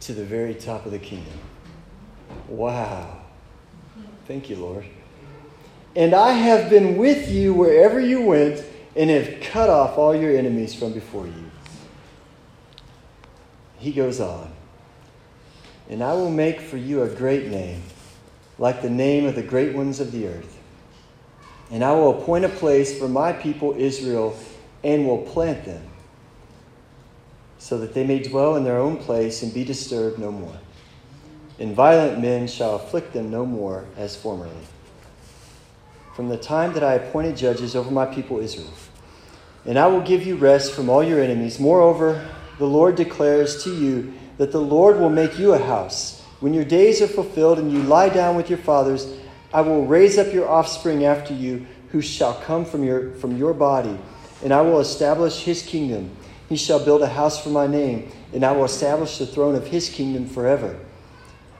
to 0.01 0.13
the 0.13 0.23
very 0.23 0.53
top 0.53 0.85
of 0.85 0.91
the 0.91 0.99
kingdom. 0.99 1.39
Wow. 2.47 3.23
Thank 4.27 4.51
you, 4.51 4.57
Lord. 4.57 4.85
And 5.95 6.13
I 6.13 6.33
have 6.33 6.69
been 6.69 6.95
with 6.95 7.27
you 7.27 7.55
wherever 7.55 7.99
you 7.99 8.21
went 8.21 8.63
and 8.95 9.09
have 9.09 9.41
cut 9.41 9.69
off 9.69 9.97
all 9.97 10.15
your 10.15 10.35
enemies 10.35 10.73
from 10.73 10.93
before 10.93 11.25
you. 11.25 11.51
He 13.77 13.91
goes 13.91 14.19
on. 14.19 14.51
And 15.89 16.03
I 16.03 16.13
will 16.13 16.29
make 16.29 16.61
for 16.61 16.77
you 16.77 17.03
a 17.03 17.09
great 17.09 17.47
name, 17.47 17.81
like 18.57 18.81
the 18.81 18.89
name 18.89 19.25
of 19.25 19.35
the 19.35 19.43
great 19.43 19.75
ones 19.75 19.99
of 19.99 20.11
the 20.11 20.27
earth. 20.27 20.57
And 21.69 21.83
I 21.83 21.93
will 21.93 22.21
appoint 22.21 22.45
a 22.45 22.49
place 22.49 22.97
for 22.97 23.07
my 23.07 23.33
people 23.33 23.75
Israel 23.77 24.37
and 24.83 25.05
will 25.05 25.19
plant 25.19 25.65
them, 25.65 25.83
so 27.59 27.77
that 27.77 27.93
they 27.93 28.05
may 28.05 28.19
dwell 28.19 28.55
in 28.55 28.63
their 28.63 28.77
own 28.77 28.97
place 28.97 29.41
and 29.43 29.53
be 29.53 29.63
disturbed 29.63 30.19
no 30.19 30.31
more. 30.31 30.57
And 31.59 31.75
violent 31.75 32.19
men 32.19 32.47
shall 32.47 32.75
afflict 32.75 33.13
them 33.13 33.29
no 33.29 33.45
more 33.45 33.85
as 33.95 34.15
formerly. 34.15 34.51
From 36.13 36.29
the 36.29 36.37
time 36.37 36.73
that 36.73 36.83
I 36.83 36.93
appointed 36.95 37.37
judges 37.37 37.75
over 37.75 37.89
my 37.89 38.05
people 38.05 38.39
Israel. 38.39 38.73
And 39.65 39.77
I 39.77 39.87
will 39.87 40.01
give 40.01 40.25
you 40.25 40.35
rest 40.35 40.73
from 40.73 40.89
all 40.89 41.03
your 41.03 41.21
enemies. 41.21 41.59
Moreover, 41.59 42.27
the 42.57 42.65
Lord 42.65 42.95
declares 42.95 43.63
to 43.63 43.73
you 43.73 44.13
that 44.37 44.51
the 44.51 44.61
Lord 44.61 44.99
will 44.99 45.09
make 45.09 45.39
you 45.39 45.53
a 45.53 45.59
house. 45.59 46.21
When 46.39 46.53
your 46.53 46.65
days 46.65 47.01
are 47.01 47.07
fulfilled 47.07 47.59
and 47.59 47.71
you 47.71 47.83
lie 47.83 48.09
down 48.09 48.35
with 48.35 48.49
your 48.49 48.57
fathers, 48.57 49.07
I 49.53 49.61
will 49.61 49.85
raise 49.85 50.17
up 50.17 50.33
your 50.33 50.49
offspring 50.49 51.05
after 51.05 51.33
you, 51.33 51.65
who 51.89 52.01
shall 52.01 52.33
come 52.41 52.65
from 52.65 52.83
your, 52.83 53.11
from 53.15 53.37
your 53.37 53.53
body, 53.53 53.97
and 54.43 54.53
I 54.53 54.61
will 54.61 54.79
establish 54.79 55.43
his 55.43 55.61
kingdom. 55.61 56.09
He 56.47 56.55
shall 56.55 56.83
build 56.83 57.01
a 57.01 57.07
house 57.07 57.41
for 57.41 57.49
my 57.49 57.67
name, 57.67 58.11
and 58.33 58.43
I 58.43 58.53
will 58.53 58.65
establish 58.65 59.17
the 59.17 59.25
throne 59.25 59.55
of 59.55 59.67
his 59.67 59.89
kingdom 59.89 60.25
forever. 60.25 60.79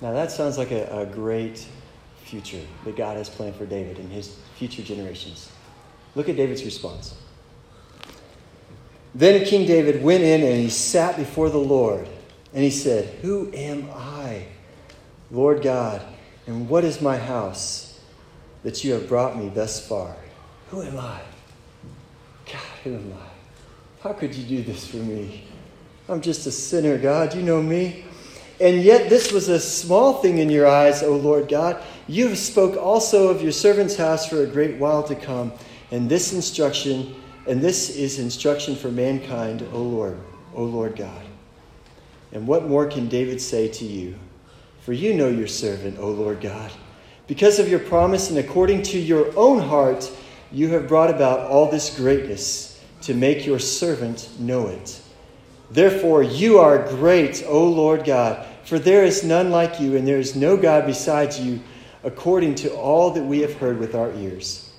Now, 0.00 0.12
that 0.12 0.30
sounds 0.30 0.58
like 0.58 0.70
a, 0.70 1.00
a 1.00 1.06
great 1.06 1.66
future 2.24 2.60
that 2.84 2.96
God 2.96 3.16
has 3.16 3.28
planned 3.28 3.56
for 3.56 3.66
David 3.66 3.98
and 3.98 4.10
his 4.10 4.38
future 4.56 4.82
generations. 4.82 5.50
Look 6.14 6.28
at 6.28 6.36
David's 6.36 6.64
response. 6.64 7.14
Then 9.14 9.44
King 9.44 9.66
David 9.66 10.02
went 10.02 10.22
in 10.22 10.42
and 10.42 10.60
he 10.60 10.68
sat 10.68 11.16
before 11.16 11.50
the 11.50 11.58
Lord. 11.58 12.06
And 12.54 12.64
he 12.64 12.70
said, 12.70 13.04
Who 13.22 13.50
am 13.52 13.88
I, 13.94 14.46
Lord 15.30 15.62
God, 15.62 16.02
and 16.46 16.68
what 16.68 16.84
is 16.84 17.00
my 17.00 17.16
house 17.16 18.00
that 18.62 18.82
you 18.84 18.92
have 18.94 19.08
brought 19.08 19.36
me 19.36 19.48
thus 19.48 19.86
far? 19.86 20.16
Who 20.70 20.82
am 20.82 20.98
I? 20.98 21.20
God, 22.46 22.62
who 22.84 22.94
am 22.94 23.12
I? 23.12 24.02
How 24.02 24.12
could 24.12 24.34
you 24.34 24.44
do 24.44 24.62
this 24.62 24.86
for 24.86 24.96
me? 24.96 25.44
I'm 26.08 26.20
just 26.20 26.46
a 26.46 26.50
sinner, 26.50 26.96
God. 26.96 27.34
You 27.34 27.42
know 27.42 27.62
me. 27.62 28.04
And 28.60 28.82
yet 28.82 29.08
this 29.08 29.30
was 29.30 29.48
a 29.48 29.60
small 29.60 30.14
thing 30.14 30.38
in 30.38 30.50
your 30.50 30.66
eyes, 30.66 31.02
O 31.02 31.16
Lord 31.16 31.48
God. 31.48 31.80
You 32.08 32.28
have 32.28 32.38
spoke 32.38 32.76
also 32.76 33.28
of 33.28 33.40
your 33.40 33.52
servant's 33.52 33.96
house 33.96 34.28
for 34.28 34.42
a 34.42 34.46
great 34.46 34.78
while 34.78 35.02
to 35.04 35.14
come. 35.14 35.52
And 35.92 36.08
this 36.08 36.32
instruction, 36.32 37.14
and 37.46 37.60
this 37.60 37.90
is 37.96 38.18
instruction 38.18 38.74
for 38.74 38.90
mankind, 38.90 39.64
O 39.72 39.80
Lord, 39.80 40.18
O 40.54 40.64
Lord 40.64 40.96
God. 40.96 41.24
And 42.32 42.46
what 42.46 42.66
more 42.66 42.86
can 42.86 43.08
David 43.08 43.40
say 43.40 43.68
to 43.68 43.84
you? 43.84 44.16
For 44.80 44.92
you 44.92 45.14
know 45.14 45.28
your 45.28 45.46
servant, 45.46 45.98
O 45.98 46.10
Lord 46.10 46.40
God. 46.40 46.72
Because 47.26 47.58
of 47.58 47.68
your 47.68 47.78
promise 47.78 48.30
and 48.30 48.38
according 48.38 48.82
to 48.84 48.98
your 48.98 49.36
own 49.38 49.60
heart, 49.60 50.10
you 50.50 50.68
have 50.70 50.88
brought 50.88 51.10
about 51.10 51.40
all 51.40 51.70
this 51.70 51.94
greatness 51.96 52.82
to 53.02 53.14
make 53.14 53.46
your 53.46 53.58
servant 53.58 54.28
know 54.40 54.66
it. 54.66 55.00
Therefore, 55.70 56.22
you 56.22 56.58
are 56.58 56.88
great, 56.88 57.44
O 57.46 57.64
Lord 57.66 58.04
God, 58.04 58.46
for 58.64 58.78
there 58.78 59.04
is 59.04 59.24
none 59.24 59.50
like 59.50 59.80
you, 59.80 59.96
and 59.96 60.06
there 60.06 60.18
is 60.18 60.34
no 60.34 60.56
God 60.56 60.86
besides 60.86 61.38
you, 61.40 61.60
according 62.04 62.54
to 62.56 62.74
all 62.74 63.10
that 63.10 63.24
we 63.24 63.40
have 63.40 63.54
heard 63.54 63.78
with 63.78 63.94
our 63.94 64.12
ears. 64.14 64.72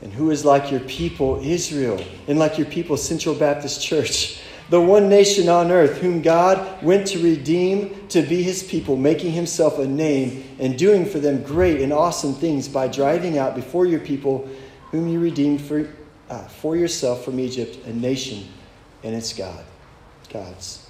And 0.00 0.12
who 0.12 0.30
is 0.30 0.44
like 0.44 0.70
your 0.70 0.80
people, 0.80 1.40
Israel, 1.42 2.02
and 2.28 2.38
like 2.38 2.56
your 2.56 2.68
people, 2.68 2.96
Central 2.96 3.34
Baptist 3.34 3.82
Church, 3.82 4.40
the 4.70 4.80
one 4.80 5.08
nation 5.08 5.48
on 5.48 5.70
earth, 5.70 5.98
whom 5.98 6.20
God 6.20 6.82
went 6.82 7.06
to 7.08 7.22
redeem 7.22 8.06
to 8.08 8.22
be 8.22 8.42
his 8.42 8.62
people, 8.62 8.96
making 8.96 9.32
himself 9.32 9.78
a 9.78 9.86
name 9.86 10.44
and 10.58 10.78
doing 10.78 11.06
for 11.06 11.18
them 11.18 11.42
great 11.42 11.80
and 11.80 11.92
awesome 11.92 12.34
things 12.34 12.68
by 12.68 12.86
driving 12.86 13.38
out 13.38 13.54
before 13.54 13.86
your 13.86 14.00
people, 14.00 14.48
whom 14.90 15.08
you 15.08 15.20
redeemed 15.20 15.60
for, 15.60 15.88
uh, 16.28 16.44
for 16.44 16.76
yourself 16.76 17.24
from 17.24 17.40
Egypt, 17.40 17.78
a 17.86 17.92
nation 17.92 18.46
and 19.02 19.14
its 19.14 19.32
God, 19.32 19.64
gods. 20.28 20.88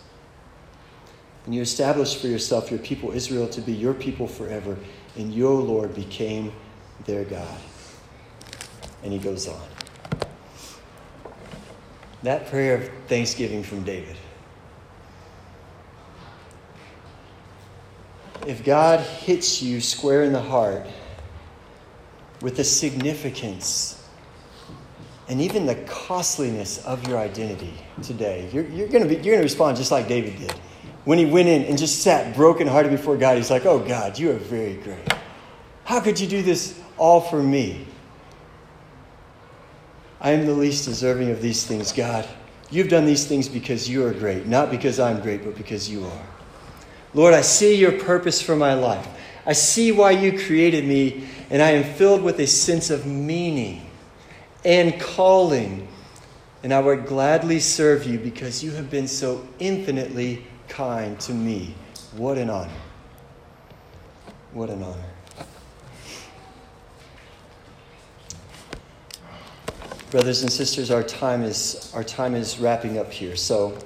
And 1.44 1.54
you 1.54 1.62
established 1.62 2.20
for 2.20 2.26
yourself 2.26 2.70
your 2.70 2.80
people 2.80 3.12
Israel 3.12 3.48
to 3.48 3.60
be 3.60 3.72
your 3.72 3.94
people 3.94 4.26
forever, 4.26 4.76
and 5.16 5.34
your 5.34 5.60
Lord, 5.60 5.94
became 5.94 6.52
their 7.06 7.24
God. 7.24 7.58
And 9.02 9.12
he 9.12 9.18
goes 9.18 9.48
on. 9.48 9.60
That 12.22 12.48
prayer 12.48 12.76
of 12.76 12.90
thanksgiving 13.06 13.62
from 13.62 13.84
David. 13.84 14.16
If 18.46 18.64
God 18.64 19.00
hits 19.00 19.62
you 19.62 19.80
square 19.80 20.22
in 20.22 20.32
the 20.32 20.42
heart 20.42 20.86
with 22.40 22.56
the 22.56 22.64
significance 22.64 23.97
and 25.28 25.42
even 25.42 25.66
the 25.66 25.74
costliness 25.86 26.84
of 26.86 27.06
your 27.06 27.18
identity 27.18 27.74
today, 28.02 28.48
you're, 28.52 28.64
you're 28.66 28.88
going 28.88 29.06
to 29.06 29.36
respond 29.36 29.76
just 29.76 29.90
like 29.90 30.08
David 30.08 30.38
did. 30.38 30.52
When 31.04 31.18
he 31.18 31.26
went 31.26 31.48
in 31.48 31.64
and 31.64 31.78
just 31.78 32.02
sat 32.02 32.34
brokenhearted 32.34 32.90
before 32.90 33.16
God, 33.16 33.36
he's 33.36 33.50
like, 33.50 33.66
Oh, 33.66 33.78
God, 33.78 34.18
you 34.18 34.30
are 34.30 34.34
very 34.34 34.74
great. 34.74 35.12
How 35.84 36.00
could 36.00 36.18
you 36.18 36.26
do 36.26 36.42
this 36.42 36.78
all 36.96 37.20
for 37.20 37.42
me? 37.42 37.86
I 40.20 40.32
am 40.32 40.46
the 40.46 40.52
least 40.52 40.86
deserving 40.86 41.30
of 41.30 41.40
these 41.40 41.64
things, 41.64 41.92
God. 41.92 42.28
You've 42.70 42.88
done 42.88 43.06
these 43.06 43.26
things 43.26 43.48
because 43.48 43.88
you 43.88 44.04
are 44.04 44.12
great, 44.12 44.46
not 44.46 44.70
because 44.70 44.98
I'm 44.98 45.20
great, 45.20 45.44
but 45.44 45.56
because 45.56 45.88
you 45.88 46.04
are. 46.04 46.26
Lord, 47.14 47.32
I 47.32 47.40
see 47.40 47.74
your 47.74 47.92
purpose 47.92 48.42
for 48.42 48.56
my 48.56 48.74
life. 48.74 49.06
I 49.46 49.52
see 49.52 49.92
why 49.92 50.10
you 50.10 50.38
created 50.38 50.84
me, 50.84 51.26
and 51.48 51.62
I 51.62 51.70
am 51.70 51.94
filled 51.94 52.22
with 52.22 52.38
a 52.40 52.46
sense 52.46 52.90
of 52.90 53.06
meaning 53.06 53.87
and 54.68 55.00
calling. 55.00 55.88
And 56.62 56.74
I 56.74 56.80
would 56.80 57.06
gladly 57.06 57.58
serve 57.58 58.04
you 58.04 58.18
because 58.18 58.62
you 58.62 58.70
have 58.72 58.90
been 58.90 59.08
so 59.08 59.48
infinitely 59.58 60.44
kind 60.68 61.18
to 61.20 61.32
me. 61.32 61.74
What 62.16 62.36
an 62.36 62.50
honor. 62.50 62.70
What 64.52 64.68
an 64.68 64.82
honor. 64.82 65.04
Brothers 70.10 70.42
and 70.42 70.52
sisters, 70.52 70.90
our 70.90 71.02
time 71.02 71.42
is, 71.42 71.90
our 71.94 72.04
time 72.04 72.34
is 72.34 72.58
wrapping 72.58 72.98
up 72.98 73.10
here. 73.10 73.36
So 73.36 73.78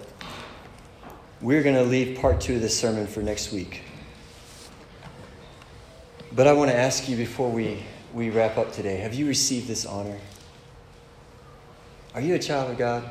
we're 1.40 1.62
going 1.62 1.76
to 1.76 1.84
leave 1.84 2.18
part 2.18 2.40
two 2.40 2.56
of 2.56 2.60
this 2.60 2.76
sermon 2.76 3.06
for 3.06 3.22
next 3.22 3.52
week. 3.52 3.82
But 6.32 6.48
I 6.48 6.52
want 6.54 6.72
to 6.72 6.76
ask 6.76 7.08
you 7.08 7.16
before 7.16 7.50
we, 7.50 7.84
we 8.12 8.30
wrap 8.30 8.58
up 8.58 8.72
today 8.72 8.96
have 8.96 9.14
you 9.14 9.28
received 9.28 9.68
this 9.68 9.86
honor? 9.86 10.18
Are 12.14 12.20
you 12.20 12.34
a 12.34 12.38
child 12.38 12.70
of 12.70 12.78
God? 12.78 13.10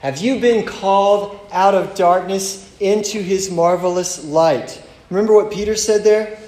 Have 0.00 0.18
you 0.18 0.40
been 0.40 0.66
called 0.66 1.38
out 1.52 1.74
of 1.74 1.94
darkness 1.94 2.74
into 2.80 3.20
his 3.20 3.50
marvelous 3.50 4.24
light? 4.24 4.82
Remember 5.10 5.34
what 5.34 5.52
Peter 5.52 5.76
said 5.76 6.04
there? 6.04 6.38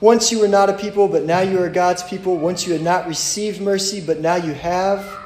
Once 0.00 0.30
you 0.30 0.40
were 0.40 0.48
not 0.48 0.68
a 0.68 0.74
people, 0.74 1.08
but 1.08 1.24
now 1.24 1.40
you 1.40 1.62
are 1.62 1.70
God's 1.70 2.02
people. 2.02 2.36
Once 2.36 2.66
you 2.66 2.72
had 2.72 2.82
not 2.82 3.06
received 3.06 3.60
mercy, 3.60 4.00
but 4.04 4.20
now 4.20 4.36
you 4.36 4.52
have. 4.52 5.18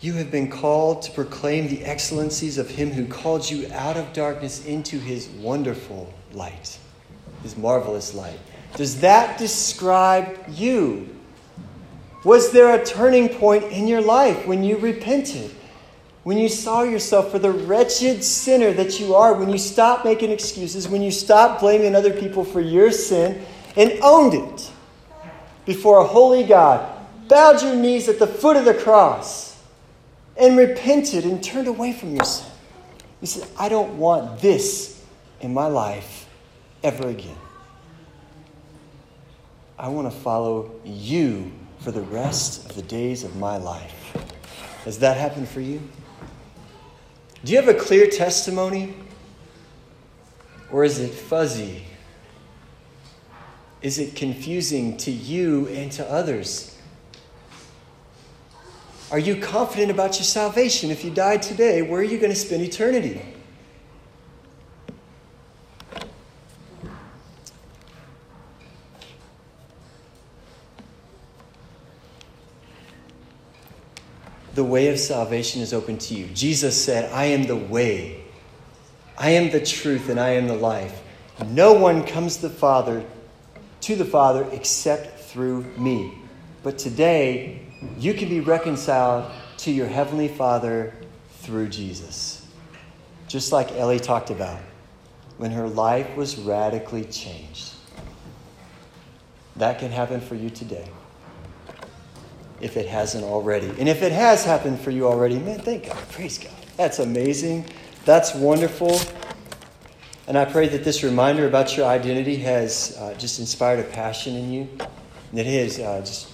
You 0.00 0.14
have 0.14 0.30
been 0.30 0.50
called 0.50 1.02
to 1.02 1.12
proclaim 1.12 1.68
the 1.68 1.84
excellencies 1.84 2.58
of 2.58 2.68
Him 2.68 2.90
who 2.90 3.06
called 3.06 3.48
you 3.48 3.68
out 3.72 3.96
of 3.96 4.12
darkness 4.12 4.66
into 4.66 4.98
His 4.98 5.28
wonderful 5.28 6.12
light. 6.32 6.78
his 7.42 7.56
marvelous 7.56 8.14
light. 8.14 8.38
Does 8.76 9.00
that 9.00 9.38
describe 9.38 10.38
you? 10.48 11.08
Was 12.24 12.52
there 12.52 12.74
a 12.74 12.84
turning 12.84 13.28
point 13.28 13.64
in 13.64 13.86
your 13.86 14.00
life 14.00 14.46
when 14.46 14.64
you 14.64 14.78
repented? 14.78 15.50
When 16.24 16.38
you 16.38 16.48
saw 16.48 16.82
yourself 16.82 17.30
for 17.30 17.38
the 17.38 17.50
wretched 17.50 18.24
sinner 18.24 18.72
that 18.72 18.98
you 18.98 19.14
are, 19.14 19.34
when 19.34 19.50
you 19.50 19.58
stopped 19.58 20.06
making 20.06 20.30
excuses, 20.30 20.88
when 20.88 21.02
you 21.02 21.10
stopped 21.10 21.60
blaming 21.60 21.94
other 21.94 22.18
people 22.18 22.44
for 22.44 22.60
your 22.60 22.90
sin 22.90 23.44
and 23.76 23.98
owned 24.02 24.32
it 24.32 24.72
before 25.66 26.00
a 26.00 26.04
holy 26.04 26.44
God, 26.44 26.90
bowed 27.28 27.62
your 27.62 27.74
knees 27.74 28.08
at 28.08 28.18
the 28.18 28.26
foot 28.26 28.56
of 28.56 28.64
the 28.64 28.74
cross 28.74 29.62
and 30.36 30.56
repented 30.56 31.24
and 31.24 31.44
turned 31.44 31.68
away 31.68 31.92
from 31.92 32.16
your 32.16 32.24
sin. 32.24 32.50
You 33.20 33.26
said, 33.26 33.46
I 33.58 33.68
don't 33.68 33.98
want 33.98 34.40
this 34.40 35.04
in 35.40 35.52
my 35.52 35.66
life 35.66 36.26
ever 36.82 37.08
again. 37.08 37.36
I 39.78 39.88
want 39.88 40.10
to 40.10 40.16
follow 40.16 40.70
you 40.84 41.50
for 41.80 41.90
the 41.90 42.02
rest 42.02 42.70
of 42.70 42.76
the 42.76 42.82
days 42.82 43.24
of 43.24 43.36
my 43.36 43.56
life. 43.56 44.16
Has 44.84 45.00
that 45.00 45.16
happened 45.16 45.48
for 45.48 45.60
you? 45.60 45.80
Do 47.44 47.52
you 47.52 47.60
have 47.60 47.68
a 47.68 47.78
clear 47.78 48.06
testimony? 48.06 48.94
Or 50.70 50.84
is 50.84 51.00
it 51.00 51.10
fuzzy? 51.10 51.84
Is 53.82 53.98
it 53.98 54.14
confusing 54.14 54.96
to 54.98 55.10
you 55.10 55.68
and 55.68 55.90
to 55.92 56.08
others? 56.10 56.78
Are 59.10 59.18
you 59.18 59.36
confident 59.36 59.90
about 59.90 60.14
your 60.14 60.24
salvation? 60.24 60.90
If 60.90 61.04
you 61.04 61.10
died 61.10 61.42
today, 61.42 61.82
where 61.82 62.00
are 62.00 62.04
you 62.04 62.18
going 62.18 62.32
to 62.32 62.38
spend 62.38 62.62
eternity? 62.62 63.33
The 74.54 74.64
way 74.64 74.88
of 74.88 74.98
salvation 74.98 75.60
is 75.60 75.72
open 75.72 75.98
to 75.98 76.14
you. 76.14 76.26
Jesus 76.28 76.82
said, 76.82 77.12
I 77.12 77.26
am 77.26 77.44
the 77.44 77.56
way, 77.56 78.24
I 79.18 79.30
am 79.30 79.50
the 79.50 79.64
truth, 79.64 80.08
and 80.08 80.18
I 80.18 80.30
am 80.30 80.46
the 80.46 80.54
life. 80.54 81.02
No 81.46 81.72
one 81.72 82.06
comes 82.06 82.36
to 82.36 82.48
the 82.48 82.54
Father, 82.54 83.04
to 83.82 83.96
the 83.96 84.04
Father 84.04 84.46
except 84.52 85.20
through 85.20 85.64
me. 85.76 86.12
But 86.62 86.78
today, 86.78 87.62
you 87.98 88.14
can 88.14 88.28
be 88.28 88.40
reconciled 88.40 89.30
to 89.58 89.70
your 89.70 89.86
Heavenly 89.86 90.28
Father 90.28 90.94
through 91.40 91.68
Jesus. 91.68 92.46
Just 93.26 93.52
like 93.52 93.72
Ellie 93.72 93.98
talked 93.98 94.30
about, 94.30 94.60
when 95.36 95.50
her 95.50 95.68
life 95.68 96.16
was 96.16 96.36
radically 96.36 97.04
changed. 97.04 97.72
That 99.56 99.78
can 99.78 99.90
happen 99.90 100.20
for 100.20 100.34
you 100.36 100.50
today 100.50 100.88
if 102.64 102.78
it 102.78 102.88
hasn't 102.88 103.22
already. 103.22 103.68
And 103.78 103.90
if 103.90 104.02
it 104.02 104.10
has 104.10 104.42
happened 104.42 104.80
for 104.80 104.90
you 104.90 105.06
already, 105.06 105.38
man, 105.38 105.58
thank 105.58 105.86
God. 105.86 105.98
Praise 106.08 106.38
God. 106.38 106.50
That's 106.78 106.98
amazing. 106.98 107.66
That's 108.06 108.34
wonderful. 108.34 108.98
And 110.26 110.38
I 110.38 110.46
pray 110.46 110.68
that 110.68 110.82
this 110.82 111.02
reminder 111.02 111.46
about 111.46 111.76
your 111.76 111.84
identity 111.84 112.36
has 112.36 112.96
uh, 112.98 113.12
just 113.18 113.38
inspired 113.38 113.80
a 113.80 113.82
passion 113.82 114.34
in 114.34 114.50
you, 114.50 114.68
that 115.34 115.46
it 115.46 115.62
has 115.62 115.78
uh, 115.78 116.00
just 116.00 116.32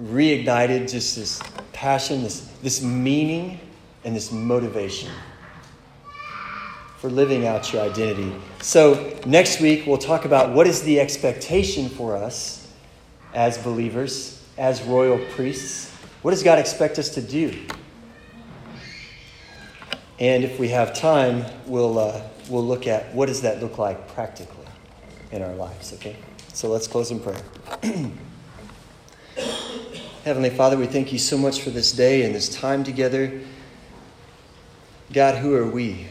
reignited 0.00 0.90
just 0.90 1.14
this 1.16 1.42
passion, 1.74 2.22
this, 2.22 2.50
this 2.62 2.82
meaning, 2.82 3.60
and 4.04 4.16
this 4.16 4.32
motivation 4.32 5.10
for 6.96 7.10
living 7.10 7.46
out 7.46 7.70
your 7.70 7.82
identity. 7.82 8.32
So, 8.62 9.14
next 9.26 9.60
week, 9.60 9.86
we'll 9.86 9.98
talk 9.98 10.24
about 10.24 10.54
what 10.54 10.66
is 10.66 10.82
the 10.84 11.00
expectation 11.00 11.90
for 11.90 12.16
us 12.16 12.72
as 13.34 13.58
believers 13.58 14.41
as 14.56 14.82
royal 14.82 15.18
priests? 15.30 15.90
What 16.22 16.32
does 16.32 16.42
God 16.42 16.58
expect 16.58 16.98
us 16.98 17.10
to 17.10 17.22
do? 17.22 17.66
And 20.18 20.44
if 20.44 20.58
we 20.58 20.68
have 20.68 20.94
time, 20.94 21.44
we'll, 21.66 21.98
uh, 21.98 22.22
we'll 22.48 22.64
look 22.64 22.86
at 22.86 23.12
what 23.14 23.26
does 23.26 23.42
that 23.42 23.60
look 23.60 23.78
like 23.78 24.08
practically 24.14 24.66
in 25.32 25.42
our 25.42 25.54
lives, 25.54 25.92
okay? 25.94 26.16
So 26.52 26.68
let's 26.68 26.86
close 26.86 27.10
in 27.10 27.18
prayer. 27.18 27.42
Heavenly 30.24 30.50
Father, 30.50 30.76
we 30.76 30.86
thank 30.86 31.12
you 31.12 31.18
so 31.18 31.36
much 31.36 31.62
for 31.62 31.70
this 31.70 31.90
day 31.92 32.24
and 32.24 32.32
this 32.34 32.48
time 32.48 32.84
together. 32.84 33.40
God, 35.12 35.38
who 35.38 35.54
are 35.54 35.66
we? 35.66 36.06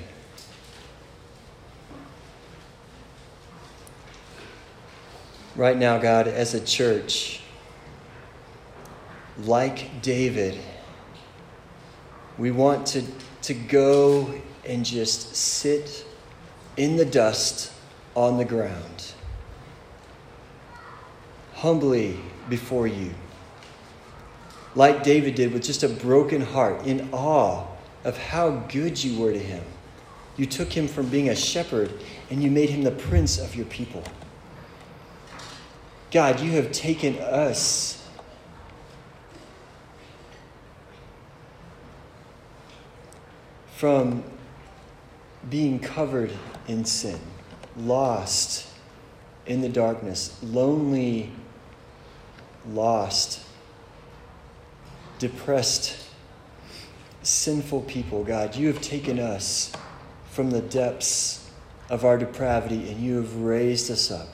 Right 5.55 5.77
now, 5.77 5.97
God, 5.97 6.27
as 6.27 6.53
a 6.53 6.59
church, 6.59 7.40
like 9.45 10.01
David, 10.01 10.57
we 12.37 12.51
want 12.51 12.87
to, 12.87 13.03
to 13.43 13.53
go 13.53 14.33
and 14.65 14.85
just 14.85 15.35
sit 15.35 16.05
in 16.77 16.95
the 16.95 17.05
dust 17.05 17.71
on 18.15 18.37
the 18.37 18.45
ground, 18.45 19.13
humbly 21.53 22.17
before 22.49 22.87
you. 22.87 23.13
Like 24.75 25.03
David 25.03 25.35
did 25.35 25.53
with 25.53 25.63
just 25.63 25.83
a 25.83 25.89
broken 25.89 26.41
heart, 26.41 26.85
in 26.85 27.09
awe 27.11 27.65
of 28.03 28.17
how 28.17 28.51
good 28.69 29.03
you 29.03 29.19
were 29.19 29.33
to 29.33 29.39
him. 29.39 29.63
You 30.37 30.45
took 30.45 30.71
him 30.71 30.87
from 30.87 31.07
being 31.07 31.29
a 31.29 31.35
shepherd 31.35 31.91
and 32.29 32.41
you 32.41 32.49
made 32.49 32.69
him 32.69 32.83
the 32.83 32.91
prince 32.91 33.37
of 33.37 33.55
your 33.55 33.65
people. 33.65 34.03
God, 36.09 36.39
you 36.39 36.51
have 36.51 36.71
taken 36.71 37.17
us 37.19 38.00
from 43.81 44.23
being 45.49 45.79
covered 45.79 46.31
in 46.67 46.85
sin, 46.85 47.19
lost 47.75 48.67
in 49.47 49.61
the 49.61 49.69
darkness, 49.69 50.37
lonely, 50.43 51.31
lost, 52.69 53.43
depressed, 55.17 55.97
sinful 57.23 57.81
people, 57.81 58.23
God. 58.23 58.55
You 58.55 58.67
have 58.67 58.81
taken 58.81 59.17
us 59.17 59.73
from 60.29 60.51
the 60.51 60.61
depths 60.61 61.49
of 61.89 62.05
our 62.05 62.19
depravity 62.19 62.87
and 62.91 63.01
you 63.01 63.15
have 63.15 63.35
raised 63.37 63.89
us 63.89 64.11
up 64.11 64.27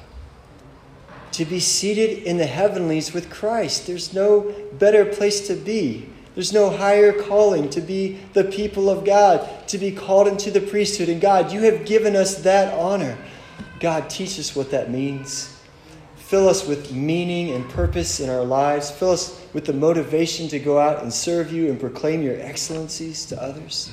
to 1.32 1.46
be 1.46 1.62
seated 1.62 2.22
in 2.24 2.36
the 2.36 2.48
heavenlies 2.48 3.14
with 3.14 3.30
Christ. 3.30 3.88
There's 3.88 4.14
no 4.14 4.54
better 4.74 5.06
place 5.06 5.48
to 5.48 5.56
be 5.56 6.10
there's 6.38 6.54
no 6.54 6.70
higher 6.70 7.12
calling 7.12 7.68
to 7.72 7.82
be 7.82 8.20
the 8.34 8.44
people 8.44 8.92
of 8.92 9.04
God, 9.04 9.68
to 9.70 9.80
be 9.80 9.92
called 9.92 10.28
into 10.28 10.52
the 10.52 10.62
priesthood. 10.62 11.10
And 11.10 11.20
God, 11.20 11.52
you 11.52 11.62
have 11.62 11.84
given 11.84 12.16
us 12.16 12.44
that 12.44 12.76
honor. 12.76 13.18
God, 13.80 14.08
teach 14.08 14.38
us 14.38 14.56
what 14.56 14.70
that 14.70 14.92
means. 14.92 15.60
Fill 16.18 16.48
us 16.48 16.68
with 16.68 16.94
meaning 16.94 17.56
and 17.56 17.68
purpose 17.72 18.20
in 18.20 18.30
our 18.30 18.44
lives. 18.44 18.92
Fill 18.92 19.10
us 19.10 19.44
with 19.52 19.66
the 19.66 19.74
motivation 19.74 20.48
to 20.50 20.60
go 20.60 20.78
out 20.78 21.02
and 21.02 21.12
serve 21.12 21.52
you 21.52 21.72
and 21.72 21.80
proclaim 21.80 22.22
your 22.22 22.40
excellencies 22.40 23.26
to 23.26 23.42
others. 23.42 23.92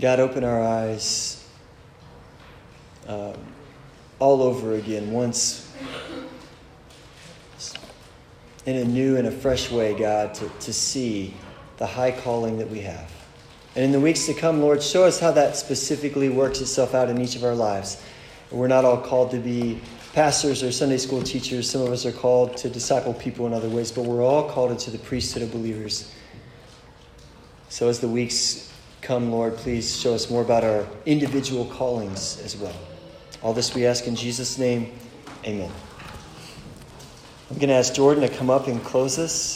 God, 0.00 0.20
open 0.20 0.42
our 0.42 0.62
eyes 0.62 1.46
um, 3.06 3.34
all 4.18 4.42
over 4.42 4.72
again 4.72 5.12
once 5.12 5.70
in 8.66 8.76
a 8.76 8.84
new 8.84 9.16
and 9.16 9.26
a 9.26 9.30
fresh 9.30 9.70
way, 9.70 9.94
God, 9.98 10.34
to, 10.34 10.48
to 10.48 10.72
see 10.72 11.34
the 11.76 11.86
high 11.86 12.12
calling 12.12 12.58
that 12.58 12.70
we 12.70 12.80
have. 12.80 13.10
And 13.76 13.84
in 13.84 13.92
the 13.92 14.00
weeks 14.00 14.26
to 14.26 14.34
come, 14.34 14.60
Lord, 14.60 14.82
show 14.82 15.04
us 15.04 15.18
how 15.18 15.32
that 15.32 15.56
specifically 15.56 16.28
works 16.28 16.60
itself 16.60 16.94
out 16.94 17.10
in 17.10 17.20
each 17.20 17.34
of 17.34 17.44
our 17.44 17.54
lives. 17.54 18.00
We're 18.50 18.68
not 18.68 18.84
all 18.84 19.00
called 19.00 19.32
to 19.32 19.38
be 19.38 19.80
pastors 20.12 20.62
or 20.62 20.70
Sunday 20.70 20.98
school 20.98 21.22
teachers. 21.22 21.68
Some 21.68 21.82
of 21.82 21.88
us 21.88 22.06
are 22.06 22.12
called 22.12 22.56
to 22.58 22.70
disciple 22.70 23.14
people 23.14 23.46
in 23.48 23.52
other 23.52 23.68
ways, 23.68 23.90
but 23.90 24.02
we're 24.02 24.24
all 24.24 24.48
called 24.48 24.70
into 24.70 24.92
the 24.92 24.98
priesthood 24.98 25.42
of 25.42 25.50
believers. 25.50 26.14
So 27.68 27.88
as 27.88 27.98
the 27.98 28.08
weeks 28.08 28.72
come, 29.02 29.32
Lord, 29.32 29.56
please 29.56 30.00
show 30.00 30.14
us 30.14 30.30
more 30.30 30.42
about 30.42 30.62
our 30.62 30.86
individual 31.04 31.66
callings 31.66 32.40
as 32.44 32.56
well. 32.56 32.76
All 33.42 33.52
this 33.52 33.74
we 33.74 33.86
ask 33.86 34.06
in 34.06 34.14
Jesus' 34.14 34.56
name. 34.56 34.92
Amen. 35.44 35.70
I'm 37.50 37.56
going 37.58 37.68
to 37.68 37.74
ask 37.74 37.94
Jordan 37.94 38.22
to 38.22 38.34
come 38.34 38.48
up 38.48 38.68
and 38.68 38.82
close 38.82 39.18
us. 39.18 39.52